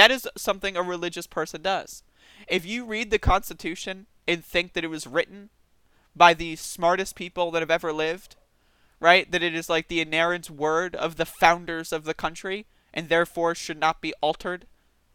That 0.00 0.10
is 0.10 0.26
something 0.34 0.78
a 0.78 0.82
religious 0.82 1.26
person 1.26 1.60
does. 1.60 2.02
If 2.48 2.64
you 2.64 2.86
read 2.86 3.10
the 3.10 3.18
Constitution 3.18 4.06
and 4.26 4.42
think 4.42 4.72
that 4.72 4.82
it 4.82 4.88
was 4.88 5.06
written 5.06 5.50
by 6.16 6.32
the 6.32 6.56
smartest 6.56 7.14
people 7.16 7.50
that 7.50 7.60
have 7.60 7.70
ever 7.70 7.92
lived, 7.92 8.36
right? 8.98 9.30
That 9.30 9.42
it 9.42 9.54
is 9.54 9.68
like 9.68 9.88
the 9.88 10.00
inerrant 10.00 10.48
word 10.48 10.96
of 10.96 11.16
the 11.16 11.26
founders 11.26 11.92
of 11.92 12.04
the 12.04 12.14
country 12.14 12.64
and 12.94 13.10
therefore 13.10 13.54
should 13.54 13.78
not 13.78 14.00
be 14.00 14.14
altered. 14.22 14.66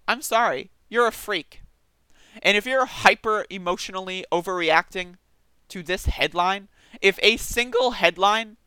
I'm 0.07 0.21
sorry, 0.21 0.69
you're 0.87 1.07
a 1.07 1.11
freak. 1.11 1.63
And 2.43 2.55
if 2.55 2.67
you're 2.67 2.85
hyper 2.85 3.47
emotionally 3.49 4.23
overreacting 4.31 5.15
to 5.69 5.81
this 5.81 6.05
headline, 6.05 6.67
if 7.01 7.17
a 7.23 7.37
single 7.37 7.93
headline 7.93 8.57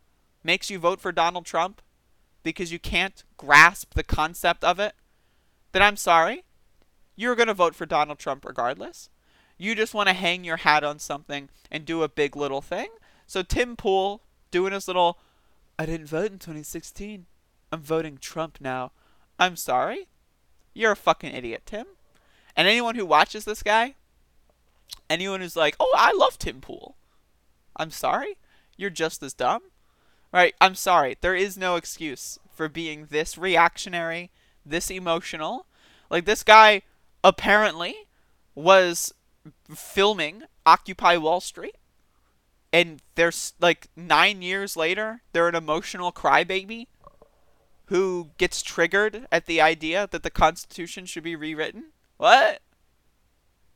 makes 0.43 0.69
you 0.69 0.81
vote 0.81 1.01
for 1.01 1.13
Donald 1.13 1.47
Trump 1.47 1.81
because 2.43 2.73
you 2.73 2.81
can't 2.81 3.23
grasp 3.37 3.95
the 3.95 4.03
concept 4.03 4.65
of 4.65 4.81
it, 4.81 4.95
then 5.73 5.83
I'm 5.83 5.97
sorry. 5.97 6.45
You're 7.17 7.35
going 7.35 7.49
to 7.49 7.55
vote 7.55 7.75
for 7.75 7.87
Donald 7.87 8.19
Trump 8.19 8.45
regardless. 8.45 9.11
You 9.57 9.75
just 9.75 9.95
want 9.95 10.09
to 10.09 10.15
hang 10.15 10.45
your 10.45 10.59
hat 10.59 10.85
on 10.85 10.99
something 10.99 11.49
and 11.71 11.85
do 11.85 12.03
a 12.03 12.09
big 12.09 12.37
little 12.37 12.61
thing. 12.61 12.89
So 13.27 13.43
Tim 13.43 13.77
Pool 13.77 14.23
doing 14.51 14.73
his 14.73 14.87
little 14.87 15.19
I 15.79 15.87
didn't 15.87 16.07
vote 16.07 16.33
in 16.33 16.39
2016. 16.39 17.27
I'm 17.71 17.81
voting 17.81 18.19
Trump 18.19 18.59
now. 18.61 18.93
I'm 19.39 19.55
sorry. 19.55 20.09
You're 20.75 20.93
a 20.93 20.97
fucking 20.97 21.35
idiot, 21.35 21.63
Tim. 21.67 21.87
And 22.57 22.67
anyone 22.67 22.97
who 22.97 23.07
watches 23.07 23.45
this 23.45 23.63
guy, 23.63 23.95
anyone 25.09 25.41
who's 25.41 25.55
like, 25.55 25.77
"Oh, 25.79 25.95
I 25.97 26.13
love 26.13 26.39
Tim 26.39 26.61
Pool." 26.61 26.97
I'm 27.77 27.93
sorry. 27.93 28.39
You're 28.77 28.91
just 28.91 29.23
as 29.23 29.35
dumb. 29.35 29.63
Right? 30.33 30.55
I'm 30.61 30.75
sorry. 30.75 31.17
There 31.21 31.37
is 31.37 31.57
no 31.57 31.77
excuse 31.77 32.39
for 32.51 32.69
being 32.69 33.07
this 33.07 33.39
reactionary, 33.39 34.31
this 34.71 34.91
emotional. 34.91 35.67
Like 36.11 36.25
this 36.25 36.43
guy 36.43 36.83
apparently 37.23 37.95
was 38.55 39.15
filming 39.75 40.43
Occupy 40.67 41.17
Wall 41.17 41.41
Street 41.41 41.77
and 42.73 43.01
there's 43.15 43.55
like 43.61 43.89
nine 43.97 44.43
years 44.43 44.77
later, 44.77 45.23
they're 45.33 45.49
an 45.49 45.55
emotional 45.55 46.13
crybaby 46.13 46.87
who 47.87 48.31
gets 48.37 48.63
triggered 48.63 49.27
at 49.33 49.47
the 49.47 49.61
idea 49.61 50.09
that 50.11 50.23
the 50.23 50.31
Constitution 50.31 51.07
should 51.07 51.23
be 51.23 51.35
rewritten. 51.35 51.87
What? 52.19 52.61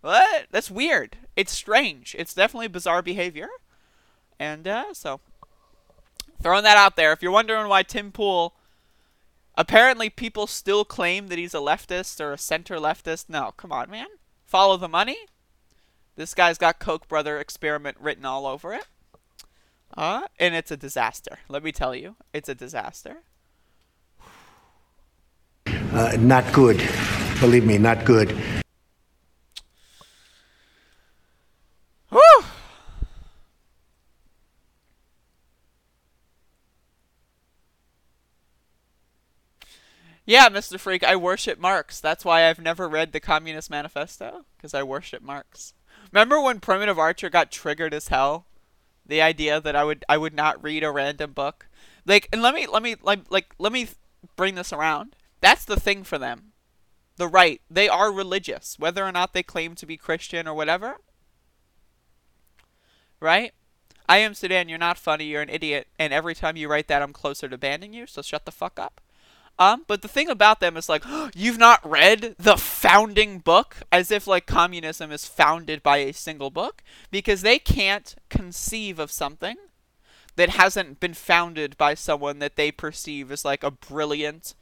What? 0.03 0.47
That's 0.51 0.71
weird. 0.71 1.17
It's 1.37 1.53
strange. 1.53 2.15
It's 2.19 2.35
definitely 2.35 2.69
bizarre 2.69 3.01
behavior. 3.01 3.49
And 4.39 4.69
uh, 4.69 4.93
so, 4.93 5.21
throwing 6.43 6.65
that 6.65 6.77
out 6.77 6.97
there. 6.97 7.13
If 7.13 7.23
you're 7.23 7.33
wondering 7.33 7.69
why 7.69 7.85
Tim 7.85 8.13
Pool, 8.13 8.55
apparently 9.57 10.11
people 10.11 10.47
still 10.47 10.85
claim 10.85 11.29
that 11.29 11.39
he's 11.39 11.55
a 11.55 11.59
leftist 11.59 12.21
or 12.21 12.33
a 12.33 12.39
center 12.39 12.77
leftist. 12.77 13.29
No, 13.29 13.53
come 13.57 13.73
on, 13.73 13.91
man. 13.91 14.07
Follow 14.45 14.77
the 14.77 14.89
money. 14.89 15.17
This 16.17 16.35
guy's 16.35 16.59
got 16.59 16.79
Koch 16.79 17.09
brother 17.09 17.39
experiment 17.39 17.97
written 17.99 18.25
all 18.25 18.47
over 18.47 18.75
it. 18.75 18.87
Uh, 19.97 20.23
and 20.39 20.55
it's 20.55 20.71
a 20.71 20.77
disaster. 20.77 21.39
Let 21.49 21.63
me 21.63 21.73
tell 21.73 21.95
you, 21.95 22.17
it's 22.33 22.49
a 22.49 22.55
disaster. 22.55 23.19
Uh, 25.67 26.17
not 26.19 26.51
good. 26.53 26.83
Believe 27.41 27.65
me, 27.65 27.77
not 27.77 28.05
good. 28.05 28.35
Yeah, 40.33 40.49
Mr. 40.49 40.81
Freak, 40.81 41.05
I 41.05 41.15
worship 41.15 41.59
Marx. 41.59 42.01
That's 42.01 42.25
why 42.25 42.49
I've 42.49 42.59
never 42.59 42.89
read 42.89 43.13
the 43.13 43.21
Communist 43.21 43.69
Manifesto, 43.69 44.47
because 44.57 44.73
I 44.73 44.83
worship 44.83 45.23
Marx. 45.23 45.75
Remember 46.11 46.41
when 46.41 46.59
Primitive 46.59 46.99
Archer 46.99 47.29
got 47.29 47.53
triggered 47.53 47.93
as 47.93 48.09
hell? 48.09 48.47
The 49.05 49.21
idea 49.21 49.61
that 49.61 49.77
I 49.77 49.85
would 49.85 50.07
I 50.09 50.17
would 50.17 50.33
not 50.33 50.63
read 50.65 50.85
a 50.85 50.91
random 50.91 51.35
book. 51.35 51.67
Like 52.07 52.31
and 52.33 52.41
let 52.41 52.55
me 52.55 52.67
let 52.67 52.83
me 52.83 52.97
like 53.03 53.31
like 53.31 53.55
let 53.59 53.73
me 53.75 53.89
bring 54.35 54.55
this 54.55 54.73
around. 54.73 55.17
That's 55.43 55.67
the 55.67 55.79
thing 55.79 56.03
for 56.03 56.17
them. 56.17 56.53
The 57.17 57.29
right, 57.29 57.61
they 57.71 57.91
are 57.91 58.11
religious, 58.11 58.79
whether 58.79 59.05
or 59.05 59.13
not 59.13 59.35
they 59.35 59.43
claim 59.43 59.75
to 59.75 59.85
be 59.85 59.99
Christian 59.99 60.49
or 60.49 60.55
whatever. 60.55 60.97
Right? 63.21 63.53
I 64.09 64.17
am 64.17 64.33
Sudan, 64.33 64.71
you're 64.71 64.79
not 64.79 64.97
funny, 64.97 65.27
you're 65.27 65.43
an 65.43 65.51
idiot, 65.51 65.89
and 65.99 66.11
every 66.11 66.35
time 66.35 66.57
you 66.57 66.71
write 66.71 66.89
that 66.89 67.03
I'm 67.03 67.13
closer 67.13 67.51
to 67.51 67.59
banning 67.59 67.93
you, 67.93 68.07
so 68.07 68.23
shut 68.23 68.47
the 68.47 68.51
fuck 68.51 68.79
up. 68.81 69.03
Um, 69.59 69.85
but 69.87 70.03
the 70.03 70.09
thing 70.09 70.29
about 70.29 70.61
them 70.61 70.77
is 70.77 70.89
like, 70.89 71.05
you've 71.35 71.59
not 71.59 71.89
read 71.89 72.35
the 72.39 72.57
founding 72.57 73.39
book, 73.39 73.77
as 73.91 74.11
if 74.11 74.27
like 74.27 74.47
communism 74.47 75.13
is 75.13 75.27
founded 75.27 75.83
by 75.83 75.99
a 75.99 76.13
single 76.13 76.51
book, 76.51 76.83
because 77.11 77.43
they 77.43 77.59
can't 77.59 78.15
conceive 78.29 78.99
of 78.99 79.13
something 79.13 79.57
that 80.37 80.51
hasn't 80.51 80.99
been 80.99 81.15
founded 81.15 81.77
by 81.77 81.95
someone 81.95 82.39
that 82.39 82.57
they 82.57 82.73
perceive 82.73 83.31
as 83.31 83.45
like 83.45 83.63
a 83.63 83.71
brilliant, 83.71 84.55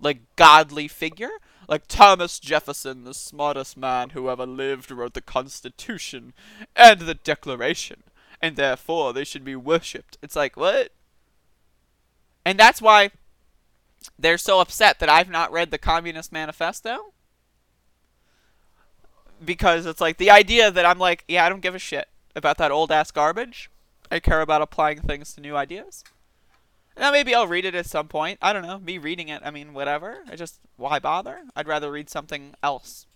like 0.00 0.20
godly 0.36 0.88
figure. 0.88 1.30
Like 1.68 1.86
Thomas 1.86 2.38
Jefferson, 2.38 3.04
the 3.04 3.12
smartest 3.12 3.76
man 3.76 4.10
who 4.10 4.30
ever 4.30 4.46
lived, 4.46 4.90
wrote 4.90 5.12
the 5.12 5.20
Constitution 5.20 6.32
and 6.74 7.00
the 7.00 7.14
Declaration, 7.14 8.04
and 8.40 8.56
therefore 8.56 9.12
they 9.12 9.24
should 9.24 9.44
be 9.44 9.54
worshipped. 9.54 10.16
It's 10.22 10.34
like, 10.34 10.56
what? 10.56 10.92
And 12.46 12.58
that's 12.58 12.80
why 12.80 13.10
they're 14.18 14.38
so 14.38 14.60
upset 14.60 14.98
that 14.98 15.08
I've 15.08 15.30
not 15.30 15.52
read 15.52 15.70
the 15.70 15.78
Communist 15.78 16.32
Manifesto. 16.32 17.12
Because 19.44 19.86
it's 19.86 20.00
like 20.00 20.18
the 20.18 20.30
idea 20.30 20.70
that 20.70 20.84
I'm 20.84 20.98
like, 20.98 21.24
yeah, 21.28 21.44
I 21.44 21.48
don't 21.48 21.60
give 21.60 21.74
a 21.74 21.78
shit 21.78 22.08
about 22.34 22.58
that 22.58 22.72
old 22.72 22.90
ass 22.90 23.10
garbage. 23.10 23.70
I 24.10 24.20
care 24.20 24.40
about 24.40 24.62
applying 24.62 25.00
things 25.00 25.34
to 25.34 25.40
new 25.40 25.56
ideas. 25.56 26.02
Now 26.96 27.12
maybe 27.12 27.34
I'll 27.34 27.46
read 27.46 27.64
it 27.64 27.76
at 27.76 27.86
some 27.86 28.08
point. 28.08 28.38
I 28.42 28.52
don't 28.52 28.66
know. 28.66 28.78
Me 28.78 28.98
reading 28.98 29.28
it, 29.28 29.42
I 29.44 29.50
mean, 29.50 29.72
whatever. 29.72 30.24
I 30.28 30.34
just 30.34 30.58
why 30.76 30.98
bother? 30.98 31.42
I'd 31.54 31.68
rather 31.68 31.92
read 31.92 32.10
something 32.10 32.54
else. 32.62 33.06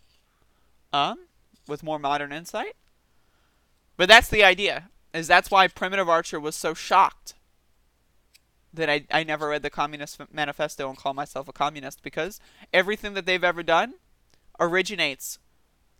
Um, 0.93 1.19
with 1.67 1.83
more 1.83 1.99
modern 1.99 2.33
insight. 2.33 2.77
But 3.97 4.09
that's 4.09 4.29
the 4.29 4.45
idea. 4.45 4.91
Is 5.13 5.27
that's 5.27 5.51
why 5.51 5.67
Primitive 5.69 6.09
Archer 6.09 6.39
was 6.39 6.55
so 6.55 6.75
shocked 6.75 7.35
that 8.73 8.89
I, 8.89 9.05
I 9.11 9.25
never 9.25 9.49
read 9.49 9.63
the 9.63 9.71
Communist 9.71 10.21
Manifesto 10.33 10.89
and 10.89 10.97
call 10.97 11.15
myself 11.15 11.49
a 11.49 11.53
communist 11.53 12.03
because 12.03 12.41
everything 12.73 13.15
that 13.15 13.27
they've 13.27 13.45
ever 13.45 13.63
done 13.63 13.95
originates, 14.59 15.39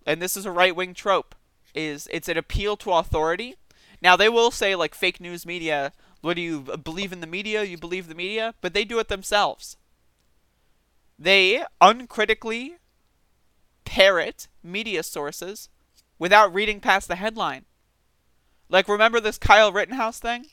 and 0.07 0.23
this 0.23 0.37
is 0.37 0.47
a 0.47 0.51
right 0.51 0.75
wing 0.75 0.95
trope, 0.95 1.35
is 1.75 2.09
it's 2.11 2.29
an 2.29 2.37
appeal 2.37 2.77
to 2.79 2.93
authority. 2.93 3.57
Now 4.01 4.17
they 4.17 4.29
will 4.29 4.51
say 4.51 4.75
like 4.75 4.95
fake 4.95 5.21
news 5.21 5.45
media, 5.47 5.93
what 6.23 6.35
do 6.35 6.43
you 6.43 6.61
believe 6.61 7.13
in 7.13 7.21
the 7.21 7.27
media? 7.27 7.63
You 7.65 7.77
believe 7.77 8.09
the 8.09 8.15
media, 8.15 8.55
but 8.61 8.75
they 8.75 8.85
do 8.85 8.99
it 8.99 9.09
themselves. 9.09 9.77
They 11.19 11.65
uncritically 11.81 12.77
parrot 13.85 14.49
media 14.63 15.03
sources 15.03 15.69
without 16.19 16.55
reading 16.55 16.81
past 16.81 17.09
the 17.09 17.17
headline. 17.17 17.65
Like 18.69 18.89
remember 18.89 19.21
this 19.21 19.39
Kyle 19.39 19.73
Rittenhouse 19.73 20.19
thing? 20.19 20.47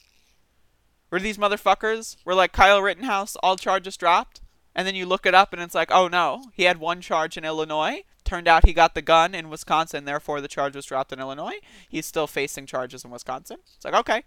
Where 1.09 1.19
these 1.19 1.37
motherfuckers 1.37 2.17
were 2.23 2.35
like 2.35 2.51
Kyle 2.51 2.81
Rittenhouse, 2.81 3.35
all 3.37 3.55
charges 3.55 3.97
dropped, 3.97 4.41
and 4.75 4.87
then 4.87 4.95
you 4.95 5.05
look 5.05 5.25
it 5.25 5.33
up 5.33 5.51
and 5.51 5.61
it's 5.61 5.75
like, 5.75 5.91
oh 5.91 6.07
no, 6.07 6.45
he 6.53 6.63
had 6.63 6.77
one 6.77 7.01
charge 7.01 7.35
in 7.35 7.43
Illinois. 7.43 8.03
Turned 8.23 8.47
out 8.47 8.65
he 8.65 8.73
got 8.73 8.93
the 8.93 9.01
gun 9.01 9.33
in 9.33 9.49
Wisconsin, 9.49 10.05
therefore 10.05 10.39
the 10.39 10.47
charge 10.47 10.75
was 10.75 10.85
dropped 10.85 11.11
in 11.11 11.19
Illinois. 11.19 11.57
He's 11.89 12.05
still 12.05 12.27
facing 12.27 12.67
charges 12.67 13.03
in 13.03 13.09
Wisconsin. 13.09 13.57
It's 13.75 13.83
like, 13.83 13.95
okay. 13.95 14.23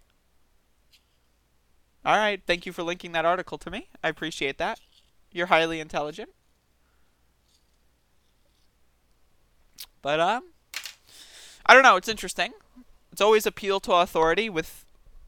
Alright, 2.05 2.43
thank 2.49 2.67
you 2.67 2.73
for 2.73 2.83
linking 2.83 3.13
that 3.13 3.25
article 3.25 3.59
to 3.59 3.71
me. 3.71 3.89
I 4.03 4.09
appreciate 4.09 4.59
that. 4.59 4.81
You're 5.31 5.47
highly 5.47 5.79
intelligent. 5.79 6.31
But, 10.03 10.19
um, 10.19 10.51
I 11.65 11.75
don't 11.75 11.85
know, 11.85 11.95
it's 11.95 12.09
interesting. 12.09 12.55
It's 13.13 13.21
always 13.21 13.47
appeal 13.47 13.79
to 13.81 13.93
authority 13.93 14.51
with, 14.51 14.85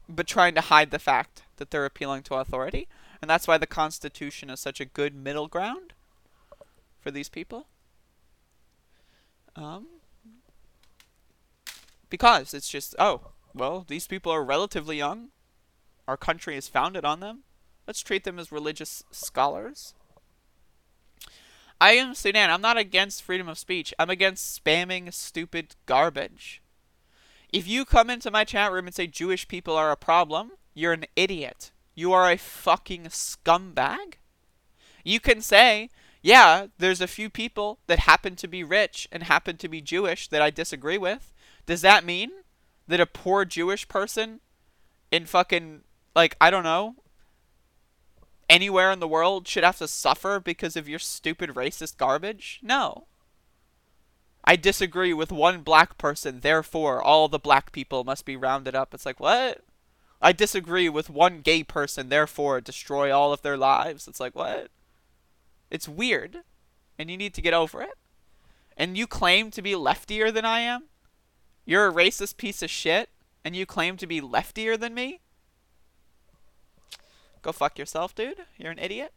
but 0.09 0.27
trying 0.27 0.53
to 0.55 0.61
hide 0.61 0.91
the 0.91 0.99
fact 0.99 1.43
that 1.57 1.71
they're 1.71 1.85
appealing 1.85 2.23
to 2.23 2.35
authority. 2.35 2.87
And 3.21 3.29
that's 3.29 3.47
why 3.47 3.57
the 3.57 3.67
Constitution 3.67 4.49
is 4.49 4.59
such 4.59 4.79
a 4.79 4.85
good 4.85 5.15
middle 5.15 5.47
ground 5.47 5.93
for 6.99 7.11
these 7.11 7.29
people. 7.29 7.67
Um, 9.55 9.87
because 12.09 12.53
it's 12.53 12.69
just, 12.69 12.95
oh, 12.99 13.31
well, 13.53 13.85
these 13.87 14.07
people 14.07 14.31
are 14.31 14.43
relatively 14.43 14.97
young. 14.97 15.29
Our 16.07 16.17
country 16.17 16.57
is 16.57 16.67
founded 16.67 17.05
on 17.05 17.19
them. 17.19 17.43
Let's 17.87 18.01
treat 18.01 18.23
them 18.23 18.39
as 18.39 18.51
religious 18.51 19.03
scholars. 19.11 19.93
I 21.79 21.91
am 21.91 22.15
Sudan. 22.15 22.49
I'm 22.49 22.61
not 22.61 22.77
against 22.77 23.23
freedom 23.23 23.47
of 23.47 23.57
speech. 23.57 23.93
I'm 23.99 24.09
against 24.09 24.63
spamming 24.63 25.13
stupid 25.13 25.75
garbage. 25.85 26.61
If 27.51 27.67
you 27.67 27.85
come 27.85 28.09
into 28.09 28.31
my 28.31 28.43
chat 28.43 28.71
room 28.71 28.87
and 28.87 28.95
say 28.95 29.07
Jewish 29.07 29.47
people 29.47 29.75
are 29.75 29.91
a 29.91 29.97
problem, 29.97 30.51
you're 30.75 30.93
an 30.93 31.05
idiot. 31.15 31.71
You 31.95 32.13
are 32.13 32.29
a 32.29 32.37
fucking 32.37 33.05
scumbag. 33.05 34.15
You 35.03 35.19
can 35.19 35.41
say, 35.41 35.89
yeah, 36.21 36.67
there's 36.77 37.01
a 37.01 37.07
few 37.07 37.29
people 37.29 37.79
that 37.87 37.99
happen 37.99 38.35
to 38.35 38.47
be 38.47 38.63
rich 38.63 39.07
and 39.11 39.23
happen 39.23 39.57
to 39.57 39.67
be 39.67 39.81
Jewish 39.81 40.27
that 40.27 40.41
I 40.41 40.49
disagree 40.49 40.97
with. 40.97 41.33
Does 41.65 41.81
that 41.81 42.03
mean 42.03 42.31
that 42.87 42.99
a 42.99 43.05
poor 43.05 43.45
Jewish 43.45 43.87
person 43.87 44.41
in 45.11 45.25
fucking, 45.25 45.81
like, 46.15 46.35
I 46.41 46.51
don't 46.51 46.63
know, 46.63 46.95
anywhere 48.49 48.91
in 48.91 48.99
the 48.99 49.07
world 49.07 49.47
should 49.47 49.63
have 49.63 49.77
to 49.77 49.87
suffer 49.87 50.39
because 50.39 50.75
of 50.75 50.89
your 50.89 50.99
stupid 50.99 51.51
racist 51.51 51.97
garbage? 51.97 52.59
No. 52.61 53.07
I 54.43 54.55
disagree 54.55 55.13
with 55.13 55.31
one 55.31 55.61
black 55.61 55.97
person, 55.97 56.41
therefore 56.41 57.01
all 57.01 57.27
the 57.27 57.39
black 57.39 57.71
people 57.71 58.03
must 58.03 58.25
be 58.25 58.35
rounded 58.35 58.75
up. 58.75 58.93
It's 58.93 59.05
like, 59.05 59.19
what? 59.19 59.63
I 60.21 60.31
disagree 60.31 60.89
with 60.89 61.09
one 61.09 61.41
gay 61.41 61.63
person, 61.63 62.09
therefore 62.09 62.61
destroy 62.61 63.15
all 63.15 63.33
of 63.33 63.41
their 63.41 63.57
lives. 63.57 64.07
It's 64.07 64.19
like, 64.19 64.35
what? 64.35 64.69
It's 65.69 65.87
weird. 65.87 66.37
And 66.97 67.11
you 67.11 67.17
need 67.17 67.33
to 67.33 67.41
get 67.41 67.53
over 67.53 67.81
it. 67.81 67.97
And 68.77 68.97
you 68.97 69.07
claim 69.07 69.51
to 69.51 69.61
be 69.61 69.73
leftier 69.73 70.33
than 70.33 70.45
I 70.45 70.61
am? 70.61 70.85
You're 71.65 71.87
a 71.87 71.93
racist 71.93 72.37
piece 72.37 72.61
of 72.61 72.69
shit, 72.69 73.09
and 73.43 73.55
you 73.55 73.65
claim 73.65 73.97
to 73.97 74.07
be 74.07 74.21
leftier 74.21 74.79
than 74.79 74.93
me? 74.93 75.19
Go 77.41 77.51
fuck 77.51 77.77
yourself, 77.77 78.15
dude. 78.15 78.45
You're 78.57 78.71
an 78.71 78.79
idiot. 78.79 79.13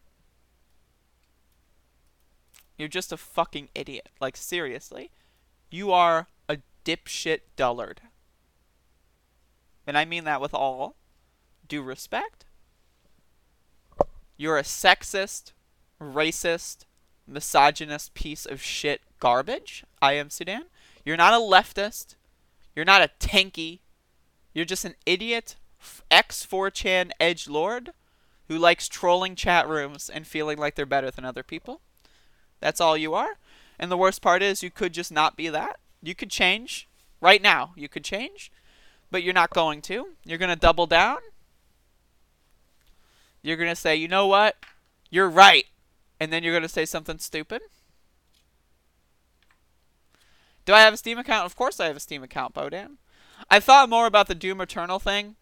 You're 2.77 2.89
just 2.89 3.13
a 3.13 3.17
fucking 3.17 3.71
idiot. 3.75 4.11
Like, 4.21 4.37
seriously. 4.37 5.11
You 5.71 5.93
are 5.93 6.29
a 6.49 6.59
dipshit 6.85 7.41
dullard. 7.57 8.01
And 9.89 9.97
I 9.97 10.05
mean 10.05 10.25
that 10.25 10.43
with 10.43 10.53
all 10.53 10.97
due 11.67 11.83
respect. 11.83 12.45
You're 14.37 14.59
a 14.59 14.63
sexist, 14.63 15.53
racist, 15.99 16.85
misogynist 17.27 18.13
piece 18.13 18.45
of 18.45 18.61
shit 18.61 19.01
garbage. 19.19 19.85
I 20.03 20.13
am 20.13 20.29
Sudan. 20.29 20.65
You're 21.07 21.17
not 21.17 21.33
a 21.33 21.39
leftist. 21.39 22.17
You're 22.77 22.85
not 22.85 23.01
a 23.01 23.11
tanky. 23.19 23.81
You're 24.53 24.67
just 24.67 24.85
an 24.85 24.95
idiot, 25.07 25.57
ex 26.11 26.45
4chan 26.45 27.11
edge 27.19 27.49
lord 27.49 27.93
who 28.49 28.59
likes 28.59 28.89
trolling 28.89 29.35
chat 29.37 29.67
rooms 29.67 30.11
and 30.11 30.27
feeling 30.27 30.59
like 30.59 30.75
they're 30.75 30.85
better 30.85 31.11
than 31.11 31.25
other 31.25 31.43
people. 31.43 31.81
That's 32.61 32.81
all 32.81 32.97
you 32.97 33.15
are. 33.15 33.39
And 33.79 33.91
the 33.91 33.97
worst 33.97 34.21
part 34.21 34.43
is 34.43 34.63
you 34.63 34.71
could 34.71 34.93
just 34.93 35.11
not 35.11 35.35
be 35.35 35.49
that. 35.49 35.79
You 36.03 36.15
could 36.15 36.31
change 36.31 36.91
right 37.23 37.41
now. 37.41 37.73
You 37.75 37.89
could 37.89 38.05
change, 38.05 38.53
but 39.11 39.23
you're 39.23 39.35
not 39.35 39.51
going 39.51 39.83
to. 39.83 40.09
You're 40.25 40.39
going 40.39 40.51
to 40.51 40.57
double 40.57 40.87
down. 40.87 41.19
You're 43.43 43.57
going 43.57 43.71
to 43.71 43.77
say, 43.77 43.97
"You 43.97 44.09
know 44.09 44.27
what? 44.27 44.57
You're 45.11 45.31
right." 45.31 45.67
And 46.21 46.33
then 46.33 46.43
you're 46.43 46.53
going 46.53 46.63
to 46.63 46.69
say 46.69 46.85
something 46.85 47.19
stupid. 47.19 47.63
Do 50.65 50.75
I 50.75 50.81
have 50.81 50.93
a 50.93 50.99
Steam 50.99 51.17
account? 51.17 51.47
Of 51.47 51.57
course 51.57 51.81
I 51.81 51.87
have 51.87 51.97
a 51.97 52.01
Steam 52.01 52.23
account, 52.23 52.55
Bodan. 52.55 52.97
I 53.51 53.61
thought 53.61 53.89
more 53.89 54.07
about 54.07 54.27
the 54.27 54.35
Doom 54.35 54.61
Eternal 54.61 54.99
thing. 54.99 55.37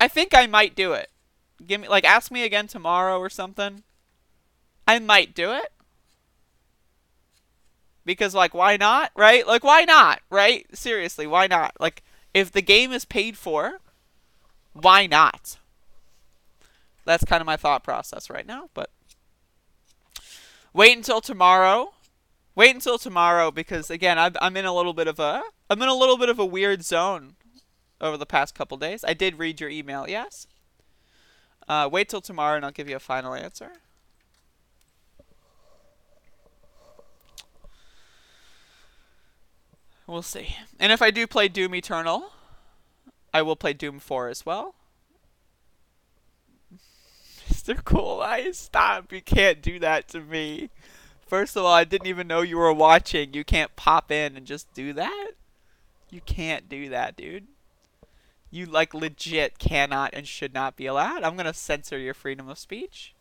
I 0.00 0.08
think 0.08 0.34
I 0.34 0.46
might 0.46 0.74
do 0.74 0.92
it. 0.92 1.10
Give 1.64 1.80
me 1.80 1.88
like 1.88 2.04
ask 2.04 2.30
me 2.30 2.44
again 2.44 2.66
tomorrow 2.66 3.18
or 3.18 3.30
something. 3.30 3.82
I 4.86 4.98
might 4.98 5.34
do 5.34 5.52
it. 5.52 5.72
Because 8.04 8.34
like 8.34 8.52
why 8.52 8.76
not? 8.76 9.12
Right? 9.16 9.46
Like 9.46 9.64
why 9.64 9.84
not? 9.84 10.20
Right? 10.28 10.66
Seriously, 10.76 11.26
why 11.26 11.46
not? 11.46 11.74
Like 11.80 12.02
if 12.36 12.52
the 12.52 12.60
game 12.60 12.92
is 12.92 13.06
paid 13.06 13.38
for, 13.38 13.80
why 14.74 15.06
not? 15.06 15.56
That's 17.06 17.24
kind 17.24 17.40
of 17.40 17.46
my 17.46 17.56
thought 17.56 17.82
process 17.82 18.28
right 18.28 18.46
now, 18.46 18.68
but 18.74 18.90
wait 20.74 20.94
until 20.94 21.22
tomorrow. 21.22 21.94
Wait 22.54 22.74
until 22.74 22.98
tomorrow 22.98 23.50
because 23.50 23.90
again, 23.90 24.18
I'm 24.18 24.34
I'm 24.42 24.54
in 24.54 24.66
a 24.66 24.74
little 24.74 24.92
bit 24.92 25.08
of 25.08 25.18
a 25.18 25.44
I'm 25.70 25.80
in 25.80 25.88
a 25.88 25.94
little 25.94 26.18
bit 26.18 26.28
of 26.28 26.38
a 26.38 26.44
weird 26.44 26.84
zone 26.84 27.36
over 28.02 28.18
the 28.18 28.26
past 28.26 28.54
couple 28.54 28.76
days. 28.76 29.02
I 29.02 29.14
did 29.14 29.38
read 29.38 29.58
your 29.58 29.70
email, 29.70 30.06
yes. 30.06 30.46
Uh, 31.66 31.88
wait 31.90 32.10
till 32.10 32.20
tomorrow 32.20 32.56
and 32.56 32.66
I'll 32.66 32.70
give 32.70 32.88
you 32.88 32.96
a 32.96 33.00
final 33.00 33.32
answer. 33.32 33.72
We'll 40.06 40.22
see. 40.22 40.56
And 40.78 40.92
if 40.92 41.02
I 41.02 41.10
do 41.10 41.26
play 41.26 41.48
Doom 41.48 41.74
Eternal, 41.74 42.32
I 43.34 43.42
will 43.42 43.56
play 43.56 43.72
Doom 43.72 43.98
4 43.98 44.28
as 44.28 44.46
well. 44.46 44.74
Mr. 47.48 47.82
Cool 47.84 48.20
Eyes, 48.20 48.56
stop. 48.56 49.12
You 49.12 49.20
can't 49.20 49.60
do 49.60 49.78
that 49.80 50.08
to 50.08 50.20
me. 50.20 50.70
First 51.26 51.56
of 51.56 51.64
all, 51.64 51.72
I 51.72 51.84
didn't 51.84 52.06
even 52.06 52.28
know 52.28 52.42
you 52.42 52.56
were 52.56 52.72
watching. 52.72 53.34
You 53.34 53.44
can't 53.44 53.74
pop 53.74 54.12
in 54.12 54.36
and 54.36 54.46
just 54.46 54.72
do 54.72 54.92
that. 54.92 55.32
You 56.10 56.20
can't 56.20 56.68
do 56.68 56.88
that, 56.90 57.16
dude. 57.16 57.48
You, 58.50 58.66
like, 58.66 58.94
legit 58.94 59.58
cannot 59.58 60.14
and 60.14 60.28
should 60.28 60.54
not 60.54 60.76
be 60.76 60.86
allowed. 60.86 61.24
I'm 61.24 61.34
going 61.34 61.46
to 61.46 61.52
censor 61.52 61.98
your 61.98 62.14
freedom 62.14 62.48
of 62.48 62.58
speech. 62.58 63.12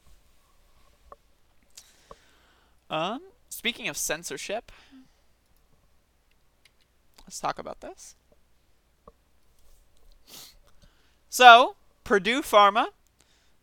Um, 2.91 3.21
speaking 3.49 3.87
of 3.87 3.97
censorship, 3.97 4.71
let's 7.25 7.39
talk 7.39 7.59
about 7.59 7.81
this. 7.81 8.15
So, 11.29 11.75
Purdue 12.03 12.41
Pharma, 12.41 12.87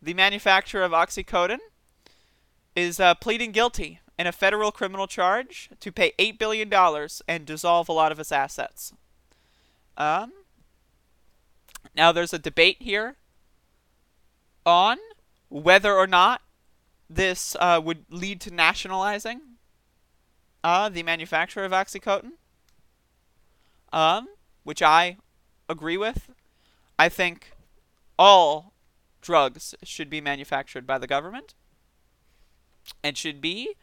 the 0.01 0.13
manufacturer 0.13 0.83
of 0.83 0.91
Oxycodone, 0.91 1.59
is 2.75 2.99
uh, 2.99 3.15
pleading 3.15 3.51
guilty 3.51 3.99
in 4.19 4.27
a 4.27 4.31
federal 4.31 4.71
criminal 4.71 5.07
charge 5.07 5.69
to 5.79 5.91
pay 5.91 6.13
$8 6.19 6.37
billion 6.37 6.71
and 7.27 7.45
dissolve 7.45 7.89
a 7.89 7.93
lot 7.93 8.11
of 8.11 8.19
its 8.19 8.31
assets. 8.31 8.93
Um, 9.97 10.33
now, 11.95 12.11
there's 12.11 12.33
a 12.33 12.39
debate 12.39 12.77
here 12.79 13.15
on 14.65 14.97
whether 15.49 15.93
or 15.93 16.07
not 16.07 16.41
this 17.09 17.55
uh, 17.59 17.79
would 17.83 18.05
lead 18.09 18.41
to 18.41 18.53
nationalizing 18.53 19.41
uh, 20.63 20.89
the 20.89 21.03
manufacturer 21.03 21.65
of 21.65 21.71
Oxycontin, 21.71 22.33
um, 23.93 24.27
which 24.63 24.81
I 24.81 25.17
agree 25.69 25.95
with. 25.95 26.29
I 26.99 27.07
think 27.07 27.53
all 28.19 28.73
drugs 29.21 29.73
should 29.83 30.09
be 30.09 30.19
manufactured 30.19 30.85
by 30.85 30.97
the 30.97 31.07
government 31.07 31.53
and 33.03 33.17
should 33.17 33.39
be 33.39 33.75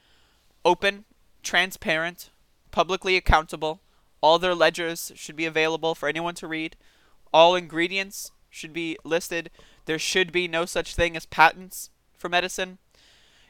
open, 0.65 1.05
transparent, 1.43 2.31
publicly 2.71 3.17
accountable. 3.17 3.81
All 4.21 4.39
their 4.39 4.55
ledgers 4.55 5.13
should 5.15 5.37
be 5.37 5.47
available 5.47 5.95
for 5.95 6.09
anyone 6.09 6.35
to 6.35 6.47
read. 6.47 6.77
All 7.33 7.55
ingredients 7.55 8.33
should 8.51 8.73
be 8.73 8.99
listed. 9.05 9.51
There 9.87 9.99
should 9.99 10.33
be 10.33 10.47
no 10.47 10.67
such 10.67 10.95
thing 10.95 11.17
as 11.17 11.25
patents 11.25 11.91
for 12.19 12.29
medicine. 12.29 12.79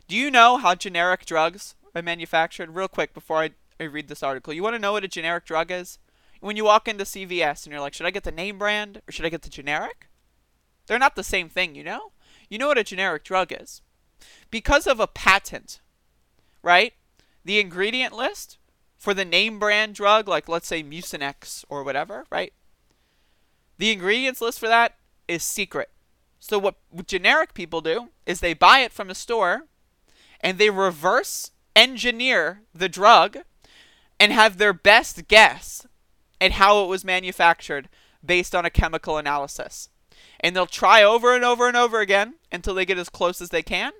Do 0.06 0.16
you 0.16 0.30
know 0.30 0.58
how 0.58 0.74
generic 0.74 1.26
drugs 1.26 1.74
are 1.94 2.02
manufactured? 2.02 2.70
Real 2.70 2.88
quick 2.88 3.14
before 3.14 3.38
I, 3.38 3.50
I 3.80 3.84
read 3.84 4.08
this 4.08 4.22
article. 4.22 4.52
You 4.52 4.62
want 4.62 4.74
to 4.74 4.80
know 4.80 4.92
what 4.92 5.04
a 5.04 5.08
generic 5.08 5.44
drug 5.44 5.70
is? 5.70 5.98
When 6.40 6.56
you 6.56 6.64
walk 6.64 6.88
into 6.88 7.04
CVS 7.04 7.64
and 7.64 7.72
you're 7.72 7.80
like, 7.80 7.94
should 7.94 8.06
I 8.06 8.10
get 8.10 8.24
the 8.24 8.32
name 8.32 8.58
brand 8.58 9.02
or 9.06 9.12
should 9.12 9.26
I 9.26 9.28
get 9.30 9.42
the 9.42 9.50
generic? 9.50 10.08
They're 10.86 10.98
not 10.98 11.14
the 11.14 11.22
same 11.22 11.48
thing, 11.48 11.74
you 11.74 11.84
know? 11.84 12.12
You 12.48 12.58
know 12.58 12.68
what 12.68 12.78
a 12.78 12.84
generic 12.84 13.24
drug 13.24 13.52
is. 13.52 13.82
Because 14.50 14.86
of 14.86 14.98
a 14.98 15.06
patent, 15.06 15.80
right? 16.62 16.94
The 17.44 17.60
ingredient 17.60 18.14
list 18.14 18.58
for 18.96 19.14
the 19.14 19.24
name 19.24 19.58
brand 19.58 19.94
drug, 19.94 20.28
like 20.28 20.48
let's 20.48 20.66
say 20.66 20.82
Mucinex 20.82 21.64
or 21.68 21.84
whatever, 21.84 22.24
right? 22.30 22.52
The 23.78 23.92
ingredients 23.92 24.40
list 24.40 24.58
for 24.58 24.68
that 24.68 24.96
is 25.28 25.42
secret. 25.42 25.90
So 26.38 26.58
what 26.58 26.76
generic 27.06 27.54
people 27.54 27.80
do 27.80 28.08
is 28.26 28.40
they 28.40 28.54
buy 28.54 28.80
it 28.80 28.92
from 28.92 29.10
a 29.10 29.14
store 29.14 29.66
and 30.40 30.58
they 30.58 30.70
reverse 30.70 31.50
engineer 31.76 32.62
the 32.74 32.88
drug 32.88 33.38
and 34.18 34.32
have 34.32 34.58
their 34.58 34.72
best 34.72 35.28
guess 35.28 35.86
at 36.40 36.52
how 36.52 36.82
it 36.82 36.88
was 36.88 37.04
manufactured 37.04 37.88
based 38.24 38.54
on 38.54 38.64
a 38.64 38.70
chemical 38.70 39.18
analysis. 39.18 39.88
And 40.40 40.54
they'll 40.54 40.66
try 40.66 41.02
over 41.02 41.34
and 41.34 41.44
over 41.44 41.68
and 41.68 41.76
over 41.76 42.00
again 42.00 42.34
until 42.50 42.74
they 42.74 42.84
get 42.84 42.98
as 42.98 43.08
close 43.08 43.40
as 43.40 43.50
they 43.50 43.62
can. 43.62 43.92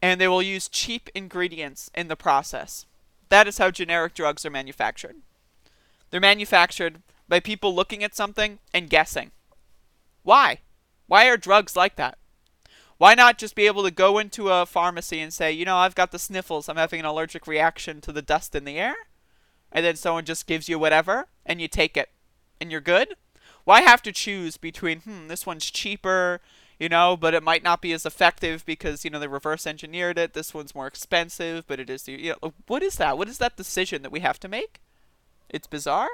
And 0.00 0.20
they 0.20 0.28
will 0.28 0.42
use 0.42 0.68
cheap 0.68 1.08
ingredients 1.14 1.90
in 1.94 2.08
the 2.08 2.16
process. 2.16 2.86
That 3.28 3.48
is 3.48 3.58
how 3.58 3.70
generic 3.70 4.14
drugs 4.14 4.44
are 4.44 4.50
manufactured. 4.50 5.16
They're 6.10 6.20
manufactured 6.20 7.02
by 7.28 7.40
people 7.40 7.74
looking 7.74 8.04
at 8.04 8.14
something 8.14 8.58
and 8.72 8.90
guessing. 8.90 9.32
Why? 10.22 10.60
Why 11.06 11.28
are 11.28 11.36
drugs 11.36 11.76
like 11.76 11.96
that? 11.96 12.18
Why 12.98 13.14
not 13.14 13.38
just 13.38 13.54
be 13.54 13.66
able 13.66 13.82
to 13.82 13.90
go 13.90 14.18
into 14.18 14.50
a 14.50 14.64
pharmacy 14.64 15.20
and 15.20 15.32
say, 15.32 15.52
you 15.52 15.64
know, 15.64 15.76
I've 15.76 15.94
got 15.94 16.12
the 16.12 16.18
sniffles, 16.18 16.68
I'm 16.68 16.76
having 16.76 17.00
an 17.00 17.06
allergic 17.06 17.46
reaction 17.46 18.00
to 18.02 18.12
the 18.12 18.22
dust 18.22 18.54
in 18.54 18.64
the 18.64 18.78
air? 18.78 18.94
And 19.72 19.84
then 19.84 19.96
someone 19.96 20.24
just 20.24 20.46
gives 20.46 20.68
you 20.68 20.78
whatever 20.78 21.26
and 21.44 21.60
you 21.60 21.68
take 21.68 21.96
it 21.96 22.10
and 22.60 22.70
you're 22.70 22.80
good? 22.80 23.14
Why 23.64 23.82
have 23.82 24.02
to 24.02 24.12
choose 24.12 24.56
between, 24.56 25.00
hmm, 25.00 25.28
this 25.28 25.44
one's 25.44 25.70
cheaper, 25.70 26.40
you 26.78 26.88
know, 26.88 27.16
but 27.16 27.34
it 27.34 27.42
might 27.42 27.62
not 27.62 27.82
be 27.82 27.92
as 27.92 28.06
effective 28.06 28.64
because, 28.64 29.04
you 29.04 29.10
know, 29.10 29.18
they 29.18 29.26
reverse 29.26 29.66
engineered 29.66 30.18
it. 30.18 30.34
This 30.34 30.54
one's 30.54 30.74
more 30.74 30.86
expensive, 30.86 31.66
but 31.66 31.80
it 31.80 31.90
is, 31.90 32.06
you 32.06 32.34
know, 32.42 32.52
what 32.66 32.82
is 32.82 32.96
that? 32.96 33.18
What 33.18 33.28
is 33.28 33.38
that 33.38 33.56
decision 33.56 34.02
that 34.02 34.12
we 34.12 34.20
have 34.20 34.38
to 34.40 34.48
make? 34.48 34.80
It's 35.48 35.66
bizarre. 35.66 36.08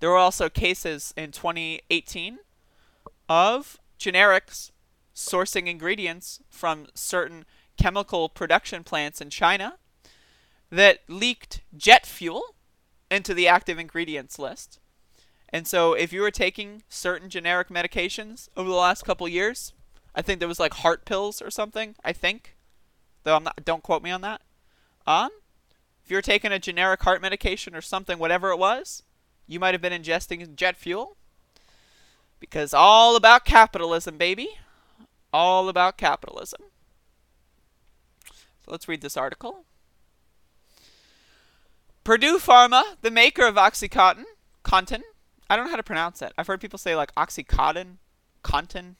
There 0.00 0.10
were 0.10 0.16
also 0.16 0.48
cases 0.48 1.14
in 1.16 1.32
2018 1.32 2.38
of 3.28 3.78
generics 3.98 4.72
sourcing 5.14 5.68
ingredients 5.68 6.40
from 6.50 6.86
certain 6.94 7.44
chemical 7.76 8.28
production 8.28 8.84
plants 8.84 9.20
in 9.20 9.30
China 9.30 9.78
that 10.72 11.00
leaked 11.06 11.60
jet 11.76 12.06
fuel 12.06 12.42
into 13.10 13.34
the 13.34 13.46
active 13.46 13.78
ingredients 13.78 14.38
list. 14.38 14.80
And 15.50 15.66
so 15.66 15.92
if 15.92 16.12
you 16.12 16.22
were 16.22 16.30
taking 16.30 16.82
certain 16.88 17.28
generic 17.28 17.68
medications 17.68 18.48
over 18.56 18.68
the 18.68 18.74
last 18.74 19.04
couple 19.04 19.28
years, 19.28 19.74
I 20.14 20.22
think 20.22 20.38
there 20.38 20.48
was 20.48 20.58
like 20.58 20.74
heart 20.74 21.04
pills 21.04 21.42
or 21.42 21.50
something, 21.50 21.94
I 22.02 22.12
think. 22.12 22.56
Though 23.24 23.36
I'm 23.36 23.44
not 23.44 23.64
don't 23.64 23.82
quote 23.82 24.02
me 24.02 24.10
on 24.10 24.22
that. 24.22 24.40
Um 25.06 25.30
if 26.02 26.10
you 26.10 26.16
were 26.16 26.22
taking 26.22 26.50
a 26.50 26.58
generic 26.58 27.02
heart 27.02 27.22
medication 27.22 27.76
or 27.76 27.82
something 27.82 28.18
whatever 28.18 28.50
it 28.50 28.58
was, 28.58 29.02
you 29.46 29.60
might 29.60 29.74
have 29.74 29.82
been 29.82 29.92
ingesting 29.92 30.56
jet 30.56 30.76
fuel. 30.76 31.16
Because 32.40 32.74
all 32.74 33.14
about 33.14 33.44
capitalism, 33.44 34.16
baby 34.16 34.48
all 35.32 35.68
about 35.68 35.96
capitalism. 35.96 36.60
So 38.64 38.70
let's 38.70 38.88
read 38.88 39.00
this 39.00 39.16
article. 39.16 39.64
Purdue 42.04 42.38
Pharma, 42.38 42.82
the 43.00 43.10
maker 43.10 43.46
of 43.46 43.54
Oxycontin, 43.54 44.24
Contin, 44.64 45.02
I 45.48 45.56
don't 45.56 45.66
know 45.66 45.70
how 45.70 45.76
to 45.76 45.82
pronounce 45.82 46.22
it. 46.22 46.32
I've 46.36 46.46
heard 46.46 46.60
people 46.60 46.78
say 46.78 46.96
like 46.96 47.14
Oxycontin, 47.14 47.98
Contin, 48.42 48.96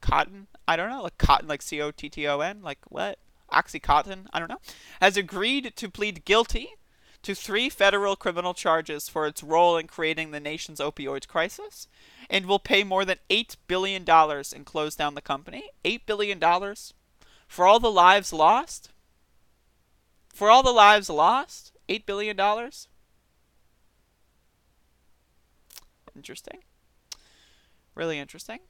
Cotton. 0.00 0.46
I 0.68 0.76
don't 0.76 0.88
know, 0.88 1.02
like 1.02 1.18
cotton, 1.18 1.48
like 1.48 1.62
C 1.62 1.80
O 1.80 1.90
T 1.90 2.08
T 2.08 2.26
O 2.28 2.40
N, 2.40 2.62
like 2.62 2.78
what? 2.88 3.18
Oxycontin, 3.52 4.26
I 4.32 4.38
don't 4.38 4.48
know, 4.48 4.60
has 5.00 5.16
agreed 5.16 5.74
to 5.76 5.90
plead 5.90 6.24
guilty 6.24 6.70
to 7.22 7.34
three 7.34 7.68
federal 7.68 8.14
criminal 8.14 8.54
charges 8.54 9.08
for 9.08 9.26
its 9.26 9.42
role 9.42 9.76
in 9.76 9.86
creating 9.86 10.30
the 10.30 10.40
nation's 10.40 10.80
opioid 10.80 11.26
crisis 11.26 11.88
and 12.30 12.46
will 12.46 12.58
pay 12.58 12.84
more 12.84 13.04
than 13.04 13.18
$8 13.30 13.56
billion 13.66 14.04
and 14.08 14.66
close 14.66 14.94
down 14.94 15.14
the 15.14 15.20
company. 15.20 15.70
$8 15.84 16.00
billion 16.06 16.40
for 17.48 17.66
all 17.66 17.80
the 17.80 17.90
lives 17.90 18.32
lost? 18.32 18.90
For 20.32 20.50
all 20.50 20.62
the 20.62 20.70
lives 20.70 21.10
lost? 21.10 21.72
$8 21.88 22.06
billion? 22.06 22.38
Interesting. 26.14 26.60
Really 27.94 28.18
interesting. 28.18 28.60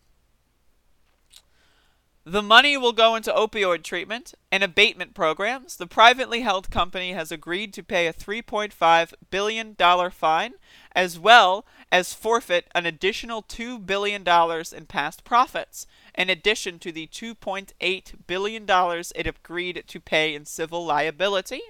The 2.29 2.43
money 2.43 2.77
will 2.77 2.93
go 2.93 3.15
into 3.15 3.33
opioid 3.33 3.85
treatment 3.85 4.35
and 4.51 4.65
abatement 4.65 5.15
programs. 5.15 5.77
The 5.77 5.87
privately 5.87 6.41
held 6.41 6.73
company 6.73 7.13
has 7.13 7.31
agreed 7.31 7.73
to 7.75 7.85
pay 7.85 8.09
a 8.09 8.13
$3.5 8.13 9.15
billion 9.31 9.77
fine 10.11 10.55
as 10.93 11.21
well 11.21 11.65
as 11.93 12.15
forfeit 12.15 12.67
an 12.75 12.85
additional 12.85 13.45
$2 13.45 13.87
billion 13.87 14.25
in 14.27 14.87
past 14.87 15.23
profits, 15.23 15.87
in 16.17 16.29
addition 16.29 16.81
to 16.81 16.91
the 16.91 17.07
$2.8 17.07 18.15
billion 18.27 18.67
it 19.15 19.27
agreed 19.29 19.85
to 19.87 20.01
pay 20.01 20.35
in 20.35 20.45
civil 20.45 20.85
liability. 20.85 21.61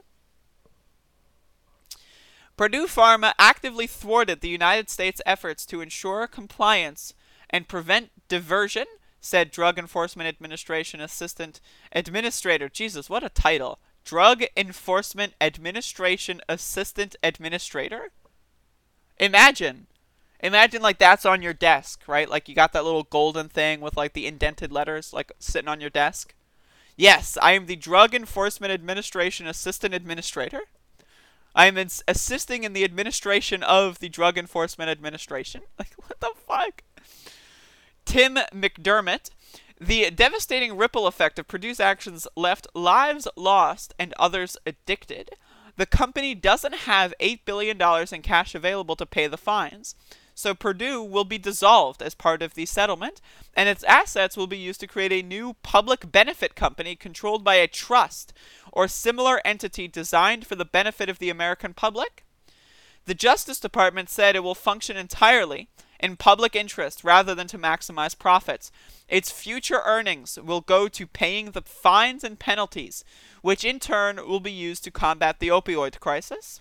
Purdue 2.57 2.86
Pharma 2.86 3.34
actively 3.38 3.86
thwarted 3.86 4.40
the 4.40 4.48
United 4.48 4.88
States' 4.88 5.20
efforts 5.26 5.66
to 5.66 5.82
ensure 5.82 6.26
compliance 6.26 7.12
and 7.50 7.68
prevent 7.68 8.11
diversion, 8.28 8.86
said 9.20 9.50
Drug 9.50 9.78
Enforcement 9.78 10.28
Administration 10.28 11.00
Assistant 11.00 11.61
Administrator. 11.92 12.68
Jesus, 12.68 13.11
what 13.11 13.22
a 13.22 13.28
title! 13.28 13.78
Drug 14.04 14.44
Enforcement 14.57 15.34
Administration 15.40 16.40
Assistant 16.48 17.16
Administrator? 17.22 18.11
Imagine. 19.18 19.88
Imagine 20.40 20.80
like 20.80 20.98
that's 20.98 21.26
on 21.26 21.42
your 21.42 21.52
desk, 21.52 22.04
right? 22.07 22.28
Like 22.28 22.48
you 22.48 22.54
got 22.54 22.72
that 22.72 22.84
little 22.84 23.02
golden 23.02 23.48
thing 23.48 23.80
with 23.80 23.96
like 23.96 24.12
the 24.12 24.26
indented 24.26 24.70
letters 24.70 25.12
like 25.12 25.32
sitting 25.38 25.68
on 25.68 25.80
your 25.80 25.90
desk. 25.90 26.34
Yes, 26.96 27.36
I 27.42 27.52
am 27.52 27.66
the 27.66 27.76
Drug 27.76 28.14
Enforcement 28.14 28.72
Administration 28.72 29.46
Assistant 29.46 29.92
Administrator. 29.92 30.62
I 31.57 31.66
am 31.66 31.76
ins- 31.76 32.04
assisting 32.07 32.62
in 32.62 32.74
the 32.74 32.84
administration 32.84 33.64
of 33.64 33.98
the 33.98 34.09
Drug 34.09 34.38
Enforcement 34.38 34.90
Administration. 34.90 35.62
Like 35.78 35.94
what 35.96 36.20
the 36.20 36.32
fuck? 36.46 36.82
Tim 38.04 38.36
McDermott 38.54 39.30
the 39.78 40.11
devastating 40.11 40.76
ripple 40.76 41.07
effect 41.07 41.38
of 41.38 41.48
Purdue's 41.48 41.80
actions 41.80 42.26
left 42.34 42.66
lives 42.74 43.28
lost 43.36 43.92
and 43.98 44.14
others 44.18 44.57
addicted. 44.64 45.32
The 45.76 45.84
company 45.84 46.34
doesn't 46.34 46.74
have 46.74 47.12
$8 47.20 47.40
billion 47.44 47.78
in 48.11 48.22
cash 48.22 48.54
available 48.54 48.96
to 48.96 49.04
pay 49.04 49.26
the 49.26 49.36
fines. 49.36 49.94
So 50.34 50.54
Purdue 50.54 51.02
will 51.02 51.24
be 51.24 51.38
dissolved 51.38 52.02
as 52.02 52.14
part 52.14 52.42
of 52.42 52.54
the 52.54 52.66
settlement, 52.66 53.20
and 53.54 53.68
its 53.68 53.84
assets 53.84 54.36
will 54.36 54.46
be 54.46 54.59
used 54.59 54.80
to 54.80 54.86
create 54.86 55.12
a 55.12 55.26
new 55.26 55.54
public 55.62 56.11
benefit 56.11 56.54
company 56.54 56.94
controlled 56.94 57.42
by 57.44 57.54
a 57.57 57.66
trust 57.66 58.32
or 58.77 58.87
similar 58.87 59.41
entity 59.43 59.89
designed 59.89 60.47
for 60.47 60.55
the 60.55 60.62
benefit 60.62 61.09
of 61.09 61.18
the 61.18 61.31
American 61.31 61.72
public? 61.72 62.27
The 63.07 63.14
Justice 63.14 63.59
Department 63.59 64.11
said 64.11 64.37
it 64.37 64.45
will 64.45 64.55
function 64.55 64.99
entirely 64.99 65.70
in 65.99 66.16
public 66.16 66.55
interest 66.55 67.03
rather 67.03 67.35
than 67.35 67.47
to 67.47 67.59
maximize 67.59 68.16
profits. 68.16 68.70
Its 69.09 69.31
future 69.31 69.81
earnings 69.87 70.39
will 70.39 70.61
go 70.61 70.89
to 70.89 71.07
paying 71.07 71.53
the 71.53 71.62
fines 71.62 72.22
and 72.22 72.39
penalties, 72.39 73.03
which 73.41 73.64
in 73.64 73.81
turn 73.81 74.16
will 74.29 74.41
be 74.41 74.53
used 74.53 74.85
to 74.85 74.91
combat 74.91 75.41
the 75.41 75.49
opioid 75.49 75.99
crisis. 75.99 76.61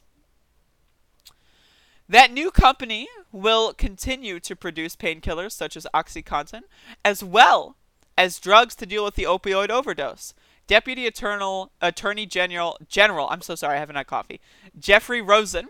That 2.07 2.31
new 2.31 2.49
company 2.49 3.09
will 3.33 3.73
continue 3.73 4.39
to 4.39 4.55
produce 4.55 4.95
painkillers 4.95 5.51
such 5.51 5.75
as 5.75 5.85
OxyContin, 5.93 6.61
as 7.03 7.21
well 7.21 7.75
as 8.17 8.39
drugs 8.39 8.73
to 8.75 8.85
deal 8.85 9.03
with 9.03 9.15
the 9.15 9.23
opioid 9.23 9.69
overdose. 9.69 10.33
Deputy 10.67 11.05
Attorney, 11.05 11.67
Attorney 11.81 12.25
General, 12.25 12.77
General, 12.87 13.27
I'm 13.29 13.41
so 13.41 13.55
sorry, 13.55 13.75
I 13.77 13.79
haven't 13.79 13.95
had 13.95 14.07
coffee, 14.07 14.41
Jeffrey 14.77 15.21
Rosen, 15.21 15.67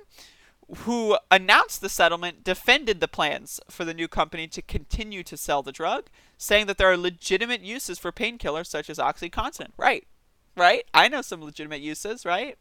who 0.77 1.17
announced 1.29 1.81
the 1.81 1.89
settlement, 1.89 2.43
defended 2.43 2.99
the 2.99 3.07
plans 3.07 3.59
for 3.69 3.85
the 3.85 3.93
new 3.93 4.07
company 4.07 4.47
to 4.47 4.61
continue 4.61 5.23
to 5.23 5.37
sell 5.37 5.61
the 5.61 5.71
drug, 5.71 6.05
saying 6.37 6.65
that 6.67 6.77
there 6.77 6.91
are 6.91 6.97
legitimate 6.97 7.61
uses 7.61 7.99
for 7.99 8.11
painkillers 8.11 8.67
such 8.67 8.89
as 8.89 8.97
OxyContin. 8.97 9.69
Right, 9.77 10.07
right? 10.55 10.85
I 10.93 11.07
know 11.07 11.21
some 11.21 11.43
legitimate 11.43 11.81
uses, 11.81 12.25
right? 12.25 12.57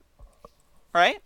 Right? 0.93 1.18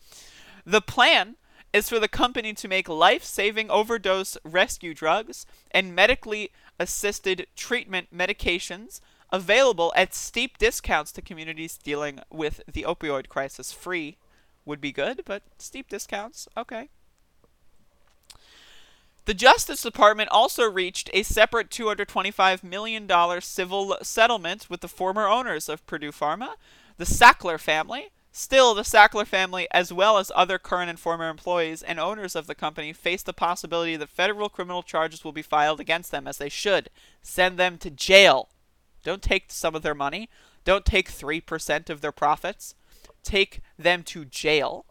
The 0.65 0.81
plan 0.81 1.37
is 1.73 1.89
for 1.89 1.99
the 1.99 2.09
company 2.09 2.55
to 2.55 2.69
make 2.69 2.89
life 2.89 3.25
saving 3.25 3.71
overdose 3.71 4.39
rescue 4.45 4.95
drugs 4.95 5.47
and 5.71 5.95
medically 5.95 6.51
assisted 6.79 7.47
treatment 7.57 8.09
medications 8.15 9.01
available 9.31 9.93
at 9.97 10.15
steep 10.15 10.59
discounts 10.59 11.13
to 11.13 11.23
communities 11.23 11.79
dealing 11.79 12.21
with 12.31 12.61
the 12.71 12.83
opioid 12.83 13.29
crisis. 13.29 13.73
Free 13.73 14.17
would 14.65 14.81
be 14.81 14.93
good, 14.93 15.23
but 15.25 15.43
steep 15.59 15.89
discounts, 15.89 16.49
okay. 16.57 16.89
The 19.25 19.35
Justice 19.35 19.83
Department 19.83 20.31
also 20.31 20.71
reached 20.71 21.11
a 21.13 21.23
separate 21.23 21.69
$225 21.69 22.65
million 22.65 23.09
civil 23.43 23.99
settlement 24.03 24.71
with 24.71 24.81
the 24.81 24.89
former 24.89 25.29
owners 25.29 25.69
of 25.69 25.87
Purdue 25.87 26.13
Pharma, 26.13 26.55
the 26.97 27.05
Sackler 27.05 27.61
family, 27.61 28.11
Still, 28.31 28.75
the 28.75 28.83
Sackler 28.83 29.27
family, 29.27 29.67
as 29.73 29.93
well 29.93 30.17
as 30.17 30.31
other 30.33 30.59
current 30.59 30.91
and 30.91 31.01
former 31.01 31.29
employees 31.29 31.83
and 31.83 31.99
owners 31.99 32.37
of 32.37 32.47
the 32.47 32.55
company, 32.55 32.93
face 32.93 33.23
the 33.23 33.33
possibility 33.33 33.97
that 33.97 34.11
federal 34.11 34.49
criminal 34.49 34.85
charges 34.85 35.25
will 35.25 35.33
be 35.33 35.43
filed 35.43 35.81
against 35.81 36.13
them, 36.13 36.29
as 36.29 36.39
they 36.39 36.49
should. 36.49 36.89
Send 37.21 37.59
them 37.59 37.79
to 37.79 37.91
jail. 37.91 38.49
Don't 39.05 39.23
take 39.23 39.47
some 39.49 39.75
of 39.75 39.83
their 39.83 39.95
money. 39.95 40.29
Don't 40.65 40.85
take 40.85 41.11
3% 41.11 41.91
of 41.91 42.01
their 42.01 42.13
profits. 42.13 42.75
Take 43.23 43.61
them 43.79 44.03
to 44.05 44.25
jail. 44.25 44.85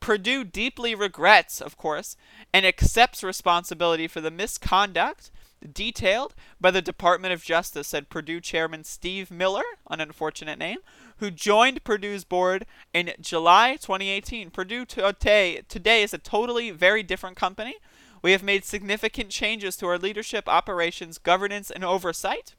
Purdue 0.00 0.42
deeply 0.42 0.96
regrets, 0.96 1.60
of 1.60 1.76
course, 1.76 2.16
and 2.52 2.66
accepts 2.66 3.22
responsibility 3.22 4.08
for 4.08 4.20
the 4.20 4.32
misconduct 4.32 5.30
detailed 5.72 6.34
by 6.60 6.72
the 6.72 6.82
Department 6.82 7.32
of 7.32 7.44
Justice, 7.44 7.86
said 7.86 8.08
Purdue 8.08 8.40
Chairman 8.40 8.82
Steve 8.82 9.30
Miller, 9.30 9.62
an 9.88 10.00
unfortunate 10.00 10.58
name, 10.58 10.78
who 11.18 11.30
joined 11.30 11.84
Purdue's 11.84 12.24
board 12.24 12.66
in 12.92 13.12
July 13.20 13.76
2018. 13.76 14.50
Purdue 14.50 14.86
uh, 14.98 15.12
today, 15.12 15.62
today 15.68 16.02
is 16.02 16.12
a 16.12 16.18
totally 16.18 16.72
very 16.72 17.04
different 17.04 17.36
company. 17.36 17.76
We 18.22 18.32
have 18.32 18.42
made 18.42 18.64
significant 18.64 19.30
changes 19.30 19.76
to 19.76 19.86
our 19.86 19.98
leadership, 19.98 20.48
operations, 20.48 21.18
governance, 21.18 21.70
and 21.70 21.84
oversight 21.84 22.54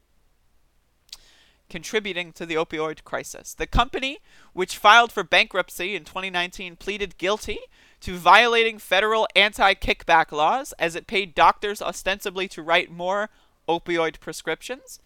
contributing 1.74 2.32
to 2.32 2.45
the 2.45 2.53
opioid 2.53 3.03
crisis. 3.03 3.55
The 3.55 3.65
company, 3.65 4.19
which 4.53 4.78
filed 4.78 5.11
for 5.11 5.24
bankruptcy 5.24 5.95
in 5.95 6.03
2019, 6.03 6.76
pleaded 6.76 7.17
guilty 7.17 7.57
to 8.01 8.15
violating 8.15 8.78
federal 8.78 9.28
anti 9.36 9.74
kickback 9.74 10.32
laws 10.32 10.76
as 10.78 10.95
it 10.95 11.07
paid 11.07 11.34
doctors 11.34 11.82
ostensibly 11.82 12.47
to 12.49 12.61
write 12.61 12.91
more 12.91 13.32
opioid 13.67 14.19
prescriptions. 14.19 14.99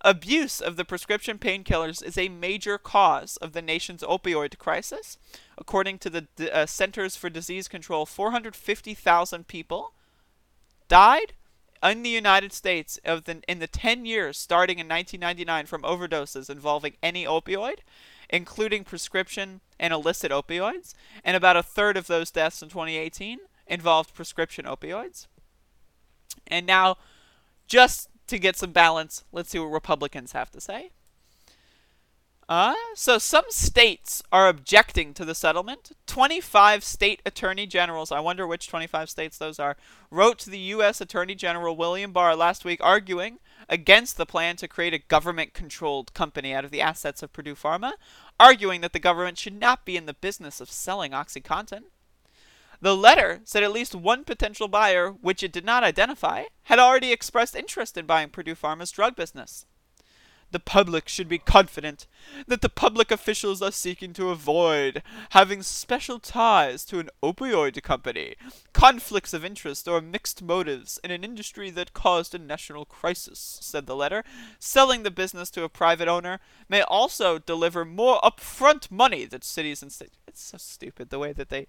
Abuse 0.00 0.60
of 0.60 0.74
the 0.74 0.84
prescription 0.84 1.38
painkillers 1.38 2.02
is 2.02 2.18
a 2.18 2.28
major 2.28 2.76
cause 2.76 3.36
of 3.36 3.52
the 3.52 3.62
nation's 3.62 4.02
opioid 4.02 4.58
crisis. 4.58 5.16
According 5.56 5.98
to 5.98 6.10
the 6.10 6.26
uh, 6.52 6.66
Centers 6.66 7.14
for 7.14 7.30
Disease 7.30 7.68
Control, 7.68 8.04
450,000 8.04 9.46
people 9.46 9.92
died 10.88 11.34
in 11.82 12.02
the 12.02 12.10
United 12.10 12.52
States 12.52 12.98
of 13.04 13.24
the, 13.24 13.42
in 13.48 13.58
the 13.58 13.66
10 13.66 14.04
years 14.04 14.36
starting 14.38 14.78
in 14.78 14.88
1999 14.88 15.66
from 15.66 15.82
overdoses 15.82 16.50
involving 16.50 16.94
any 17.02 17.24
opioid, 17.24 17.78
including 18.28 18.84
prescription 18.84 19.60
and 19.78 19.92
illicit 19.92 20.30
opioids, 20.30 20.94
and 21.24 21.36
about 21.36 21.56
a 21.56 21.62
third 21.62 21.96
of 21.96 22.06
those 22.06 22.30
deaths 22.30 22.62
in 22.62 22.68
2018 22.68 23.38
involved 23.66 24.14
prescription 24.14 24.64
opioids. 24.66 25.26
And 26.46 26.66
now, 26.66 26.96
just 27.66 28.08
to 28.26 28.38
get 28.38 28.56
some 28.56 28.72
balance, 28.72 29.24
let's 29.32 29.50
see 29.50 29.58
what 29.58 29.66
Republicans 29.66 30.32
have 30.32 30.50
to 30.50 30.60
say. 30.60 30.90
Uh, 32.50 32.74
so 32.96 33.16
some 33.16 33.44
states 33.48 34.24
are 34.32 34.48
objecting 34.48 35.14
to 35.14 35.24
the 35.24 35.36
settlement. 35.36 35.92
25 36.08 36.82
state 36.82 37.22
attorney 37.24 37.64
generals, 37.64 38.10
I 38.10 38.18
wonder 38.18 38.44
which 38.44 38.66
25 38.66 39.08
states 39.08 39.38
those 39.38 39.60
are, 39.60 39.76
wrote 40.10 40.40
to 40.40 40.50
the 40.50 40.58
U.S. 40.58 41.00
Attorney 41.00 41.36
General 41.36 41.76
William 41.76 42.12
Barr 42.12 42.34
last 42.34 42.64
week 42.64 42.80
arguing 42.82 43.38
against 43.68 44.16
the 44.16 44.26
plan 44.26 44.56
to 44.56 44.66
create 44.66 44.92
a 44.92 44.98
government 44.98 45.54
controlled 45.54 46.12
company 46.12 46.52
out 46.52 46.64
of 46.64 46.72
the 46.72 46.80
assets 46.80 47.22
of 47.22 47.32
Purdue 47.32 47.54
Pharma, 47.54 47.92
arguing 48.40 48.80
that 48.80 48.92
the 48.92 48.98
government 48.98 49.38
should 49.38 49.60
not 49.60 49.84
be 49.84 49.96
in 49.96 50.06
the 50.06 50.14
business 50.14 50.60
of 50.60 50.72
selling 50.72 51.12
OxyContin. 51.12 51.82
The 52.80 52.96
letter 52.96 53.42
said 53.44 53.62
at 53.62 53.70
least 53.70 53.94
one 53.94 54.24
potential 54.24 54.66
buyer, 54.66 55.10
which 55.10 55.44
it 55.44 55.52
did 55.52 55.64
not 55.64 55.84
identify, 55.84 56.46
had 56.64 56.80
already 56.80 57.12
expressed 57.12 57.54
interest 57.54 57.96
in 57.96 58.06
buying 58.06 58.30
Purdue 58.30 58.56
Pharma's 58.56 58.90
drug 58.90 59.14
business. 59.14 59.66
The 60.52 60.58
public 60.58 61.08
should 61.08 61.28
be 61.28 61.38
confident 61.38 62.06
that 62.48 62.60
the 62.60 62.68
public 62.68 63.10
officials 63.10 63.62
are 63.62 63.70
seeking 63.70 64.12
to 64.14 64.30
avoid 64.30 65.02
having 65.30 65.62
special 65.62 66.18
ties 66.18 66.84
to 66.86 66.98
an 66.98 67.08
opioid 67.22 67.80
company, 67.82 68.34
conflicts 68.72 69.32
of 69.32 69.44
interest, 69.44 69.86
or 69.86 70.00
mixed 70.00 70.42
motives 70.42 70.98
in 71.04 71.12
an 71.12 71.22
industry 71.22 71.70
that 71.70 71.92
caused 71.92 72.34
a 72.34 72.38
national 72.38 72.84
crisis, 72.84 73.58
said 73.60 73.86
the 73.86 73.94
letter. 73.94 74.24
Selling 74.58 75.04
the 75.04 75.10
business 75.10 75.50
to 75.50 75.62
a 75.62 75.68
private 75.68 76.08
owner 76.08 76.40
may 76.68 76.82
also 76.82 77.38
deliver 77.38 77.84
more 77.84 78.20
upfront 78.20 78.90
money 78.90 79.24
that 79.26 79.44
cities 79.44 79.82
and 79.82 79.92
states. 79.92 80.18
It's 80.26 80.42
so 80.42 80.58
stupid 80.58 81.10
the 81.10 81.18
way 81.18 81.32
that 81.32 81.48
they. 81.48 81.68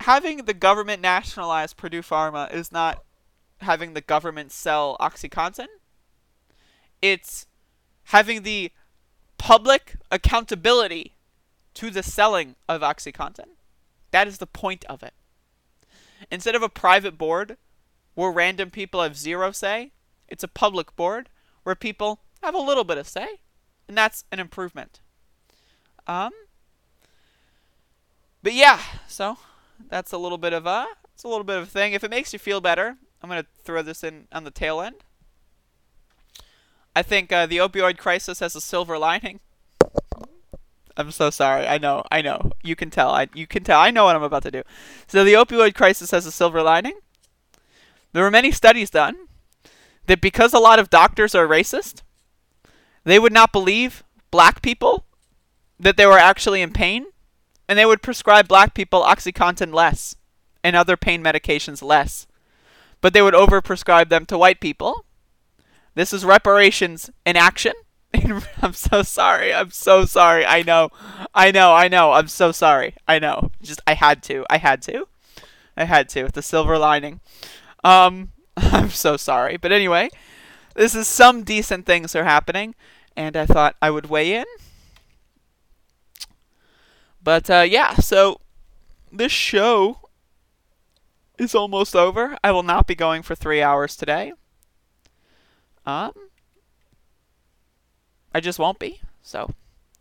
Having 0.00 0.46
the 0.46 0.54
government 0.54 1.02
nationalize 1.02 1.74
Purdue 1.74 2.02
Pharma 2.02 2.52
is 2.52 2.72
not 2.72 3.04
having 3.60 3.92
the 3.92 4.00
government 4.00 4.50
sell 4.50 4.96
OxyContin 4.98 5.66
it's 7.02 7.46
having 8.04 8.42
the 8.42 8.72
public 9.38 9.96
accountability 10.10 11.14
to 11.74 11.90
the 11.90 12.02
selling 12.02 12.56
of 12.68 12.82
OxyContin. 12.82 13.48
That 14.10 14.28
is 14.28 14.38
the 14.38 14.46
point 14.46 14.84
of 14.86 15.02
it. 15.02 15.14
Instead 16.30 16.54
of 16.54 16.62
a 16.62 16.68
private 16.68 17.16
board 17.16 17.56
where 18.14 18.30
random 18.30 18.70
people 18.70 19.02
have 19.02 19.16
zero 19.16 19.52
say, 19.52 19.92
it's 20.28 20.44
a 20.44 20.48
public 20.48 20.94
board 20.96 21.28
where 21.62 21.74
people 21.74 22.20
have 22.42 22.54
a 22.54 22.58
little 22.58 22.84
bit 22.84 22.98
of 22.98 23.08
say, 23.08 23.40
and 23.88 23.96
that's 23.96 24.24
an 24.30 24.40
improvement. 24.40 25.00
Um, 26.06 26.32
but 28.42 28.54
yeah, 28.54 28.80
so 29.08 29.38
that's 29.88 30.12
a 30.12 30.18
little 30.18 30.38
bit 30.38 30.52
of 30.52 30.66
a 30.66 30.86
it's 31.14 31.24
a 31.24 31.28
little 31.28 31.44
bit 31.44 31.58
of 31.58 31.64
a 31.64 31.66
thing. 31.66 31.92
If 31.92 32.02
it 32.04 32.10
makes 32.10 32.32
you 32.32 32.38
feel 32.38 32.60
better, 32.60 32.96
I'm 33.22 33.28
gonna 33.28 33.46
throw 33.62 33.82
this 33.82 34.02
in 34.02 34.26
on 34.32 34.44
the 34.44 34.50
tail 34.50 34.80
end. 34.80 34.96
I 36.94 37.02
think 37.02 37.32
uh, 37.32 37.46
the 37.46 37.58
opioid 37.58 37.98
crisis 37.98 38.40
has 38.40 38.56
a 38.56 38.60
silver 38.60 38.98
lining. 38.98 39.40
I'm 40.96 41.10
so 41.10 41.30
sorry. 41.30 41.66
I 41.66 41.78
know. 41.78 42.02
I 42.10 42.20
know. 42.20 42.50
You 42.62 42.76
can 42.76 42.90
tell. 42.90 43.10
I 43.10 43.28
you 43.34 43.46
can 43.46 43.64
tell. 43.64 43.80
I 43.80 43.90
know 43.90 44.04
what 44.04 44.16
I'm 44.16 44.22
about 44.22 44.42
to 44.42 44.50
do. 44.50 44.62
So 45.06 45.24
the 45.24 45.34
opioid 45.34 45.74
crisis 45.74 46.10
has 46.10 46.26
a 46.26 46.32
silver 46.32 46.62
lining. 46.62 46.98
There 48.12 48.24
were 48.24 48.30
many 48.30 48.50
studies 48.50 48.90
done 48.90 49.16
that 50.06 50.20
because 50.20 50.52
a 50.52 50.58
lot 50.58 50.78
of 50.78 50.90
doctors 50.90 51.34
are 51.34 51.46
racist, 51.46 52.02
they 53.04 53.18
would 53.18 53.32
not 53.32 53.52
believe 53.52 54.02
black 54.30 54.60
people 54.60 55.06
that 55.78 55.96
they 55.96 56.06
were 56.06 56.18
actually 56.18 56.60
in 56.60 56.72
pain, 56.72 57.06
and 57.68 57.78
they 57.78 57.86
would 57.86 58.02
prescribe 58.02 58.48
black 58.48 58.74
people 58.74 59.02
OxyContin 59.02 59.72
less 59.72 60.16
and 60.62 60.76
other 60.76 60.96
pain 60.96 61.22
medications 61.22 61.82
less. 61.82 62.26
But 63.00 63.14
they 63.14 63.22
would 63.22 63.34
overprescribe 63.34 64.10
them 64.10 64.26
to 64.26 64.36
white 64.36 64.60
people 64.60 65.06
this 65.94 66.12
is 66.12 66.24
reparations 66.24 67.10
in 67.24 67.36
action. 67.36 67.72
I'm 68.62 68.72
so 68.72 69.02
sorry. 69.02 69.52
I'm 69.54 69.70
so 69.70 70.04
sorry. 70.04 70.44
I 70.44 70.62
know. 70.62 70.90
I 71.34 71.50
know. 71.50 71.72
I 71.74 71.88
know. 71.88 72.12
I'm 72.12 72.28
so 72.28 72.52
sorry. 72.52 72.94
I 73.06 73.18
know. 73.18 73.50
Just 73.62 73.80
I 73.86 73.94
had 73.94 74.22
to. 74.24 74.44
I 74.50 74.58
had 74.58 74.82
to. 74.82 75.06
I 75.76 75.84
had 75.84 76.08
to. 76.10 76.28
The 76.28 76.42
silver 76.42 76.78
lining. 76.78 77.20
Um 77.84 78.32
I'm 78.56 78.90
so 78.90 79.16
sorry. 79.16 79.56
But 79.56 79.72
anyway, 79.72 80.10
this 80.74 80.94
is 80.94 81.06
some 81.06 81.44
decent 81.44 81.86
things 81.86 82.14
are 82.14 82.24
happening 82.24 82.74
and 83.16 83.36
I 83.36 83.46
thought 83.46 83.76
I 83.82 83.90
would 83.90 84.06
weigh 84.06 84.34
in. 84.34 84.46
But 87.22 87.50
uh, 87.50 87.66
yeah, 87.68 87.94
so 87.94 88.40
this 89.12 89.32
show 89.32 90.00
is 91.38 91.54
almost 91.54 91.94
over. 91.94 92.38
I 92.42 92.52
will 92.52 92.62
not 92.62 92.86
be 92.86 92.94
going 92.94 93.22
for 93.22 93.34
three 93.34 93.62
hours 93.62 93.96
today. 93.96 94.32
Um, 95.86 96.12
I 98.34 98.40
just 98.40 98.58
won't 98.58 98.78
be. 98.78 99.00
So, 99.22 99.54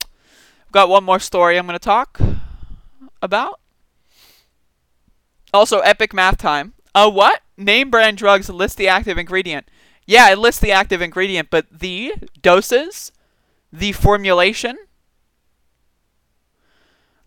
I've 0.04 0.72
got 0.72 0.90
one 0.90 1.04
more 1.04 1.20
story 1.20 1.58
I'm 1.58 1.66
going 1.66 1.78
to 1.78 1.84
talk 1.84 2.20
about. 3.22 3.60
Also, 5.54 5.80
epic 5.80 6.14
math 6.14 6.38
time. 6.38 6.74
Uh, 6.94 7.10
what? 7.10 7.42
Name 7.58 7.90
brand 7.90 8.18
drugs 8.18 8.50
list 8.50 8.78
the 8.78 8.88
active 8.88 9.18
ingredient. 9.18 9.70
Yeah, 10.06 10.32
it 10.32 10.40
lists 10.40 10.62
the 10.62 10.72
active 10.72 11.02
ingredient, 11.02 11.50
but 11.50 11.68
the 11.72 12.14
doses, 12.42 13.12
the 13.72 13.92
formulation, 13.92 14.78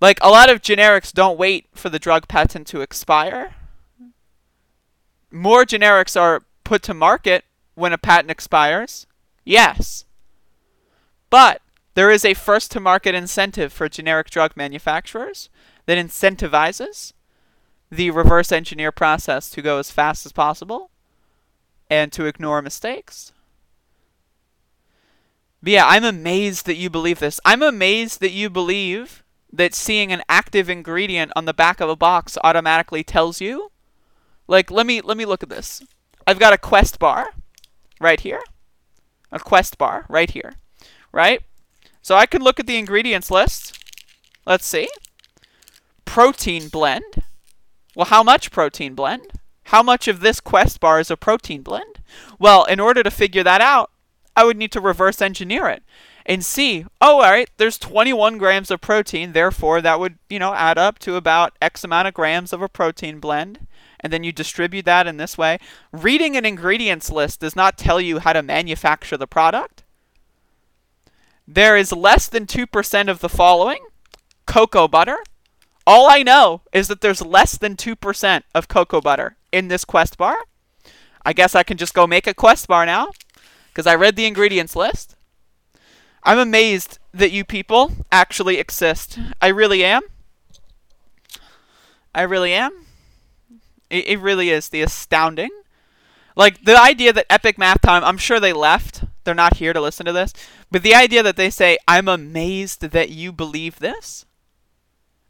like 0.01 0.19
a 0.21 0.31
lot 0.31 0.51
of 0.51 0.61
generics 0.63 1.13
don't 1.13 1.39
wait 1.39 1.67
for 1.75 1.89
the 1.89 2.01
drug 2.01 2.27
patent 2.27 2.67
to 2.69 2.81
expire. 2.81 3.55
More 5.31 5.65
generics 5.65 6.21
are 6.21 6.43
put 6.65 6.83
to 6.83 6.95
market 6.95 7.45
when 7.75 7.93
a 7.93 7.99
patent 7.99 8.31
expires. 8.31 9.07
Yes. 9.45 10.05
But 11.31 11.63
there 11.95 12.11
is 12.11 12.25
a 12.25 12.35
first 12.35 12.71
to 12.73 12.81
market 12.81 13.15
incentive 13.15 13.73
for 13.73 13.89
generic 13.89 14.31
drug 14.31 14.57
manufacturers 14.57 15.51
that 15.87 15.99
incentivizes 15.99 17.13
the 17.91 18.11
reverse 18.11 18.53
engineer 18.53 18.93
process 18.93 19.51
to 19.51 19.63
go 19.63 19.79
as 19.79 19.91
fast 19.91 20.25
as 20.25 20.33
possible 20.33 20.91
and 21.91 22.11
to 22.13 22.25
ignore 22.25 22.63
mistakes. 22.63 23.33
But 25.63 25.73
yeah, 25.73 25.87
I'm 25.87 26.05
amazed 26.05 26.67
that 26.67 26.77
you 26.77 26.89
believe 26.89 27.19
this. 27.19 27.39
I'm 27.45 27.63
amazed 27.63 28.21
that 28.21 28.33
you 28.33 28.49
believe 28.49 29.23
that 29.53 29.75
seeing 29.75 30.11
an 30.11 30.23
active 30.29 30.71
ingredient 30.71 31.31
on 31.37 31.45
the 31.45 31.53
back 31.53 31.81
of 31.81 31.91
a 31.91 31.97
box 31.97 32.39
automatically 32.43 33.05
tells 33.05 33.41
you. 33.41 33.71
Like, 34.49 34.71
let 34.71 34.87
me 34.87 35.01
let 35.03 35.17
me 35.17 35.25
look 35.25 35.43
at 35.43 35.51
this. 35.51 35.83
I've 36.27 36.39
got 36.39 36.53
a 36.53 36.59
quest 36.59 36.99
bar 36.99 37.29
right 38.03 38.21
here. 38.21 38.43
A 39.31 39.39
quest 39.39 39.79
bar 39.79 40.05
right 40.09 40.31
here. 40.31 40.55
Right? 41.13 41.43
So 42.03 42.17
I 42.17 42.27
can 42.27 42.43
look 42.43 42.59
at 42.59 42.67
the 42.67 42.79
ingredients 42.79 43.31
list. 43.31 43.79
Let's 44.47 44.67
see. 44.67 44.89
Protein 46.05 46.69
blend. 46.69 47.23
Well, 47.95 48.07
how 48.07 48.23
much 48.23 48.51
protein 48.51 48.95
blend? 48.95 49.33
How 49.67 49.83
much 49.83 50.09
of 50.09 50.21
this 50.21 50.41
quest 50.41 50.81
bar 50.81 50.99
is 51.01 51.11
a 51.11 51.17
protein 51.17 51.63
blend? 51.63 52.01
Well, 52.39 52.65
in 52.65 52.81
order 52.81 53.03
to 53.03 53.11
figure 53.11 53.45
that 53.45 53.61
out, 53.61 53.91
I 54.35 54.45
would 54.45 54.57
need 54.57 54.73
to 54.73 54.81
reverse 54.81 55.23
engineer 55.23 55.69
it 55.69 55.83
and 56.25 56.45
see, 56.45 56.85
oh, 57.01 57.17
all 57.17 57.21
right, 57.21 57.51
there's 57.57 57.79
21 57.79 58.39
grams 58.39 58.71
of 58.71 58.81
protein, 58.81 59.33
therefore 59.33 59.81
that 59.81 59.99
would, 59.99 60.19
you 60.29 60.39
know, 60.39 60.55
add 60.55 60.79
up 60.79 60.99
to 61.01 61.17
about 61.17 61.57
X 61.61 61.85
amount 61.85 62.09
of 62.09 62.15
grams 62.15 62.53
of 62.53 62.63
a 62.63 62.69
protein 62.69 63.19
blend. 63.19 63.67
And 64.03 64.13
then 64.13 64.25
you 64.25 64.33
distribute 64.33 64.85
that 64.85 65.07
in 65.07 65.17
this 65.17 65.39
way. 65.39 65.59
Reading 65.93 66.37
an 66.37 66.45
ingredients 66.45 67.11
list 67.11 67.41
does 67.41 67.55
not 67.55 67.79
tell 67.79 68.01
you 68.01 68.19
how 68.19 68.33
to 68.33 68.43
manufacture 68.43 69.17
the 69.17 69.27
product. 69.27 69.85
There 71.47 71.77
is 71.77 71.93
less 71.93 72.29
than 72.29 72.47
2% 72.47 73.09
of 73.09 73.21
the 73.21 73.29
following 73.29 73.85
cocoa 74.47 74.89
butter. 74.89 75.19
All 75.87 76.09
I 76.09 76.23
know 76.23 76.63
is 76.73 76.89
that 76.89 77.01
there's 77.01 77.25
less 77.25 77.59
than 77.59 77.77
2% 77.77 78.43
of 78.55 78.69
cocoa 78.69 79.01
butter 79.01 79.37
in 79.51 79.69
this 79.69 79.85
quest 79.85 80.17
bar. 80.17 80.37
I 81.25 81.33
guess 81.33 81.55
I 81.55 81.63
can 81.63 81.77
just 81.77 81.95
go 81.95 82.07
make 82.07 82.27
a 82.27 82.35
quest 82.35 82.67
bar 82.69 82.87
now 82.87 83.11
because 83.69 83.87
I 83.87 83.95
read 83.95 84.17
the 84.17 84.27
ingredients 84.27 84.77
list. 84.77 85.17
I'm 86.25 86.39
amazed 86.39 86.99
that 87.13 87.33
you 87.33 87.45
people 87.45 87.93
actually 88.11 88.59
exist. 88.59 89.19
I 89.41 89.49
really 89.49 89.85
am. 89.85 90.03
I 92.15 92.23
really 92.23 92.53
am. 92.53 92.87
It, 93.93 94.09
it 94.09 94.19
really 94.19 94.51
is 94.51 94.71
the 94.71 94.83
astounding. 94.83 95.51
Like 96.35 96.65
the 96.65 96.81
idea 96.81 97.13
that 97.13 97.27
Epic 97.31 97.59
Math 97.59 97.83
Time, 97.83 98.03
I'm 98.03 98.17
sure 98.17 98.41
they 98.41 98.55
left. 98.55 99.05
They're 99.23 99.35
not 99.35 99.59
here 99.59 99.73
to 99.73 99.81
listen 99.81 100.07
to 100.07 100.13
this. 100.13 100.33
But 100.71 100.83
the 100.83 100.95
idea 100.95 101.23
that 101.23 101.37
they 101.37 101.51
say, 101.51 101.77
I'm 101.87 102.09
amazed 102.09 102.81
that 102.81 103.11
you 103.11 103.31
believe 103.31 103.79
this. 103.79 104.25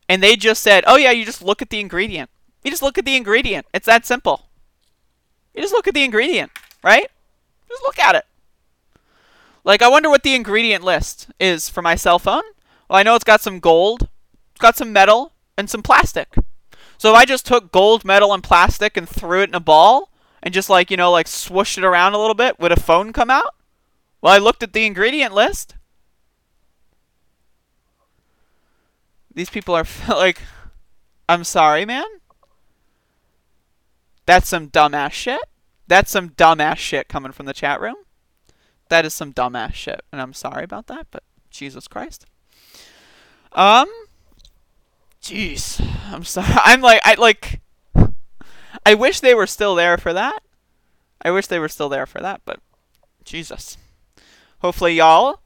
And 0.08 0.22
they 0.22 0.36
just 0.36 0.62
said, 0.62 0.84
oh 0.86 0.96
yeah, 0.96 1.10
you 1.10 1.24
just 1.24 1.42
look 1.42 1.60
at 1.60 1.70
the 1.70 1.80
ingredient. 1.80 2.30
You 2.62 2.70
just 2.70 2.82
look 2.82 2.96
at 2.96 3.04
the 3.04 3.16
ingredient. 3.16 3.66
It's 3.74 3.86
that 3.86 4.06
simple. 4.06 4.46
You 5.54 5.60
just 5.60 5.74
look 5.74 5.88
at 5.88 5.94
the 5.94 6.04
ingredient, 6.04 6.52
right? 6.84 7.10
Just 7.68 7.82
look 7.82 7.98
at 7.98 8.14
it. 8.14 8.24
Like, 9.64 9.82
I 9.82 9.88
wonder 9.88 10.08
what 10.08 10.22
the 10.22 10.34
ingredient 10.34 10.84
list 10.84 11.28
is 11.38 11.68
for 11.68 11.82
my 11.82 11.94
cell 11.94 12.18
phone. 12.18 12.42
Well, 12.88 12.98
I 12.98 13.02
know 13.02 13.14
it's 13.14 13.24
got 13.24 13.40
some 13.40 13.60
gold, 13.60 14.08
it's 14.52 14.60
got 14.60 14.76
some 14.76 14.92
metal, 14.92 15.32
and 15.56 15.68
some 15.68 15.82
plastic. 15.82 16.34
So 17.02 17.10
if 17.10 17.16
I 17.16 17.24
just 17.24 17.44
took 17.44 17.72
gold, 17.72 18.04
metal, 18.04 18.32
and 18.32 18.44
plastic 18.44 18.96
and 18.96 19.08
threw 19.08 19.42
it 19.42 19.48
in 19.48 19.56
a 19.56 19.60
ball, 19.60 20.12
and 20.40 20.54
just 20.54 20.70
like, 20.70 20.88
you 20.88 20.96
know, 20.96 21.10
like 21.10 21.26
swooshed 21.26 21.76
it 21.76 21.82
around 21.82 22.14
a 22.14 22.18
little 22.18 22.32
bit, 22.32 22.60
would 22.60 22.70
a 22.70 22.78
phone 22.78 23.12
come 23.12 23.28
out? 23.28 23.56
Well, 24.20 24.32
I 24.32 24.38
looked 24.38 24.62
at 24.62 24.72
the 24.72 24.86
ingredient 24.86 25.34
list. 25.34 25.74
These 29.34 29.50
people 29.50 29.74
are 29.74 29.84
like, 30.08 30.42
I'm 31.28 31.42
sorry, 31.42 31.84
man. 31.84 32.04
That's 34.24 34.48
some 34.48 34.68
dumbass 34.68 35.10
shit. 35.10 35.42
That's 35.88 36.12
some 36.12 36.28
dumbass 36.28 36.76
shit 36.76 37.08
coming 37.08 37.32
from 37.32 37.46
the 37.46 37.52
chat 37.52 37.80
room. 37.80 37.96
That 38.90 39.04
is 39.04 39.12
some 39.12 39.32
dumbass 39.32 39.74
shit, 39.74 40.02
and 40.12 40.20
I'm 40.20 40.34
sorry 40.34 40.62
about 40.62 40.86
that, 40.86 41.08
but 41.10 41.24
Jesus 41.50 41.88
Christ. 41.88 42.26
Um, 43.50 43.88
jeez, 45.22 45.80
I'm 46.12 46.24
sorry. 46.24 46.48
I'm 46.64 46.80
like, 46.80 47.00
I 47.04 47.14
like, 47.14 47.60
I 48.84 48.94
wish 48.94 49.20
they 49.20 49.34
were 49.34 49.46
still 49.46 49.74
there 49.74 49.96
for 49.96 50.12
that. 50.12 50.42
I 51.24 51.30
wish 51.30 51.46
they 51.46 51.58
were 51.58 51.68
still 51.68 51.88
there 51.88 52.06
for 52.06 52.20
that, 52.20 52.42
but 52.44 52.60
Jesus. 53.24 53.78
Hopefully, 54.58 54.94
y'all 54.94 55.40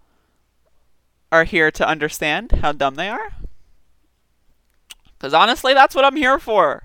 are 1.30 1.44
here 1.44 1.70
to 1.70 1.86
understand 1.86 2.52
how 2.62 2.72
dumb 2.72 2.94
they 2.94 3.08
are. 3.08 3.32
Because 5.18 5.34
honestly, 5.34 5.74
that's 5.74 5.94
what 5.94 6.04
I'm 6.04 6.16
here 6.16 6.38
for. 6.38 6.84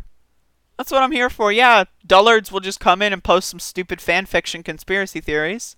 That's 0.78 0.92
what 0.92 1.04
I'm 1.04 1.12
here 1.12 1.30
for. 1.30 1.52
Yeah, 1.52 1.86
dullards 2.06 2.52
will 2.52 2.60
just 2.60 2.80
come 2.80 3.02
in 3.02 3.14
and 3.14 3.24
post 3.24 3.50
some 3.50 3.60
stupid 3.60 4.00
fanfiction 4.00 4.64
conspiracy 4.64 5.22
theories. 5.22 5.76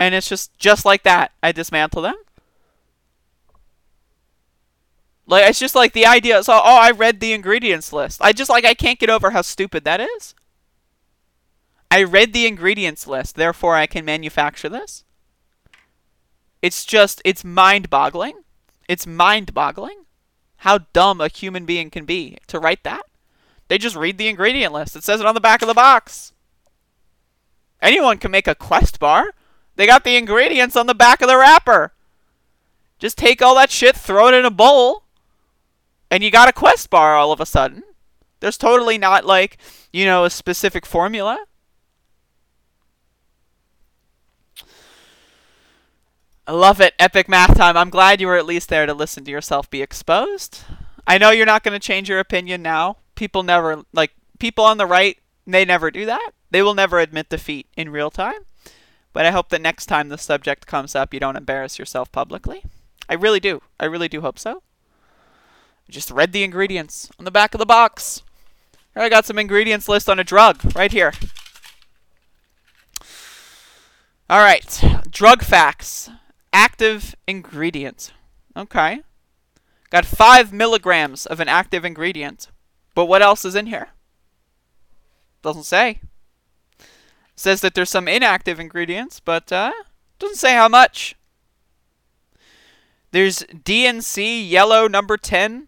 And 0.00 0.14
it's 0.14 0.28
just 0.28 0.56
just 0.58 0.84
like 0.84 1.02
that. 1.02 1.32
I 1.42 1.52
dismantle 1.52 2.02
them. 2.02 2.14
Like 5.28 5.48
it's 5.48 5.58
just 5.58 5.74
like 5.74 5.92
the 5.92 6.06
idea. 6.06 6.42
So 6.42 6.54
oh, 6.54 6.78
I 6.80 6.90
read 6.90 7.20
the 7.20 7.34
ingredients 7.34 7.92
list. 7.92 8.20
I 8.22 8.32
just 8.32 8.50
like 8.50 8.64
I 8.64 8.74
can't 8.74 8.98
get 8.98 9.10
over 9.10 9.30
how 9.30 9.42
stupid 9.42 9.84
that 9.84 10.00
is. 10.00 10.34
I 11.90 12.02
read 12.02 12.32
the 12.32 12.46
ingredients 12.46 13.06
list, 13.06 13.36
therefore 13.36 13.74
I 13.74 13.86
can 13.86 14.04
manufacture 14.04 14.68
this. 14.68 15.04
It's 16.60 16.84
just 16.84 17.22
it's 17.24 17.44
mind-boggling. 17.44 18.42
It's 18.88 19.06
mind-boggling 19.06 20.06
how 20.62 20.78
dumb 20.92 21.20
a 21.20 21.28
human 21.28 21.66
being 21.66 21.90
can 21.90 22.04
be 22.04 22.38
to 22.48 22.58
write 22.58 22.82
that. 22.84 23.02
They 23.68 23.78
just 23.78 23.96
read 23.96 24.16
the 24.16 24.28
ingredient 24.28 24.72
list. 24.72 24.96
It 24.96 25.04
says 25.04 25.20
it 25.20 25.26
on 25.26 25.34
the 25.34 25.40
back 25.40 25.60
of 25.62 25.68
the 25.68 25.74
box. 25.74 26.32
Anyone 27.82 28.18
can 28.18 28.30
make 28.30 28.48
a 28.48 28.54
quest 28.54 28.98
bar. 28.98 29.34
They 29.76 29.86
got 29.86 30.04
the 30.04 30.16
ingredients 30.16 30.74
on 30.74 30.86
the 30.86 30.94
back 30.94 31.20
of 31.20 31.28
the 31.28 31.36
wrapper. 31.36 31.92
Just 32.98 33.18
take 33.18 33.40
all 33.40 33.54
that 33.54 33.70
shit, 33.70 33.94
throw 33.94 34.28
it 34.28 34.34
in 34.34 34.44
a 34.44 34.50
bowl, 34.50 35.04
and 36.10 36.22
you 36.22 36.30
got 36.30 36.48
a 36.48 36.52
quest 36.52 36.90
bar 36.90 37.16
all 37.16 37.32
of 37.32 37.40
a 37.40 37.46
sudden. 37.46 37.82
There's 38.40 38.58
totally 38.58 38.98
not 38.98 39.24
like, 39.24 39.58
you 39.92 40.04
know, 40.04 40.24
a 40.24 40.30
specific 40.30 40.86
formula. 40.86 41.38
I 46.46 46.52
love 46.52 46.80
it. 46.80 46.94
Epic 46.98 47.28
math 47.28 47.58
time. 47.58 47.76
I'm 47.76 47.90
glad 47.90 48.20
you 48.20 48.26
were 48.26 48.36
at 48.36 48.46
least 48.46 48.70
there 48.70 48.86
to 48.86 48.94
listen 48.94 49.24
to 49.24 49.30
yourself 49.30 49.68
be 49.68 49.82
exposed. 49.82 50.64
I 51.06 51.18
know 51.18 51.30
you're 51.30 51.44
not 51.44 51.62
going 51.62 51.78
to 51.78 51.86
change 51.86 52.08
your 52.08 52.20
opinion 52.20 52.62
now. 52.62 52.96
People 53.16 53.42
never, 53.42 53.82
like, 53.92 54.12
people 54.38 54.64
on 54.64 54.78
the 54.78 54.86
right, 54.86 55.18
they 55.46 55.64
never 55.64 55.90
do 55.90 56.06
that. 56.06 56.30
They 56.50 56.62
will 56.62 56.74
never 56.74 57.00
admit 57.00 57.28
defeat 57.28 57.66
in 57.76 57.90
real 57.90 58.10
time. 58.10 58.46
But 59.12 59.26
I 59.26 59.30
hope 59.30 59.48
that 59.50 59.60
next 59.60 59.86
time 59.86 60.08
the 60.08 60.16
subject 60.16 60.66
comes 60.66 60.94
up, 60.94 61.12
you 61.12 61.20
don't 61.20 61.36
embarrass 61.36 61.78
yourself 61.78 62.10
publicly. 62.12 62.64
I 63.08 63.14
really 63.14 63.40
do. 63.40 63.60
I 63.78 63.86
really 63.86 64.08
do 64.08 64.20
hope 64.20 64.38
so. 64.38 64.62
I 65.88 65.92
just 65.92 66.10
read 66.10 66.32
the 66.32 66.44
ingredients 66.44 67.10
on 67.18 67.24
the 67.24 67.30
back 67.30 67.54
of 67.54 67.58
the 67.58 67.66
box. 67.66 68.22
Here 68.94 69.02
I 69.02 69.08
got 69.08 69.24
some 69.24 69.38
ingredients 69.38 69.88
list 69.88 70.08
on 70.08 70.18
a 70.18 70.24
drug 70.24 70.76
right 70.76 70.92
here. 70.92 71.12
All 74.28 74.40
right, 74.40 74.84
drug 75.10 75.42
facts 75.42 76.10
active 76.52 77.14
ingredient. 77.26 78.12
Okay. 78.54 79.00
Got 79.90 80.04
five 80.04 80.52
milligrams 80.52 81.24
of 81.24 81.40
an 81.40 81.48
active 81.48 81.84
ingredient. 81.84 82.48
But 82.94 83.06
what 83.06 83.22
else 83.22 83.44
is 83.44 83.54
in 83.54 83.66
here? 83.66 83.88
Doesn't 85.42 85.64
say. 85.64 86.00
Says 87.36 87.60
that 87.62 87.74
there's 87.74 87.88
some 87.88 88.08
inactive 88.08 88.60
ingredients, 88.60 89.20
but 89.20 89.50
uh, 89.52 89.72
Doesn't 90.18 90.36
say 90.36 90.54
how 90.54 90.68
much. 90.68 91.14
There's 93.12 93.44
D&C 93.64 94.42
yellow 94.42 94.88
number 94.88 95.16
10 95.16 95.67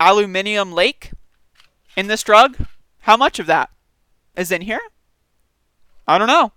aluminium 0.00 0.72
lake 0.72 1.12
in 1.96 2.08
this 2.08 2.22
drug. 2.22 2.56
How 3.00 3.16
much 3.16 3.38
of 3.38 3.46
that 3.46 3.70
is 4.36 4.50
in 4.50 4.62
here? 4.62 4.80
I 6.08 6.18
don't 6.18 6.26
know. 6.26 6.52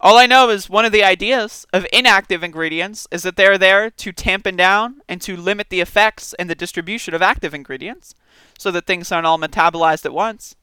All 0.00 0.18
I 0.18 0.26
know 0.26 0.50
is 0.50 0.68
one 0.68 0.84
of 0.84 0.92
the 0.92 1.02
ideas 1.02 1.66
of 1.72 1.86
inactive 1.92 2.42
ingredients 2.42 3.08
is 3.10 3.22
that 3.22 3.36
they're 3.36 3.58
there 3.58 3.90
to 3.90 4.12
tampen 4.12 4.54
down 4.56 5.00
and 5.08 5.20
to 5.22 5.36
limit 5.36 5.70
the 5.70 5.80
effects 5.80 6.34
and 6.34 6.50
the 6.50 6.54
distribution 6.54 7.14
of 7.14 7.22
active 7.22 7.54
ingredients 7.54 8.14
so 8.58 8.70
that 8.70 8.86
things 8.86 9.10
aren't 9.10 9.26
all 9.26 9.38
metabolized 9.38 10.04
at 10.04 10.12
once. 10.12 10.54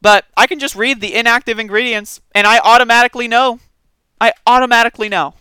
But 0.00 0.26
I 0.36 0.46
can 0.46 0.58
just 0.58 0.76
read 0.76 1.00
the 1.00 1.14
inactive 1.14 1.58
ingredients 1.58 2.20
and 2.34 2.46
I 2.46 2.58
automatically 2.58 3.28
know. 3.28 3.60
I 4.20 4.32
automatically 4.46 5.08
know. 5.08 5.34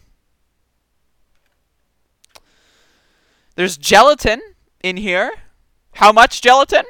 There's 3.61 3.77
gelatin 3.77 4.41
in 4.83 4.97
here. 4.97 5.33
How 5.93 6.11
much 6.11 6.41
gelatin? 6.41 6.83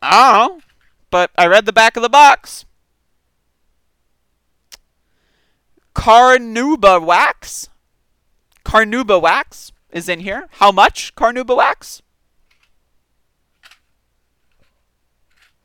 I 0.00 0.32
don't 0.32 0.56
know. 0.56 0.60
But 1.10 1.30
I 1.36 1.46
read 1.46 1.66
the 1.66 1.72
back 1.74 1.98
of 1.98 2.02
the 2.02 2.08
box. 2.08 2.64
Carnauba 5.94 7.04
wax. 7.04 7.68
Carnauba 8.64 9.20
wax 9.20 9.70
is 9.90 10.08
in 10.08 10.20
here. 10.20 10.48
How 10.52 10.72
much 10.72 11.14
carnauba 11.14 11.54
wax? 11.54 12.00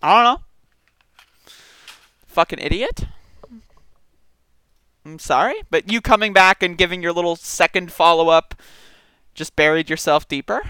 I 0.02 0.14
don't 0.14 0.24
know. 0.26 0.44
Fucking 2.28 2.60
idiot. 2.60 3.06
I'm 5.06 5.20
sorry, 5.20 5.64
but 5.72 5.89
you 5.89 6.02
coming 6.02 6.34
back 6.34 6.62
and 6.62 6.78
giving 6.78 7.02
your 7.02 7.14
little 7.14 7.38
second 7.38 7.94
follow 7.94 8.28
up 8.28 8.56
just 9.34 9.56
buried 9.56 9.90
yourself 9.90 10.28
deeper. 10.28 10.62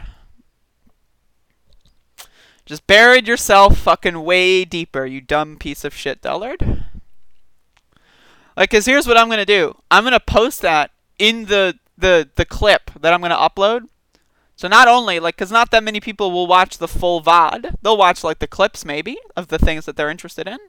Just 2.65 2.87
buried 2.87 3.27
yourself 3.27 3.77
fucking 3.77 4.23
way 4.23 4.63
deeper, 4.63 5.05
you 5.05 5.19
dumb 5.19 5.57
piece 5.57 5.83
of 5.83 5.93
shit, 5.93 6.21
Dullard. 6.21 6.85
Like, 8.55 8.69
cause 8.69 8.85
here's 8.85 9.07
what 9.07 9.17
I'm 9.17 9.29
gonna 9.29 9.45
do. 9.45 9.75
I'm 9.91 10.03
gonna 10.03 10.19
post 10.19 10.61
that 10.61 10.91
in 11.19 11.45
the 11.45 11.77
the 11.97 12.29
the 12.35 12.45
clip 12.45 12.91
that 13.01 13.13
I'm 13.13 13.21
gonna 13.21 13.35
upload. 13.35 13.87
So 14.55 14.67
not 14.67 14.87
only 14.87 15.19
like, 15.19 15.35
cause 15.35 15.51
not 15.51 15.71
that 15.71 15.83
many 15.83 15.99
people 15.99 16.31
will 16.31 16.47
watch 16.47 16.77
the 16.77 16.87
full 16.87 17.21
VOD. 17.21 17.75
They'll 17.81 17.97
watch 17.97 18.23
like 18.23 18.39
the 18.39 18.47
clips 18.47 18.85
maybe 18.85 19.17
of 19.35 19.47
the 19.47 19.59
things 19.59 19.85
that 19.85 19.97
they're 19.97 20.09
interested 20.09 20.47
in. 20.47 20.59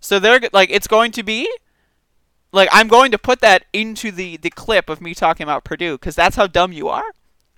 So 0.00 0.18
they're 0.18 0.40
like, 0.52 0.70
it's 0.70 0.86
going 0.86 1.10
to 1.12 1.22
be 1.22 1.48
like 2.56 2.70
I'm 2.72 2.88
going 2.88 3.12
to 3.12 3.18
put 3.18 3.40
that 3.40 3.66
into 3.72 4.10
the 4.10 4.38
the 4.38 4.50
clip 4.50 4.88
of 4.88 5.00
me 5.00 5.14
talking 5.14 5.44
about 5.44 5.62
Purdue 5.62 5.98
because 5.98 6.16
that's 6.16 6.36
how 6.36 6.46
dumb 6.46 6.72
you 6.72 6.88
are. 6.88 7.12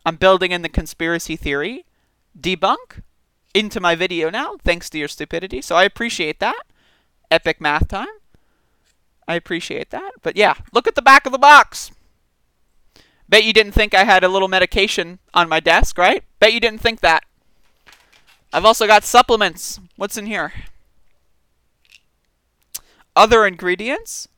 I'm 0.05 0.17
building 0.17 0.53
in 0.53 0.63
the 0.63 0.69
conspiracy 0.69 1.37
theory 1.37 1.87
debunk 2.39 3.03
into 3.55 3.81
my 3.81 3.95
video 3.95 4.29
now, 4.29 4.57
thanks 4.65 4.91
to 4.91 4.99
your 4.99 5.09
stupidity. 5.09 5.63
So 5.63 5.77
I 5.77 5.85
appreciate 5.85 6.41
that. 6.41 6.63
Epic 7.31 7.61
math 7.61 7.89
time. 7.89 8.09
I 9.27 9.35
appreciate 9.35 9.91
that. 9.91 10.13
But 10.23 10.37
yeah, 10.37 10.55
look 10.73 10.89
at 10.89 10.95
the 10.95 11.03
back 11.03 11.27
of 11.27 11.33
the 11.33 11.39
box. 11.39 11.93
Bet 13.29 13.45
you 13.45 13.53
didn't 13.53 13.73
think 13.73 13.95
I 13.95 14.05
had 14.05 14.25
a 14.25 14.29
little 14.29 14.49
medication 14.49 15.19
on 15.35 15.49
my 15.49 15.61
desk, 15.61 15.99
right? 15.99 16.25
Bet 16.41 16.53
you 16.53 16.61
didn't 16.61 16.81
think 16.81 17.01
that. 17.01 17.25
I've 18.53 18.65
also 18.65 18.87
got 18.87 19.05
supplements. 19.05 19.79
What's 19.97 20.17
in 20.17 20.27
here? 20.27 20.53
Other 23.15 23.47
ingredients 23.47 24.29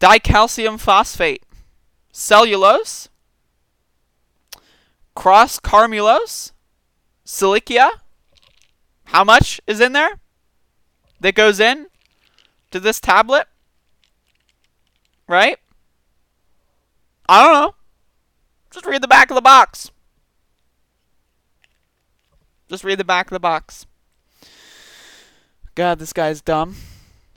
dicalcium 0.00 0.80
phosphate, 0.80 1.44
cellulose, 2.12 3.08
croscarmellose, 5.14 6.52
silicia. 7.24 7.90
How 9.04 9.24
much 9.24 9.60
is 9.66 9.80
in 9.80 9.92
there? 9.92 10.20
That 11.20 11.34
goes 11.34 11.60
in 11.60 11.88
to 12.70 12.80
this 12.80 12.98
tablet? 12.98 13.46
Right? 15.28 15.58
I 17.28 17.44
don't 17.44 17.52
know. 17.52 17.74
Just 18.70 18.86
read 18.86 19.02
the 19.02 19.08
back 19.08 19.30
of 19.30 19.34
the 19.34 19.40
box. 19.40 19.90
Just 22.68 22.84
read 22.84 22.98
the 22.98 23.04
back 23.04 23.26
of 23.26 23.32
the 23.32 23.40
box. 23.40 23.86
God, 25.74 25.98
this 25.98 26.12
guy's 26.12 26.40
dumb. 26.40 26.76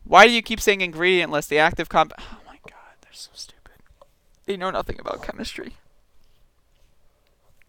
Why 0.04 0.28
do 0.28 0.32
you 0.32 0.42
keep 0.42 0.60
saying 0.62 0.82
ingredient 0.82 1.32
list? 1.32 1.50
The 1.50 1.60
active 1.60 1.90
comp. 1.90 2.14
They're 3.14 3.20
so 3.20 3.30
stupid. 3.36 3.74
They 4.46 4.58
know 4.58 4.72
nothing 4.72 5.00
about 5.00 5.22
chemistry. 5.22 5.76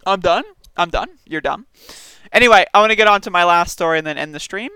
I'm 0.06 0.20
done. 0.20 0.44
I'm 0.74 0.88
done. 0.88 1.18
You're 1.26 1.42
dumb. 1.42 1.66
Anyway, 2.32 2.64
I 2.72 2.80
want 2.80 2.92
to 2.92 2.96
get 2.96 3.08
on 3.08 3.20
to 3.20 3.30
my 3.30 3.44
last 3.44 3.72
story 3.72 3.98
and 3.98 4.06
then 4.06 4.16
end 4.16 4.34
the 4.34 4.40
stream. 4.40 4.70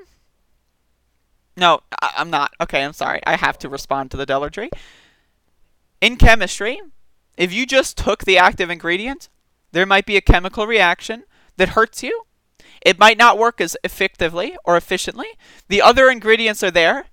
No, 1.57 1.81
I- 2.03 2.13
I'm 2.19 2.29
not. 2.29 2.53
Okay, 2.61 2.85
I'm 2.85 2.93
sorry. 2.93 3.23
I 3.27 3.37
have 3.37 3.59
to 3.61 3.69
respond 3.71 4.11
to 4.11 4.19
the 4.19 4.27
Dellardry. 4.27 4.69
In 6.03 6.17
chemistry, 6.17 6.83
if 7.39 7.51
you 7.51 7.65
just 7.65 7.97
took 7.97 8.27
the 8.27 8.37
active 8.37 8.69
ingredient, 8.69 9.31
there 9.73 9.87
might 9.87 10.05
be 10.05 10.19
a 10.19 10.21
chemical 10.21 10.67
reaction 10.67 11.25
that 11.57 11.71
hurts 11.71 12.03
you. 12.03 12.25
It 12.83 12.99
might 12.99 13.17
not 13.17 13.39
work 13.39 13.59
as 13.59 13.75
effectively 13.83 14.55
or 14.67 14.77
efficiently. 14.77 15.29
The 15.69 15.81
other 15.81 16.11
ingredients 16.11 16.63
are 16.63 16.71
there 16.71 17.07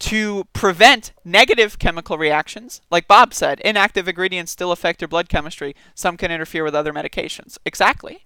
to 0.00 0.44
prevent 0.52 1.12
negative 1.24 1.78
chemical 1.78 2.18
reactions. 2.18 2.80
Like 2.90 3.08
Bob 3.08 3.32
said, 3.32 3.60
inactive 3.60 4.08
ingredients 4.08 4.52
still 4.52 4.72
affect 4.72 5.00
your 5.00 5.08
blood 5.08 5.28
chemistry. 5.28 5.74
Some 5.94 6.16
can 6.16 6.30
interfere 6.30 6.64
with 6.64 6.74
other 6.74 6.92
medications. 6.92 7.58
Exactly. 7.64 8.24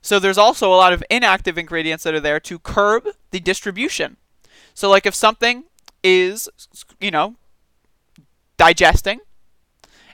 So 0.00 0.18
there's 0.18 0.38
also 0.38 0.72
a 0.72 0.76
lot 0.76 0.92
of 0.92 1.02
inactive 1.10 1.58
ingredients 1.58 2.04
that 2.04 2.14
are 2.14 2.20
there 2.20 2.40
to 2.40 2.58
curb 2.58 3.08
the 3.30 3.40
distribution. 3.40 4.16
So 4.74 4.88
like 4.88 5.06
if 5.06 5.14
something 5.14 5.64
is, 6.02 6.48
you 7.00 7.10
know, 7.10 7.36
digesting 8.56 9.20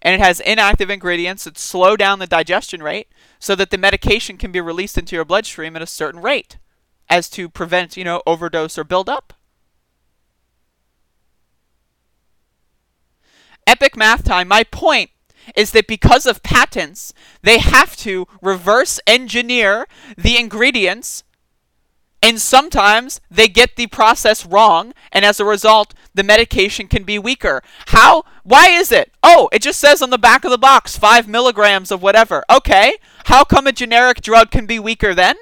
and 0.01 0.15
it 0.15 0.21
has 0.21 0.41
inactive 0.41 0.91
ingredients 0.91 1.45
that 1.45 1.59
slow 1.59 1.97
down 1.97 2.19
the 2.19 2.27
digestion 2.27 2.83
rate 2.83 3.09
so 3.39 3.55
that 3.55 3.71
the 3.71 3.79
medication 3.79 4.37
can 4.37 4.51
be 4.51 4.61
released 4.61 4.99
into 4.99 5.15
your 5.15 5.25
bloodstream 5.25 5.77
at 5.77 5.83
a 5.83 5.87
certain 5.87 6.21
rate 6.21 6.59
as 7.09 7.29
to 7.31 7.49
prevent, 7.49 7.97
you 7.97 8.05
know, 8.05 8.23
overdose 8.27 8.79
or 8.79 8.85
buildup. 8.85 9.35
Epic 13.67 13.97
math 13.97 14.25
time. 14.25 14.49
My 14.49 14.65
point 14.65 15.11
is 15.57 15.73
that 15.73 15.87
because 15.87 16.27
of 16.27 16.43
patents, 16.43 17.13
they 17.43 17.59
have 17.59 17.97
to 17.97 18.27
reverse 18.41 19.01
engineer 19.07 19.87
the 20.17 20.37
ingredients 20.37 21.25
and 22.23 22.41
sometimes 22.41 23.21
they 23.29 23.49
get 23.49 23.75
the 23.75 23.89
process 23.89 24.47
wrong, 24.47 24.95
and 25.11 25.25
as 25.25 25.41
a 25.41 25.45
result, 25.45 25.93
the 26.15 26.23
medication 26.23 26.87
can 26.87 27.03
be 27.03 27.19
weaker. 27.19 27.63
How? 27.89 28.23
Why 28.45 28.69
is 28.69 28.93
it? 28.93 29.13
Oh, 29.25 29.49
it 29.53 29.61
just 29.61 29.81
says 29.81 30.01
on 30.01 30.11
the 30.11 30.19
back 30.19 30.45
of 30.45 30.53
the 30.53 30.59
box 30.59 30.97
5 30.97 31.27
milligrams 31.27 31.91
of 31.91 32.01
whatever. 32.01 32.45
Okay. 32.49 32.97
How 33.25 33.43
come 33.43 33.67
a 33.67 33.73
generic 33.73 34.21
drug 34.21 34.53
can 34.53 34.67
be 34.67 34.79
weaker 34.79 35.15
then? 35.15 35.35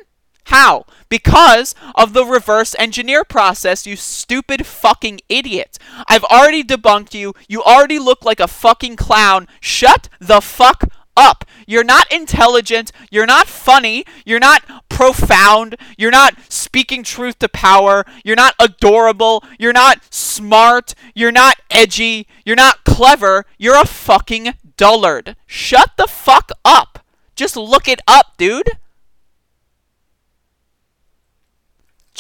How? 0.51 0.85
Because 1.09 1.77
of 1.95 2.13
the 2.13 2.25
reverse 2.25 2.75
engineer 2.77 3.23
process, 3.23 3.87
you 3.87 3.95
stupid 3.95 4.67
fucking 4.67 5.21
idiot. 5.29 5.79
I've 6.09 6.25
already 6.25 6.65
debunked 6.65 7.15
you. 7.15 7.35
You 7.49 7.63
already 7.63 8.01
look 8.01 8.25
like 8.25 8.41
a 8.41 8.49
fucking 8.49 8.97
clown. 8.97 9.47
Shut 9.61 10.09
the 10.19 10.41
fuck 10.41 10.91
up. 11.17 11.45
You're 11.69 11.85
not 11.85 12.11
intelligent. 12.11 12.91
You're 13.13 13.27
not 13.27 13.47
funny. 13.47 14.05
You're 14.25 14.41
not 14.41 14.65
profound. 14.89 15.77
You're 15.97 16.11
not 16.11 16.35
speaking 16.49 17.05
truth 17.05 17.39
to 17.39 17.49
power. 17.49 18.05
You're 18.25 18.35
not 18.35 18.57
adorable. 18.59 19.45
You're 19.57 19.73
not 19.73 20.13
smart. 20.13 20.97
You're 21.15 21.31
not 21.31 21.61
edgy. 21.71 22.27
You're 22.45 22.57
not 22.57 22.83
clever. 22.85 23.47
You're 23.57 23.81
a 23.81 23.87
fucking 23.87 24.55
dullard. 24.77 25.37
Shut 25.47 25.93
the 25.97 26.09
fuck 26.09 26.51
up. 26.65 27.05
Just 27.37 27.57
look 27.57 27.87
it 27.87 28.01
up, 28.09 28.37
dude. 28.37 28.69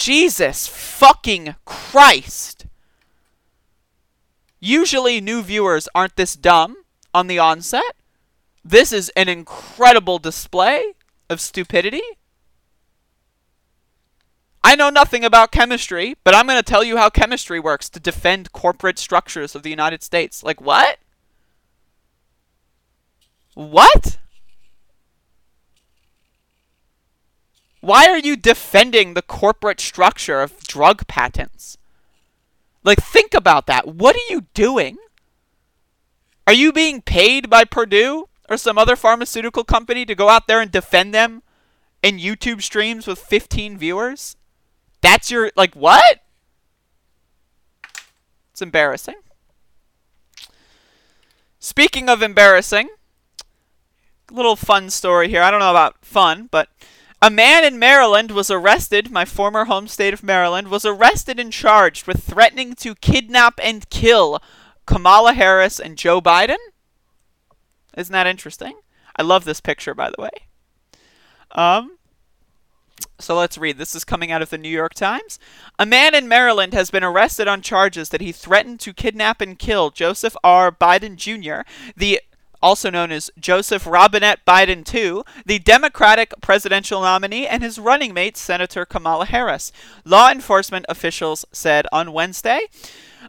Jesus 0.00 0.66
fucking 0.66 1.56
Christ. 1.66 2.64
Usually, 4.58 5.20
new 5.20 5.42
viewers 5.42 5.90
aren't 5.94 6.16
this 6.16 6.34
dumb 6.34 6.74
on 7.12 7.26
the 7.26 7.38
onset. 7.38 7.94
This 8.64 8.94
is 8.94 9.10
an 9.10 9.28
incredible 9.28 10.18
display 10.18 10.94
of 11.28 11.38
stupidity. 11.38 12.00
I 14.64 14.74
know 14.74 14.88
nothing 14.88 15.22
about 15.22 15.52
chemistry, 15.52 16.16
but 16.24 16.34
I'm 16.34 16.46
going 16.46 16.58
to 16.58 16.62
tell 16.62 16.82
you 16.82 16.96
how 16.96 17.10
chemistry 17.10 17.60
works 17.60 17.90
to 17.90 18.00
defend 18.00 18.52
corporate 18.52 18.98
structures 18.98 19.54
of 19.54 19.62
the 19.62 19.70
United 19.70 20.02
States. 20.02 20.42
Like, 20.42 20.62
what? 20.62 20.98
What? 23.52 24.16
Why 27.80 28.06
are 28.06 28.18
you 28.18 28.36
defending 28.36 29.14
the 29.14 29.22
corporate 29.22 29.80
structure 29.80 30.40
of 30.40 30.58
drug 30.64 31.06
patents? 31.06 31.78
Like, 32.84 33.02
think 33.02 33.34
about 33.34 33.66
that. 33.66 33.88
What 33.88 34.16
are 34.16 34.32
you 34.32 34.46
doing? 34.54 34.98
Are 36.46 36.52
you 36.52 36.72
being 36.72 37.02
paid 37.02 37.48
by 37.48 37.64
Purdue 37.64 38.28
or 38.48 38.56
some 38.56 38.78
other 38.78 38.96
pharmaceutical 38.96 39.64
company 39.64 40.04
to 40.04 40.14
go 40.14 40.28
out 40.28 40.46
there 40.46 40.60
and 40.60 40.70
defend 40.70 41.14
them 41.14 41.42
in 42.02 42.18
YouTube 42.18 42.62
streams 42.62 43.06
with 43.06 43.18
15 43.18 43.78
viewers? 43.78 44.36
That's 45.00 45.30
your, 45.30 45.50
like, 45.56 45.74
what? 45.74 46.20
It's 48.50 48.60
embarrassing. 48.60 49.16
Speaking 51.58 52.08
of 52.08 52.22
embarrassing, 52.22 52.88
little 54.30 54.56
fun 54.56 54.90
story 54.90 55.28
here. 55.28 55.42
I 55.42 55.50
don't 55.50 55.60
know 55.60 55.70
about 55.70 56.04
fun, 56.04 56.48
but 56.50 56.68
a 57.22 57.30
man 57.30 57.64
in 57.64 57.78
Maryland 57.78 58.30
was 58.30 58.50
arrested, 58.50 59.10
my 59.10 59.24
former 59.24 59.66
home 59.66 59.88
state 59.88 60.14
of 60.14 60.22
Maryland, 60.22 60.68
was 60.68 60.84
arrested 60.84 61.38
and 61.38 61.52
charged 61.52 62.06
with 62.06 62.22
threatening 62.22 62.74
to 62.76 62.94
kidnap 62.94 63.60
and 63.62 63.88
kill 63.90 64.40
Kamala 64.86 65.34
Harris 65.34 65.78
and 65.78 65.98
Joe 65.98 66.20
Biden. 66.20 66.56
Isn't 67.96 68.12
that 68.12 68.26
interesting? 68.26 68.74
I 69.16 69.22
love 69.22 69.44
this 69.44 69.60
picture, 69.60 69.94
by 69.94 70.10
the 70.10 70.22
way. 70.22 70.30
Um, 71.52 71.98
so 73.18 73.36
let's 73.36 73.58
read. 73.58 73.76
This 73.76 73.94
is 73.94 74.04
coming 74.04 74.32
out 74.32 74.40
of 74.40 74.50
the 74.50 74.58
New 74.58 74.70
York 74.70 74.94
Times. 74.94 75.38
A 75.78 75.84
man 75.84 76.14
in 76.14 76.26
Maryland 76.26 76.72
has 76.72 76.90
been 76.90 77.04
arrested 77.04 77.48
on 77.48 77.60
charges 77.60 78.08
that 78.10 78.22
he 78.22 78.32
threatened 78.32 78.80
to 78.80 78.94
kidnap 78.94 79.40
and 79.40 79.58
kill 79.58 79.90
Joseph 79.90 80.36
R. 80.42 80.72
Biden 80.72 81.16
Jr., 81.16 81.68
the 81.96 82.20
also 82.62 82.90
known 82.90 83.10
as 83.12 83.30
Joseph 83.38 83.86
Robinette 83.86 84.44
Biden 84.46 84.82
II, 84.92 85.22
the 85.46 85.58
Democratic 85.58 86.34
presidential 86.40 87.00
nominee, 87.00 87.46
and 87.46 87.62
his 87.62 87.78
running 87.78 88.14
mate, 88.14 88.36
Senator 88.36 88.84
Kamala 88.84 89.26
Harris. 89.26 89.72
Law 90.04 90.30
enforcement 90.30 90.86
officials 90.88 91.44
said 91.52 91.86
on 91.92 92.12
Wednesday. 92.12 92.60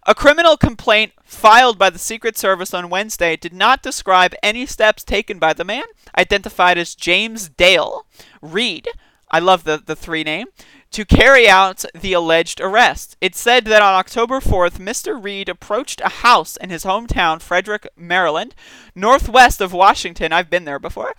A 0.07 0.15
criminal 0.15 0.57
complaint 0.57 1.13
filed 1.23 1.77
by 1.77 1.89
the 1.89 1.99
Secret 1.99 2.37
Service 2.37 2.73
on 2.73 2.89
Wednesday 2.89 3.35
did 3.35 3.53
not 3.53 3.83
describe 3.83 4.33
any 4.41 4.65
steps 4.65 5.03
taken 5.03 5.37
by 5.37 5.53
the 5.53 5.63
man, 5.63 5.83
identified 6.17 6.77
as 6.77 6.95
James 6.95 7.49
Dale 7.49 8.05
Reed. 8.41 8.87
I 9.31 9.39
love 9.39 9.63
the, 9.63 9.81
the 9.83 9.95
three 9.95 10.23
name 10.23 10.47
to 10.91 11.05
carry 11.05 11.47
out 11.47 11.85
the 11.95 12.11
alleged 12.13 12.59
arrest. 12.59 13.15
It 13.21 13.33
said 13.33 13.63
that 13.65 13.81
on 13.81 13.93
October 13.93 14.41
4th, 14.41 14.77
Mr. 14.77 15.21
Reed 15.21 15.47
approached 15.47 16.01
a 16.01 16.09
house 16.09 16.57
in 16.57 16.69
his 16.69 16.83
hometown, 16.83 17.41
Frederick, 17.41 17.87
Maryland, 17.95 18.53
northwest 18.93 19.61
of 19.61 19.71
Washington. 19.71 20.33
I've 20.33 20.49
been 20.49 20.65
there 20.65 20.79
before. 20.79 21.13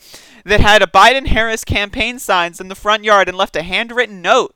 That 0.45 0.61
had 0.61 0.83
a 0.83 0.87
Biden 0.87 1.29
Harris 1.29 1.65
campaign 1.65 2.19
signs 2.19 2.61
in 2.61 2.69
the 2.69 2.75
front 2.75 3.05
yard 3.05 3.29
and 3.29 3.37
left 3.37 3.57
a 3.57 3.63
handwritten 3.63 4.21
note 4.21 4.55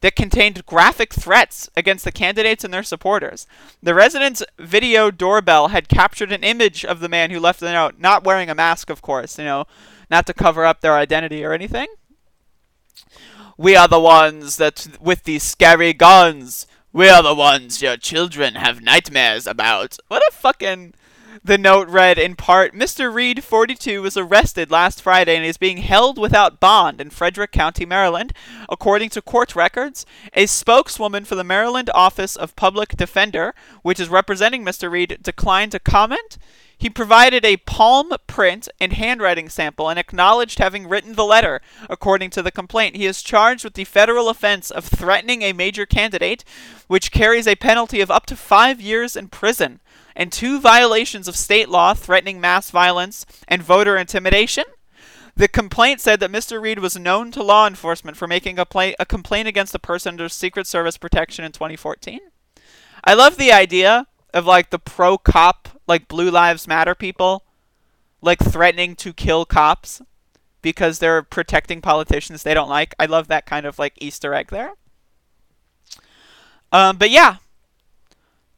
that 0.00 0.14
contained 0.14 0.64
graphic 0.64 1.12
threats 1.12 1.68
against 1.76 2.04
the 2.04 2.12
candidates 2.12 2.62
and 2.62 2.72
their 2.72 2.84
supporters. 2.84 3.48
The 3.82 3.94
resident's 3.94 4.44
video 4.56 5.10
doorbell 5.10 5.68
had 5.68 5.88
captured 5.88 6.30
an 6.30 6.44
image 6.44 6.84
of 6.84 7.00
the 7.00 7.08
man 7.08 7.32
who 7.32 7.40
left 7.40 7.58
the 7.58 7.72
note, 7.72 7.96
not 7.98 8.22
wearing 8.22 8.48
a 8.48 8.54
mask, 8.54 8.90
of 8.90 9.02
course, 9.02 9.36
you 9.36 9.44
know, 9.44 9.64
not 10.08 10.26
to 10.26 10.34
cover 10.34 10.64
up 10.64 10.80
their 10.80 10.94
identity 10.94 11.44
or 11.44 11.52
anything. 11.52 11.88
We 13.56 13.74
are 13.74 13.88
the 13.88 14.00
ones 14.00 14.56
that, 14.56 14.86
with 15.00 15.24
these 15.24 15.42
scary 15.42 15.92
guns, 15.92 16.66
we 16.92 17.08
are 17.08 17.22
the 17.22 17.34
ones 17.34 17.82
your 17.82 17.96
children 17.96 18.54
have 18.54 18.80
nightmares 18.80 19.46
about. 19.46 19.98
What 20.08 20.22
a 20.28 20.32
fucking. 20.32 20.94
The 21.44 21.58
note 21.58 21.88
read 21.88 22.18
in 22.18 22.34
part 22.34 22.74
Mr. 22.74 23.12
Reed, 23.12 23.44
42, 23.44 24.02
was 24.02 24.16
arrested 24.16 24.70
last 24.70 25.02
Friday 25.02 25.36
and 25.36 25.44
is 25.44 25.56
being 25.56 25.78
held 25.78 26.18
without 26.18 26.58
bond 26.58 27.00
in 27.00 27.10
Frederick 27.10 27.52
County, 27.52 27.86
Maryland. 27.86 28.32
According 28.68 29.10
to 29.10 29.22
court 29.22 29.54
records, 29.54 30.04
a 30.32 30.46
spokeswoman 30.46 31.24
for 31.24 31.36
the 31.36 31.44
Maryland 31.44 31.90
Office 31.94 32.34
of 32.34 32.56
Public 32.56 32.96
Defender, 32.96 33.54
which 33.82 34.00
is 34.00 34.08
representing 34.08 34.64
Mr. 34.64 34.90
Reed, 34.90 35.18
declined 35.22 35.72
to 35.72 35.78
comment. 35.78 36.38
He 36.78 36.88
provided 36.88 37.44
a 37.44 37.56
palm 37.56 38.12
print 38.28 38.68
and 38.80 38.92
handwriting 38.92 39.48
sample 39.48 39.88
and 39.88 39.98
acknowledged 39.98 40.60
having 40.60 40.88
written 40.88 41.14
the 41.14 41.24
letter. 41.24 41.60
According 41.90 42.30
to 42.30 42.42
the 42.42 42.52
complaint, 42.52 42.94
he 42.94 43.04
is 43.04 43.20
charged 43.20 43.64
with 43.64 43.74
the 43.74 43.84
federal 43.84 44.28
offense 44.28 44.70
of 44.70 44.84
threatening 44.84 45.42
a 45.42 45.52
major 45.52 45.86
candidate, 45.86 46.44
which 46.86 47.10
carries 47.10 47.48
a 47.48 47.56
penalty 47.56 48.00
of 48.00 48.12
up 48.12 48.26
to 48.26 48.36
five 48.36 48.80
years 48.80 49.16
in 49.16 49.26
prison, 49.26 49.80
and 50.14 50.32
two 50.32 50.60
violations 50.60 51.26
of 51.26 51.36
state 51.36 51.68
law 51.68 51.94
threatening 51.94 52.40
mass 52.40 52.70
violence 52.70 53.26
and 53.48 53.60
voter 53.60 53.96
intimidation. 53.96 54.64
The 55.34 55.48
complaint 55.48 56.00
said 56.00 56.20
that 56.20 56.32
Mr. 56.32 56.60
Reed 56.60 56.80
was 56.80 56.96
known 56.96 57.30
to 57.32 57.42
law 57.42 57.66
enforcement 57.66 58.16
for 58.16 58.26
making 58.26 58.58
a, 58.58 58.64
play- 58.64 58.96
a 58.98 59.06
complaint 59.06 59.46
against 59.46 59.74
a 59.74 59.78
person 59.78 60.14
under 60.14 60.28
Secret 60.28 60.66
Service 60.66 60.96
protection 60.96 61.44
in 61.44 61.52
2014. 61.52 62.20
I 63.04 63.14
love 63.14 63.36
the 63.36 63.52
idea 63.52 64.06
of 64.34 64.46
like 64.46 64.70
the 64.70 64.80
pro 64.80 65.16
cop, 65.16 65.77
like 65.88 66.06
Blue 66.06 66.30
Lives 66.30 66.68
Matter 66.68 66.94
people, 66.94 67.44
like 68.22 68.38
threatening 68.38 68.94
to 68.96 69.12
kill 69.12 69.44
cops 69.44 70.00
because 70.62 70.98
they're 70.98 71.22
protecting 71.22 71.80
politicians 71.80 72.42
they 72.42 72.54
don't 72.54 72.68
like. 72.68 72.94
I 72.98 73.06
love 73.06 73.26
that 73.28 73.46
kind 73.46 73.66
of 73.66 73.78
like 73.78 73.94
Easter 73.98 74.34
egg 74.34 74.48
there. 74.50 74.74
Um, 76.70 76.98
but 76.98 77.10
yeah, 77.10 77.36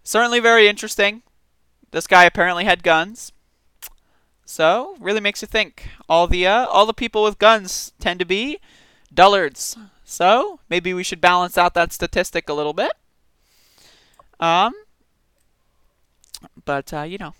certainly 0.02 0.40
very 0.40 0.66
interesting. 0.66 1.22
This 1.92 2.06
guy 2.06 2.24
apparently 2.24 2.64
had 2.64 2.82
guns, 2.82 3.32
so 4.44 4.96
really 5.00 5.20
makes 5.20 5.42
you 5.42 5.48
think. 5.48 5.88
All 6.08 6.26
the 6.26 6.46
uh, 6.46 6.66
all 6.66 6.86
the 6.86 6.92
people 6.92 7.22
with 7.22 7.38
guns 7.38 7.92
tend 8.00 8.18
to 8.20 8.26
be 8.26 8.58
dullards. 9.12 9.76
So 10.04 10.58
maybe 10.68 10.92
we 10.92 11.04
should 11.04 11.20
balance 11.20 11.56
out 11.56 11.74
that 11.74 11.92
statistic 11.92 12.48
a 12.48 12.52
little 12.52 12.72
bit. 12.72 12.92
Um, 14.40 14.72
but 16.64 16.92
uh, 16.92 17.02
you 17.02 17.18
know, 17.18 17.34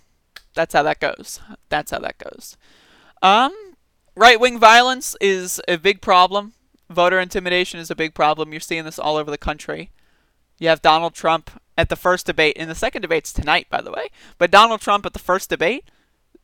that's 0.53 0.73
how 0.73 0.83
that 0.83 0.99
goes. 0.99 1.39
That's 1.69 1.91
how 1.91 1.99
that 1.99 2.17
goes. 2.17 2.57
Um, 3.21 3.53
right 4.15 4.39
wing 4.39 4.59
violence 4.59 5.15
is 5.21 5.61
a 5.67 5.77
big 5.77 6.01
problem. 6.01 6.53
Voter 6.89 7.19
intimidation 7.19 7.79
is 7.79 7.89
a 7.89 7.95
big 7.95 8.13
problem. 8.13 8.51
You're 8.51 8.59
seeing 8.59 8.85
this 8.85 8.99
all 8.99 9.15
over 9.15 9.31
the 9.31 9.37
country. 9.37 9.91
You 10.59 10.67
have 10.67 10.81
Donald 10.81 11.13
Trump 11.13 11.49
at 11.77 11.89
the 11.89 11.95
first 11.95 12.25
debate, 12.25 12.57
and 12.59 12.69
the 12.69 12.75
second 12.75 13.01
debate's 13.01 13.33
tonight, 13.33 13.67
by 13.69 13.81
the 13.81 13.91
way. 13.91 14.09
But 14.37 14.51
Donald 14.51 14.81
Trump 14.81 15.05
at 15.05 15.13
the 15.13 15.19
first 15.19 15.49
debate 15.49 15.85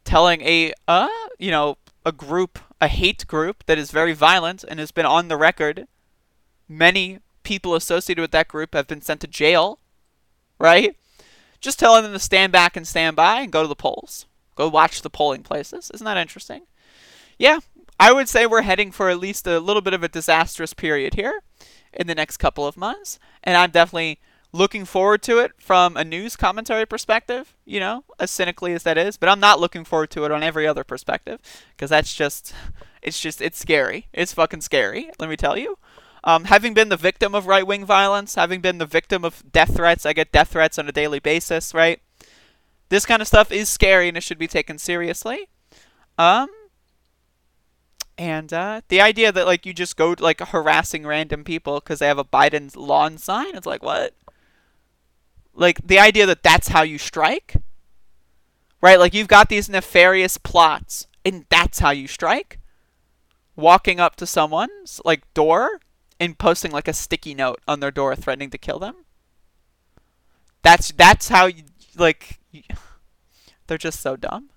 telling 0.03 0.41
a 0.41 0.73
uh, 0.87 1.09
you 1.37 1.51
know, 1.51 1.77
a 2.05 2.11
group, 2.11 2.59
a 2.79 2.87
hate 2.87 3.27
group 3.27 3.63
that 3.65 3.77
is 3.77 3.91
very 3.91 4.13
violent 4.13 4.63
and 4.63 4.79
has 4.79 4.91
been 4.91 5.05
on 5.05 5.27
the 5.27 5.37
record. 5.37 5.87
Many 6.69 7.19
people 7.43 7.75
associated 7.75 8.21
with 8.21 8.31
that 8.31 8.47
group 8.47 8.73
have 8.73 8.87
been 8.87 9.01
sent 9.01 9.21
to 9.21 9.27
jail, 9.27 9.79
right? 10.59 10.95
Just 11.59 11.79
telling 11.79 12.03
them 12.03 12.13
to 12.13 12.19
stand 12.19 12.51
back 12.51 12.75
and 12.77 12.87
stand 12.87 13.15
by 13.15 13.41
and 13.41 13.51
go 13.51 13.61
to 13.61 13.67
the 13.67 13.75
polls. 13.75 14.25
Go 14.55 14.67
watch 14.67 15.01
the 15.01 15.09
polling 15.09 15.43
places. 15.43 15.91
Isn't 15.93 16.05
that 16.05 16.17
interesting? 16.17 16.63
Yeah, 17.37 17.59
I 17.99 18.11
would 18.11 18.29
say 18.29 18.45
we're 18.45 18.61
heading 18.61 18.91
for 18.91 19.09
at 19.09 19.19
least 19.19 19.47
a 19.47 19.59
little 19.59 19.81
bit 19.81 19.93
of 19.93 20.03
a 20.03 20.07
disastrous 20.07 20.73
period 20.73 21.15
here 21.15 21.41
in 21.93 22.07
the 22.07 22.15
next 22.15 22.37
couple 22.37 22.65
of 22.65 22.77
months. 22.77 23.19
And 23.43 23.57
I'm 23.57 23.71
definitely 23.71 24.19
looking 24.51 24.85
forward 24.85 25.21
to 25.23 25.39
it 25.39 25.51
from 25.57 25.97
a 25.97 26.03
news 26.03 26.35
commentary 26.35 26.85
perspective, 26.85 27.55
you 27.65 27.79
know, 27.79 28.03
as 28.19 28.31
cynically 28.31 28.73
as 28.73 28.83
that 28.83 28.97
is. 28.97 29.17
But 29.17 29.29
I'm 29.29 29.39
not 29.39 29.59
looking 29.59 29.83
forward 29.83 30.09
to 30.11 30.25
it 30.25 30.31
on 30.31 30.43
every 30.43 30.67
other 30.67 30.83
perspective 30.83 31.39
because 31.75 31.89
that's 31.89 32.13
just, 32.13 32.53
it's 33.01 33.19
just, 33.19 33.41
it's 33.41 33.59
scary. 33.59 34.07
It's 34.13 34.33
fucking 34.33 34.61
scary, 34.61 35.09
let 35.19 35.29
me 35.29 35.35
tell 35.35 35.57
you. 35.57 35.77
Um, 36.23 36.45
having 36.45 36.73
been 36.73 36.89
the 36.89 36.97
victim 36.97 37.35
of 37.35 37.47
right 37.47 37.65
wing 37.65 37.85
violence, 37.85 38.35
having 38.35 38.61
been 38.61 38.77
the 38.79 38.85
victim 38.85 39.23
of 39.23 39.43
death 39.51 39.75
threats, 39.75 40.05
I 40.05 40.13
get 40.13 40.31
death 40.31 40.49
threats 40.49 40.77
on 40.77 40.87
a 40.89 40.91
daily 40.91 41.19
basis, 41.19 41.73
right? 41.73 42.01
This 42.89 43.05
kind 43.05 43.21
of 43.21 43.27
stuff 43.27 43.51
is 43.51 43.69
scary 43.69 44.07
and 44.07 44.17
it 44.17 44.23
should 44.23 44.37
be 44.37 44.47
taken 44.47 44.77
seriously. 44.77 45.47
Um, 46.17 46.49
and 48.17 48.51
uh, 48.51 48.81
the 48.87 48.99
idea 49.01 49.31
that 49.31 49.45
like 49.45 49.65
you 49.65 49.73
just 49.73 49.95
go 49.95 50.15
like 50.17 50.39
harassing 50.41 51.05
random 51.05 51.43
people 51.43 51.79
because 51.79 51.99
they 51.99 52.07
have 52.07 52.17
a 52.17 52.25
Biden 52.25 52.75
lawn 52.75 53.17
sign, 53.17 53.55
it's 53.55 53.67
like 53.67 53.83
what? 53.83 54.13
Like 55.53 55.85
the 55.85 55.99
idea 55.99 56.25
that 56.25 56.43
that's 56.43 56.69
how 56.69 56.81
you 56.81 56.97
strike, 56.97 57.57
right? 58.81 58.99
Like 58.99 59.13
you've 59.13 59.27
got 59.27 59.49
these 59.49 59.69
nefarious 59.69 60.37
plots, 60.37 61.07
and 61.23 61.45
that's 61.49 61.79
how 61.79 61.91
you 61.91 62.07
strike. 62.07 62.59
Walking 63.55 63.99
up 63.99 64.15
to 64.17 64.25
someone's 64.25 65.01
like 65.05 65.31
door 65.33 65.79
and 66.19 66.37
posting 66.37 66.71
like 66.71 66.87
a 66.87 66.93
sticky 66.93 67.33
note 67.33 67.61
on 67.67 67.79
their 67.79 67.91
door 67.91 68.15
threatening 68.15 68.49
to 68.51 68.57
kill 68.57 68.79
them. 68.79 69.05
That's 70.61 70.91
that's 70.91 71.29
how 71.29 71.45
you 71.45 71.63
like. 71.97 72.39
They're 73.67 73.77
just 73.77 73.99
so 73.99 74.15
dumb. 74.15 74.49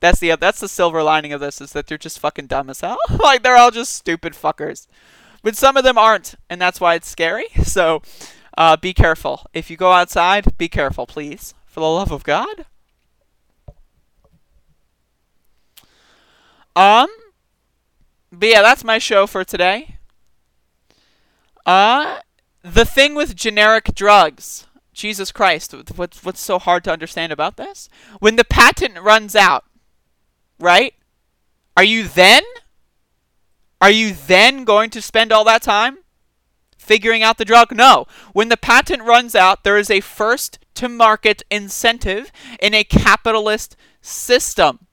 That's 0.00 0.18
the 0.18 0.34
that's 0.36 0.60
the 0.60 0.68
silver 0.68 1.02
lining 1.02 1.32
of 1.32 1.40
this 1.40 1.60
is 1.60 1.72
that 1.72 1.86
they're 1.86 1.98
just 1.98 2.18
fucking 2.18 2.46
dumb 2.46 2.70
as 2.70 2.80
hell. 2.80 2.98
like 3.18 3.42
they're 3.42 3.56
all 3.56 3.70
just 3.70 3.94
stupid 3.94 4.32
fuckers. 4.32 4.86
But 5.42 5.56
some 5.56 5.76
of 5.76 5.84
them 5.84 5.96
aren't, 5.96 6.34
and 6.48 6.60
that's 6.60 6.80
why 6.80 6.94
it's 6.94 7.08
scary. 7.08 7.46
So, 7.64 8.02
uh, 8.58 8.76
be 8.76 8.92
careful. 8.92 9.46
If 9.54 9.70
you 9.70 9.76
go 9.76 9.92
outside, 9.92 10.58
be 10.58 10.68
careful, 10.68 11.06
please, 11.06 11.54
for 11.66 11.80
the 11.80 11.86
love 11.86 12.10
of 12.10 12.24
God. 12.24 12.66
Um. 16.74 17.08
But 18.32 18.48
yeah, 18.48 18.62
that's 18.62 18.84
my 18.84 18.98
show 18.98 19.26
for 19.26 19.44
today. 19.44 19.96
Uh, 21.70 22.18
the 22.62 22.84
thing 22.84 23.14
with 23.14 23.36
generic 23.36 23.94
drugs. 23.94 24.66
Jesus 24.92 25.30
Christ, 25.30 25.72
what's 25.94 26.24
what's 26.24 26.40
so 26.40 26.58
hard 26.58 26.82
to 26.82 26.90
understand 26.90 27.30
about 27.30 27.56
this? 27.56 27.88
When 28.18 28.34
the 28.34 28.44
patent 28.44 28.98
runs 29.00 29.36
out, 29.36 29.66
right? 30.58 30.94
Are 31.76 31.84
you 31.84 32.08
then 32.08 32.42
are 33.80 33.90
you 33.90 34.12
then 34.12 34.64
going 34.64 34.90
to 34.90 35.00
spend 35.00 35.30
all 35.30 35.44
that 35.44 35.62
time 35.62 35.98
figuring 36.76 37.22
out 37.22 37.38
the 37.38 37.44
drug? 37.44 37.72
No. 37.72 38.08
When 38.32 38.48
the 38.48 38.56
patent 38.56 39.04
runs 39.04 39.36
out, 39.36 39.62
there 39.62 39.78
is 39.78 39.92
a 39.92 40.00
first 40.00 40.58
to 40.74 40.88
market 40.88 41.44
incentive 41.52 42.32
in 42.60 42.74
a 42.74 42.82
capitalist 42.82 43.76
system. 44.02 44.88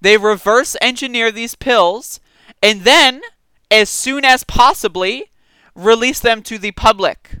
They 0.00 0.16
reverse 0.16 0.74
engineer 0.82 1.30
these 1.30 1.54
pills 1.54 2.18
and 2.60 2.80
then, 2.80 3.22
as 3.70 3.88
soon 3.88 4.24
as 4.24 4.42
possibly, 4.42 5.30
release 5.76 6.18
them 6.18 6.42
to 6.42 6.58
the 6.58 6.72
public. 6.72 7.36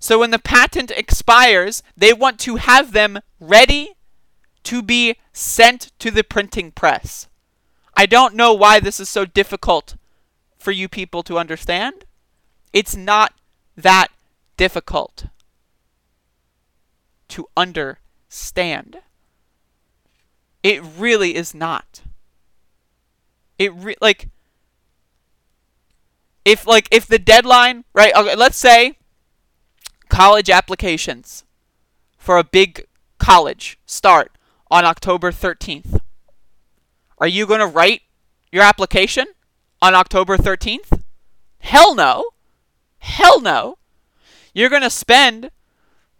So 0.00 0.18
when 0.20 0.30
the 0.30 0.38
patent 0.38 0.90
expires, 0.90 1.82
they 1.96 2.12
want 2.12 2.40
to 2.40 2.56
have 2.56 2.92
them 2.92 3.20
ready 3.38 3.94
to 4.64 4.82
be 4.82 5.16
sent 5.32 5.92
to 6.00 6.10
the 6.10 6.24
printing 6.24 6.72
press. 6.72 7.28
I 7.96 8.06
don't 8.06 8.34
know 8.34 8.52
why 8.52 8.80
this 8.80 8.98
is 8.98 9.08
so 9.08 9.24
difficult 9.24 9.96
for 10.58 10.72
you 10.72 10.88
people 10.88 11.22
to 11.22 11.38
understand. 11.38 12.04
It's 12.72 12.96
not 12.96 13.32
that 13.76 14.08
difficult 14.56 15.26
to 17.28 17.46
understand. 17.56 18.98
It 20.62 20.82
really 20.82 21.36
is 21.36 21.54
not. 21.54 22.02
It 23.58 23.72
re- 23.74 23.96
like 24.00 24.28
if 26.46 26.64
like 26.66 26.88
if 26.90 27.06
the 27.06 27.18
deadline, 27.18 27.84
right? 27.92 28.14
Okay, 28.14 28.36
let's 28.36 28.56
say 28.56 28.96
college 30.08 30.48
applications 30.48 31.44
for 32.16 32.38
a 32.38 32.44
big 32.44 32.86
college 33.18 33.78
start 33.84 34.30
on 34.70 34.84
October 34.84 35.32
13th. 35.32 36.00
Are 37.18 37.26
you 37.26 37.46
going 37.46 37.60
to 37.60 37.66
write 37.66 38.02
your 38.52 38.62
application 38.62 39.26
on 39.82 39.94
October 39.94 40.36
13th? 40.36 41.02
Hell 41.58 41.94
no. 41.94 42.30
Hell 42.98 43.40
no. 43.40 43.78
You're 44.54 44.70
going 44.70 44.82
to 44.82 44.90
spend 44.90 45.50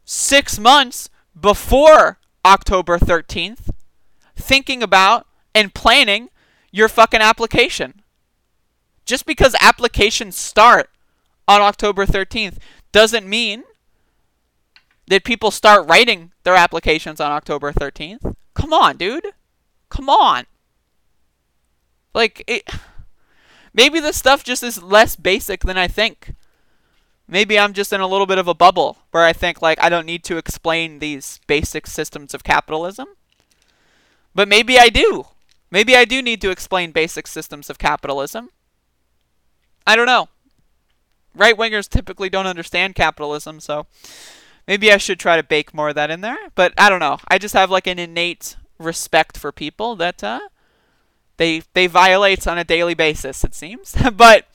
six 0.05 0.59
months 0.59 1.09
before 1.39 2.19
October 2.45 2.99
13th 2.99 3.71
thinking 4.35 4.83
about 4.83 5.27
and 5.55 5.73
planning 5.73 6.31
your 6.73 6.89
fucking 6.89 7.21
application. 7.21 8.03
Just 9.07 9.25
because 9.25 9.55
applications 9.61 10.37
start 10.37 10.91
on 11.49 11.63
October 11.63 12.05
13th 12.05 12.59
doesn't 12.93 13.27
mean 13.27 13.63
that 15.07 15.25
people 15.25 15.53
start 15.53 15.89
writing 15.89 16.33
their 16.43 16.57
applications 16.57 17.21
on 17.21 17.31
October 17.31 17.73
13th. 17.73 18.35
Come 18.55 18.73
on, 18.73 18.97
dude. 18.97 19.29
Come 19.89 20.09
on. 20.09 20.45
Like 22.15 22.43
it 22.47 22.69
maybe 23.73 24.01
this 24.01 24.17
stuff 24.17 24.43
just 24.43 24.63
is 24.63 24.83
less 24.83 25.15
basic 25.15 25.61
than 25.61 25.79
I 25.79 25.87
think. 25.87 26.35
Maybe 27.29 27.59
I'm 27.59 27.73
just 27.73 27.93
in 27.93 28.01
a 28.01 28.07
little 28.07 28.27
bit 28.27 28.39
of 28.39 28.49
a 28.49 28.55
bubble 28.55 28.99
where 29.11 29.25
I 29.25 29.33
think 29.33 29.63
like 29.63 29.81
I 29.81 29.89
don't 29.89 30.07
need 30.07 30.25
to 30.25 30.37
explain 30.37 30.99
these 30.99 31.41
basic 31.47 31.87
systems 31.87 32.35
of 32.35 32.43
capitalism. 32.43 33.09
But 34.35 34.49
maybe 34.49 34.79
I 34.79 34.89
do. 34.89 35.27
Maybe 35.71 35.97
I 35.97 36.05
do 36.05 36.23
need 36.23 36.41
to 36.41 36.51
explain 36.51 36.91
basic 36.93 37.27
systems 37.27 37.71
of 37.71 37.79
capitalism. 37.79 38.51
I 39.87 39.97
don't 39.97 40.07
know. 40.07 40.29
Right 41.35 41.57
wingers 41.57 41.89
typically 41.89 42.29
don't 42.31 42.47
understand 42.47 42.95
capitalism, 42.95 43.61
so 43.61 43.87
maybe 44.67 44.91
I 44.91 44.97
should 44.97 45.21
try 45.21 45.37
to 45.37 45.43
bake 45.43 45.75
more 45.75 45.91
of 45.91 45.95
that 45.95 46.11
in 46.11 46.23
there. 46.23 46.39
But 46.55 46.73
I 46.79 46.89
don't 46.89 47.01
know. 47.01 47.19
I 47.29 47.39
just 47.39 47.55
have 47.55 47.71
like 47.71 47.87
an 47.87 47.99
innate 47.99 48.57
respect 48.79 49.37
for 49.37 49.53
people 49.53 49.97
that 49.97 50.25
uh, 50.25 50.41
they 51.37 51.63
they 51.75 51.87
violate 51.87 52.47
on 52.47 52.59
a 52.59 52.65
daily 52.65 52.95
basis. 52.95 53.45
It 53.45 53.55
seems. 53.55 53.95
but 54.15 54.47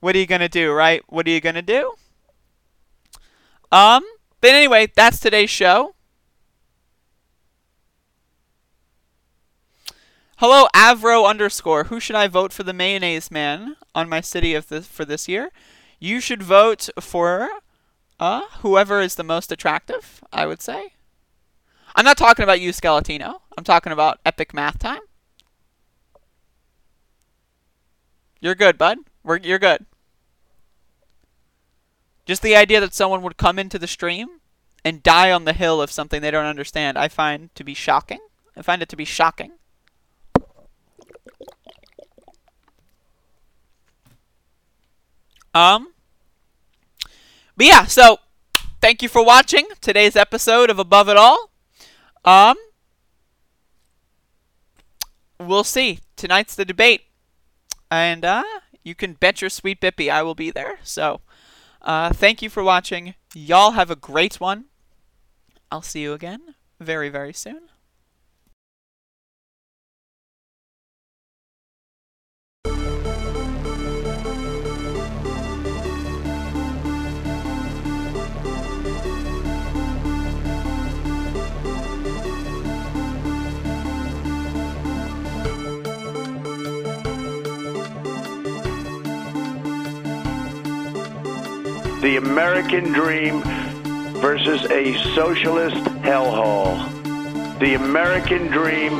what 0.00 0.14
are 0.14 0.18
you 0.18 0.26
gonna 0.26 0.48
do, 0.48 0.72
right? 0.72 1.02
What 1.08 1.26
are 1.26 1.30
you 1.30 1.40
gonna 1.40 1.62
do? 1.62 1.94
Um. 3.72 4.04
But 4.40 4.50
anyway, 4.50 4.92
that's 4.94 5.18
today's 5.18 5.50
show. 5.50 5.94
Hello, 10.40 10.68
Avro 10.72 11.28
underscore. 11.28 11.84
Who 11.84 11.98
should 11.98 12.14
I 12.14 12.28
vote 12.28 12.52
for 12.52 12.62
the 12.62 12.72
mayonnaise 12.72 13.28
man 13.28 13.74
on 13.92 14.08
my 14.08 14.20
city 14.20 14.54
of 14.54 14.68
this 14.68 14.86
for 14.86 15.04
this 15.04 15.26
year? 15.26 15.50
You 15.98 16.20
should 16.20 16.44
vote 16.44 16.88
for 17.00 17.48
uh 18.20 18.42
whoever 18.60 19.00
is 19.00 19.16
the 19.16 19.24
most 19.24 19.50
attractive. 19.50 20.22
I 20.32 20.46
would 20.46 20.62
say. 20.62 20.92
I'm 21.96 22.04
not 22.04 22.16
talking 22.16 22.44
about 22.44 22.60
you, 22.60 22.70
Skeletino. 22.70 23.40
I'm 23.56 23.64
talking 23.64 23.90
about 23.90 24.20
epic 24.24 24.54
math 24.54 24.78
time. 24.78 25.00
You're 28.40 28.54
good, 28.54 28.78
bud. 28.78 28.98
We're, 29.24 29.38
you're 29.38 29.58
good. 29.58 29.86
Just 32.26 32.42
the 32.42 32.54
idea 32.54 32.78
that 32.78 32.94
someone 32.94 33.22
would 33.22 33.38
come 33.38 33.58
into 33.58 33.76
the 33.76 33.88
stream 33.88 34.38
and 34.84 35.02
die 35.02 35.32
on 35.32 35.46
the 35.46 35.52
hill 35.52 35.82
of 35.82 35.90
something 35.90 36.22
they 36.22 36.30
don't 36.30 36.46
understand, 36.46 36.96
I 36.96 37.08
find 37.08 37.52
to 37.56 37.64
be 37.64 37.74
shocking. 37.74 38.20
I 38.56 38.62
find 38.62 38.82
it 38.82 38.88
to 38.90 38.96
be 38.96 39.04
shocking. 39.04 39.54
Um, 45.54 45.92
but 47.56 47.66
yeah, 47.66 47.84
so 47.84 48.18
thank 48.80 49.02
you 49.02 49.08
for 49.08 49.24
watching 49.24 49.66
today's 49.80 50.16
episode 50.16 50.70
of 50.70 50.78
Above 50.78 51.08
It 51.08 51.16
All. 51.16 51.50
Um, 52.24 52.56
we'll 55.40 55.64
see. 55.64 56.00
Tonight's 56.16 56.54
the 56.54 56.64
debate. 56.64 57.02
And 57.90 58.24
uh, 58.24 58.44
you 58.84 58.94
can 58.94 59.14
bet 59.14 59.40
your 59.40 59.50
sweet 59.50 59.80
Bippy 59.80 60.10
I 60.10 60.22
will 60.22 60.34
be 60.34 60.50
there. 60.50 60.78
So 60.82 61.20
uh, 61.82 62.12
thank 62.12 62.42
you 62.42 62.50
for 62.50 62.62
watching. 62.62 63.14
Y'all 63.34 63.72
have 63.72 63.90
a 63.90 63.96
great 63.96 64.40
one. 64.40 64.66
I'll 65.70 65.82
see 65.82 66.00
you 66.00 66.12
again 66.12 66.54
very, 66.80 67.08
very 67.08 67.32
soon. 67.32 67.68
The 92.00 92.16
American 92.16 92.92
dream 92.92 93.42
versus 94.20 94.64
a 94.70 94.94
socialist 95.14 95.82
hellhole. 96.02 96.78
The 97.58 97.74
American 97.74 98.46
dream 98.46 98.92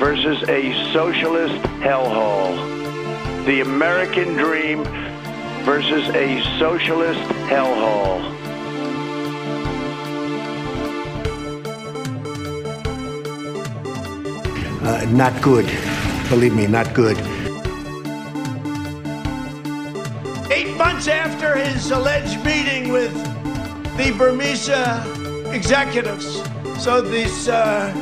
versus 0.00 0.42
a 0.48 0.72
socialist 0.92 1.62
hellhole. 1.78 2.56
The 3.46 3.60
American 3.60 4.34
dream 4.34 4.82
versus 5.64 6.08
a 6.08 6.42
socialist 6.58 7.20
hellhole. 7.46 8.20
Uh, 14.82 15.04
not 15.10 15.40
good. 15.40 15.66
Believe 16.28 16.56
me, 16.56 16.66
not 16.66 16.92
good. 16.94 17.16
Months 20.98 21.08
after 21.08 21.54
his 21.54 21.92
alleged 21.92 22.44
meeting 22.44 22.90
with 22.90 23.14
the 23.96 24.12
Burmese 24.18 24.68
executives, 25.54 26.42
so 26.76 27.00
this 27.00 27.46
uh, 27.46 27.92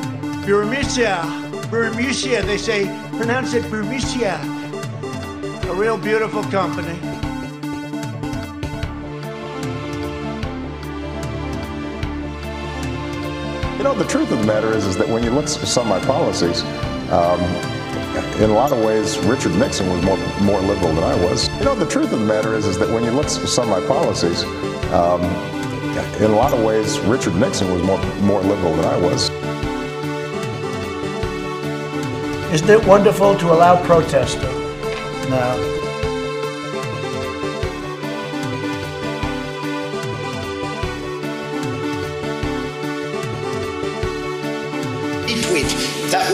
Burmesia, 0.47 1.21
Burmesia, 1.65 2.43
they 2.47 2.57
say, 2.57 2.87
pronounce 3.19 3.53
it 3.53 3.65
Burmesia, 3.65 4.41
a 5.69 5.75
real 5.75 5.99
beautiful 5.99 6.43
company. 6.45 6.95
You 13.77 13.85
know, 13.85 13.95
the 13.95 14.07
truth 14.09 14.33
of 14.33 14.39
the 14.39 14.47
matter 14.47 14.73
is, 14.73 14.87
is 14.87 14.97
that 14.97 15.07
when 15.07 15.23
you 15.23 15.29
look 15.33 15.45
at 15.45 15.51
some 15.51 15.93
of 15.93 16.01
my 16.01 16.07
policies, 16.07 16.63
um, 17.13 17.41
in 18.41 18.51
a 18.51 18.55
lot 18.55 18.71
of 18.71 18.85
ways, 18.85 19.19
Richard 19.21 19.55
Nixon 19.55 19.89
was 19.89 20.05
more 20.05 20.19
more 20.41 20.61
liberal 20.61 20.93
than 20.95 21.05
I 21.05 21.15
was. 21.25 21.49
You 21.59 21.65
know, 21.65 21.75
the 21.75 21.87
truth 21.87 22.13
of 22.13 22.21
the 22.21 22.27
matter 22.27 22.55
is, 22.55 22.67
is 22.67 22.79
that 22.79 22.89
when 22.91 23.03
you 23.03 23.11
look 23.11 23.27
at 23.27 23.31
some 23.31 23.71
of 23.71 23.81
my 23.81 23.87
policies, 23.87 24.45
um, 24.93 25.23
in 26.23 26.31
a 26.31 26.37
lot 26.37 26.53
of 26.53 26.63
ways, 26.63 26.99
Richard 27.01 27.35
Nixon 27.35 27.73
was 27.73 27.83
more 27.83 28.03
more 28.21 28.43
liberal 28.43 28.75
than 28.77 28.85
I 28.85 28.97
was. 28.99 29.31
Isn't 32.53 32.71
it 32.71 32.87
wonderful 32.87 33.37
to 33.39 33.53
allow 33.53 33.83
protesting? 33.85 34.43
No. 35.31 35.76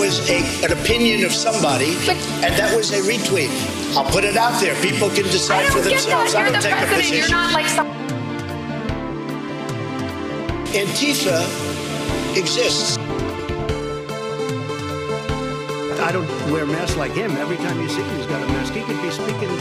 Was 0.02 0.28
a, 0.28 0.42
an 0.64 0.72
opinion 0.72 1.24
of 1.24 1.32
somebody, 1.32 1.94
and 2.42 2.52
that 2.58 2.74
was 2.74 2.90
a 2.90 3.00
retweet. 3.08 3.52
I'll 3.96 4.10
put 4.10 4.24
it 4.24 4.36
out 4.36 4.60
there. 4.60 4.74
People 4.82 5.08
can 5.10 5.22
decide 5.30 5.72
for 5.72 5.80
themselves. 5.80 6.34
I 6.34 6.42
don't 6.42 6.54
the 6.54 6.58
take 6.58 6.74
a 6.74 6.86
position. 6.86 7.18
You're 7.18 7.28
not 7.30 7.52
like 7.52 7.68
some. 7.68 7.86
Antifa 10.74 11.38
exists. 12.36 12.98
I 16.02 16.10
don't 16.10 16.26
wear 16.50 16.66
masks 16.66 16.96
like 16.96 17.12
him. 17.12 17.30
Every 17.36 17.58
time 17.58 17.80
you 17.80 17.88
see 17.88 18.02
him, 18.02 18.16
he's 18.16 18.26
got 18.26 18.42
a 18.42 18.46
mask. 18.46 18.74
He 18.74 18.82
could 18.82 19.00
be 19.02 19.10
speaking 19.12 19.54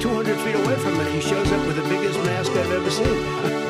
200 0.00 0.40
feet 0.40 0.56
away 0.56 0.74
from 0.74 0.98
it. 0.98 1.12
He 1.12 1.20
shows 1.20 1.52
up 1.52 1.64
with 1.68 1.76
the 1.76 1.88
biggest 1.88 2.18
mask 2.24 2.50
I've 2.50 2.72
ever 2.72 2.90
seen. 2.90 3.64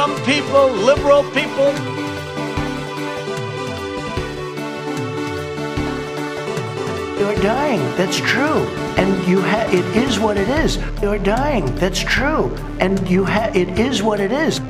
Dumb 0.00 0.16
people, 0.24 0.70
liberal 0.70 1.22
people. 1.24 1.72
You're 7.18 7.34
dying. 7.42 7.80
That's 7.98 8.16
true. 8.16 8.64
And 8.96 9.28
you 9.28 9.42
ha- 9.42 9.68
it 9.70 9.84
is 9.98 10.18
what 10.18 10.38
it 10.38 10.48
is. 10.48 10.78
You're 11.02 11.18
dying. 11.18 11.66
That's 11.74 12.00
true. 12.00 12.46
And 12.80 13.06
you 13.10 13.26
ha- 13.26 13.50
it 13.54 13.78
is 13.78 14.02
what 14.02 14.20
it 14.20 14.32
is. 14.32 14.62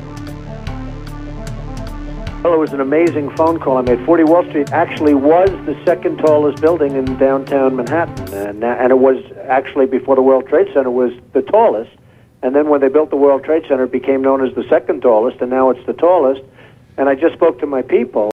Well, 2.43 2.52
it 2.52 2.59
was 2.59 2.73
an 2.73 2.81
amazing 2.81 3.31
phone 3.36 3.61
call 3.61 3.77
I 3.77 3.82
made. 3.82 4.05
40 4.05 4.24
Wall 4.24 4.44
Street 4.48 4.73
actually 4.73 5.15
was 5.15 5.48
the 5.65 5.81
second 5.85 6.19
tallest 6.19 6.61
building 6.61 6.97
in 6.97 7.05
downtown 7.19 7.77
Manhattan, 7.77 8.35
and, 8.35 8.65
and 8.65 8.90
it 8.90 8.98
was 8.98 9.23
actually 9.47 9.86
before 9.86 10.16
the 10.16 10.23
World 10.23 10.48
Trade 10.48 10.66
Center 10.74 10.90
was 10.90 11.12
the 11.35 11.43
tallest. 11.43 11.93
And 12.43 12.55
then 12.55 12.69
when 12.69 12.81
they 12.81 12.89
built 12.89 13.11
the 13.11 13.17
World 13.17 13.45
Trade 13.45 13.65
Center, 13.69 13.85
it 13.85 13.93
became 13.93 14.23
known 14.23 14.47
as 14.47 14.55
the 14.55 14.65
second 14.69 15.03
tallest, 15.03 15.41
and 15.41 15.51
now 15.51 15.71
it's 15.71 15.85
the 15.87 15.93
tallest. 15.93 16.43
And 16.97 17.09
I 17.09 17.15
just 17.15 17.35
spoke 17.35 17.61
to 17.61 17.67
my 17.67 17.83
people. 17.83 18.31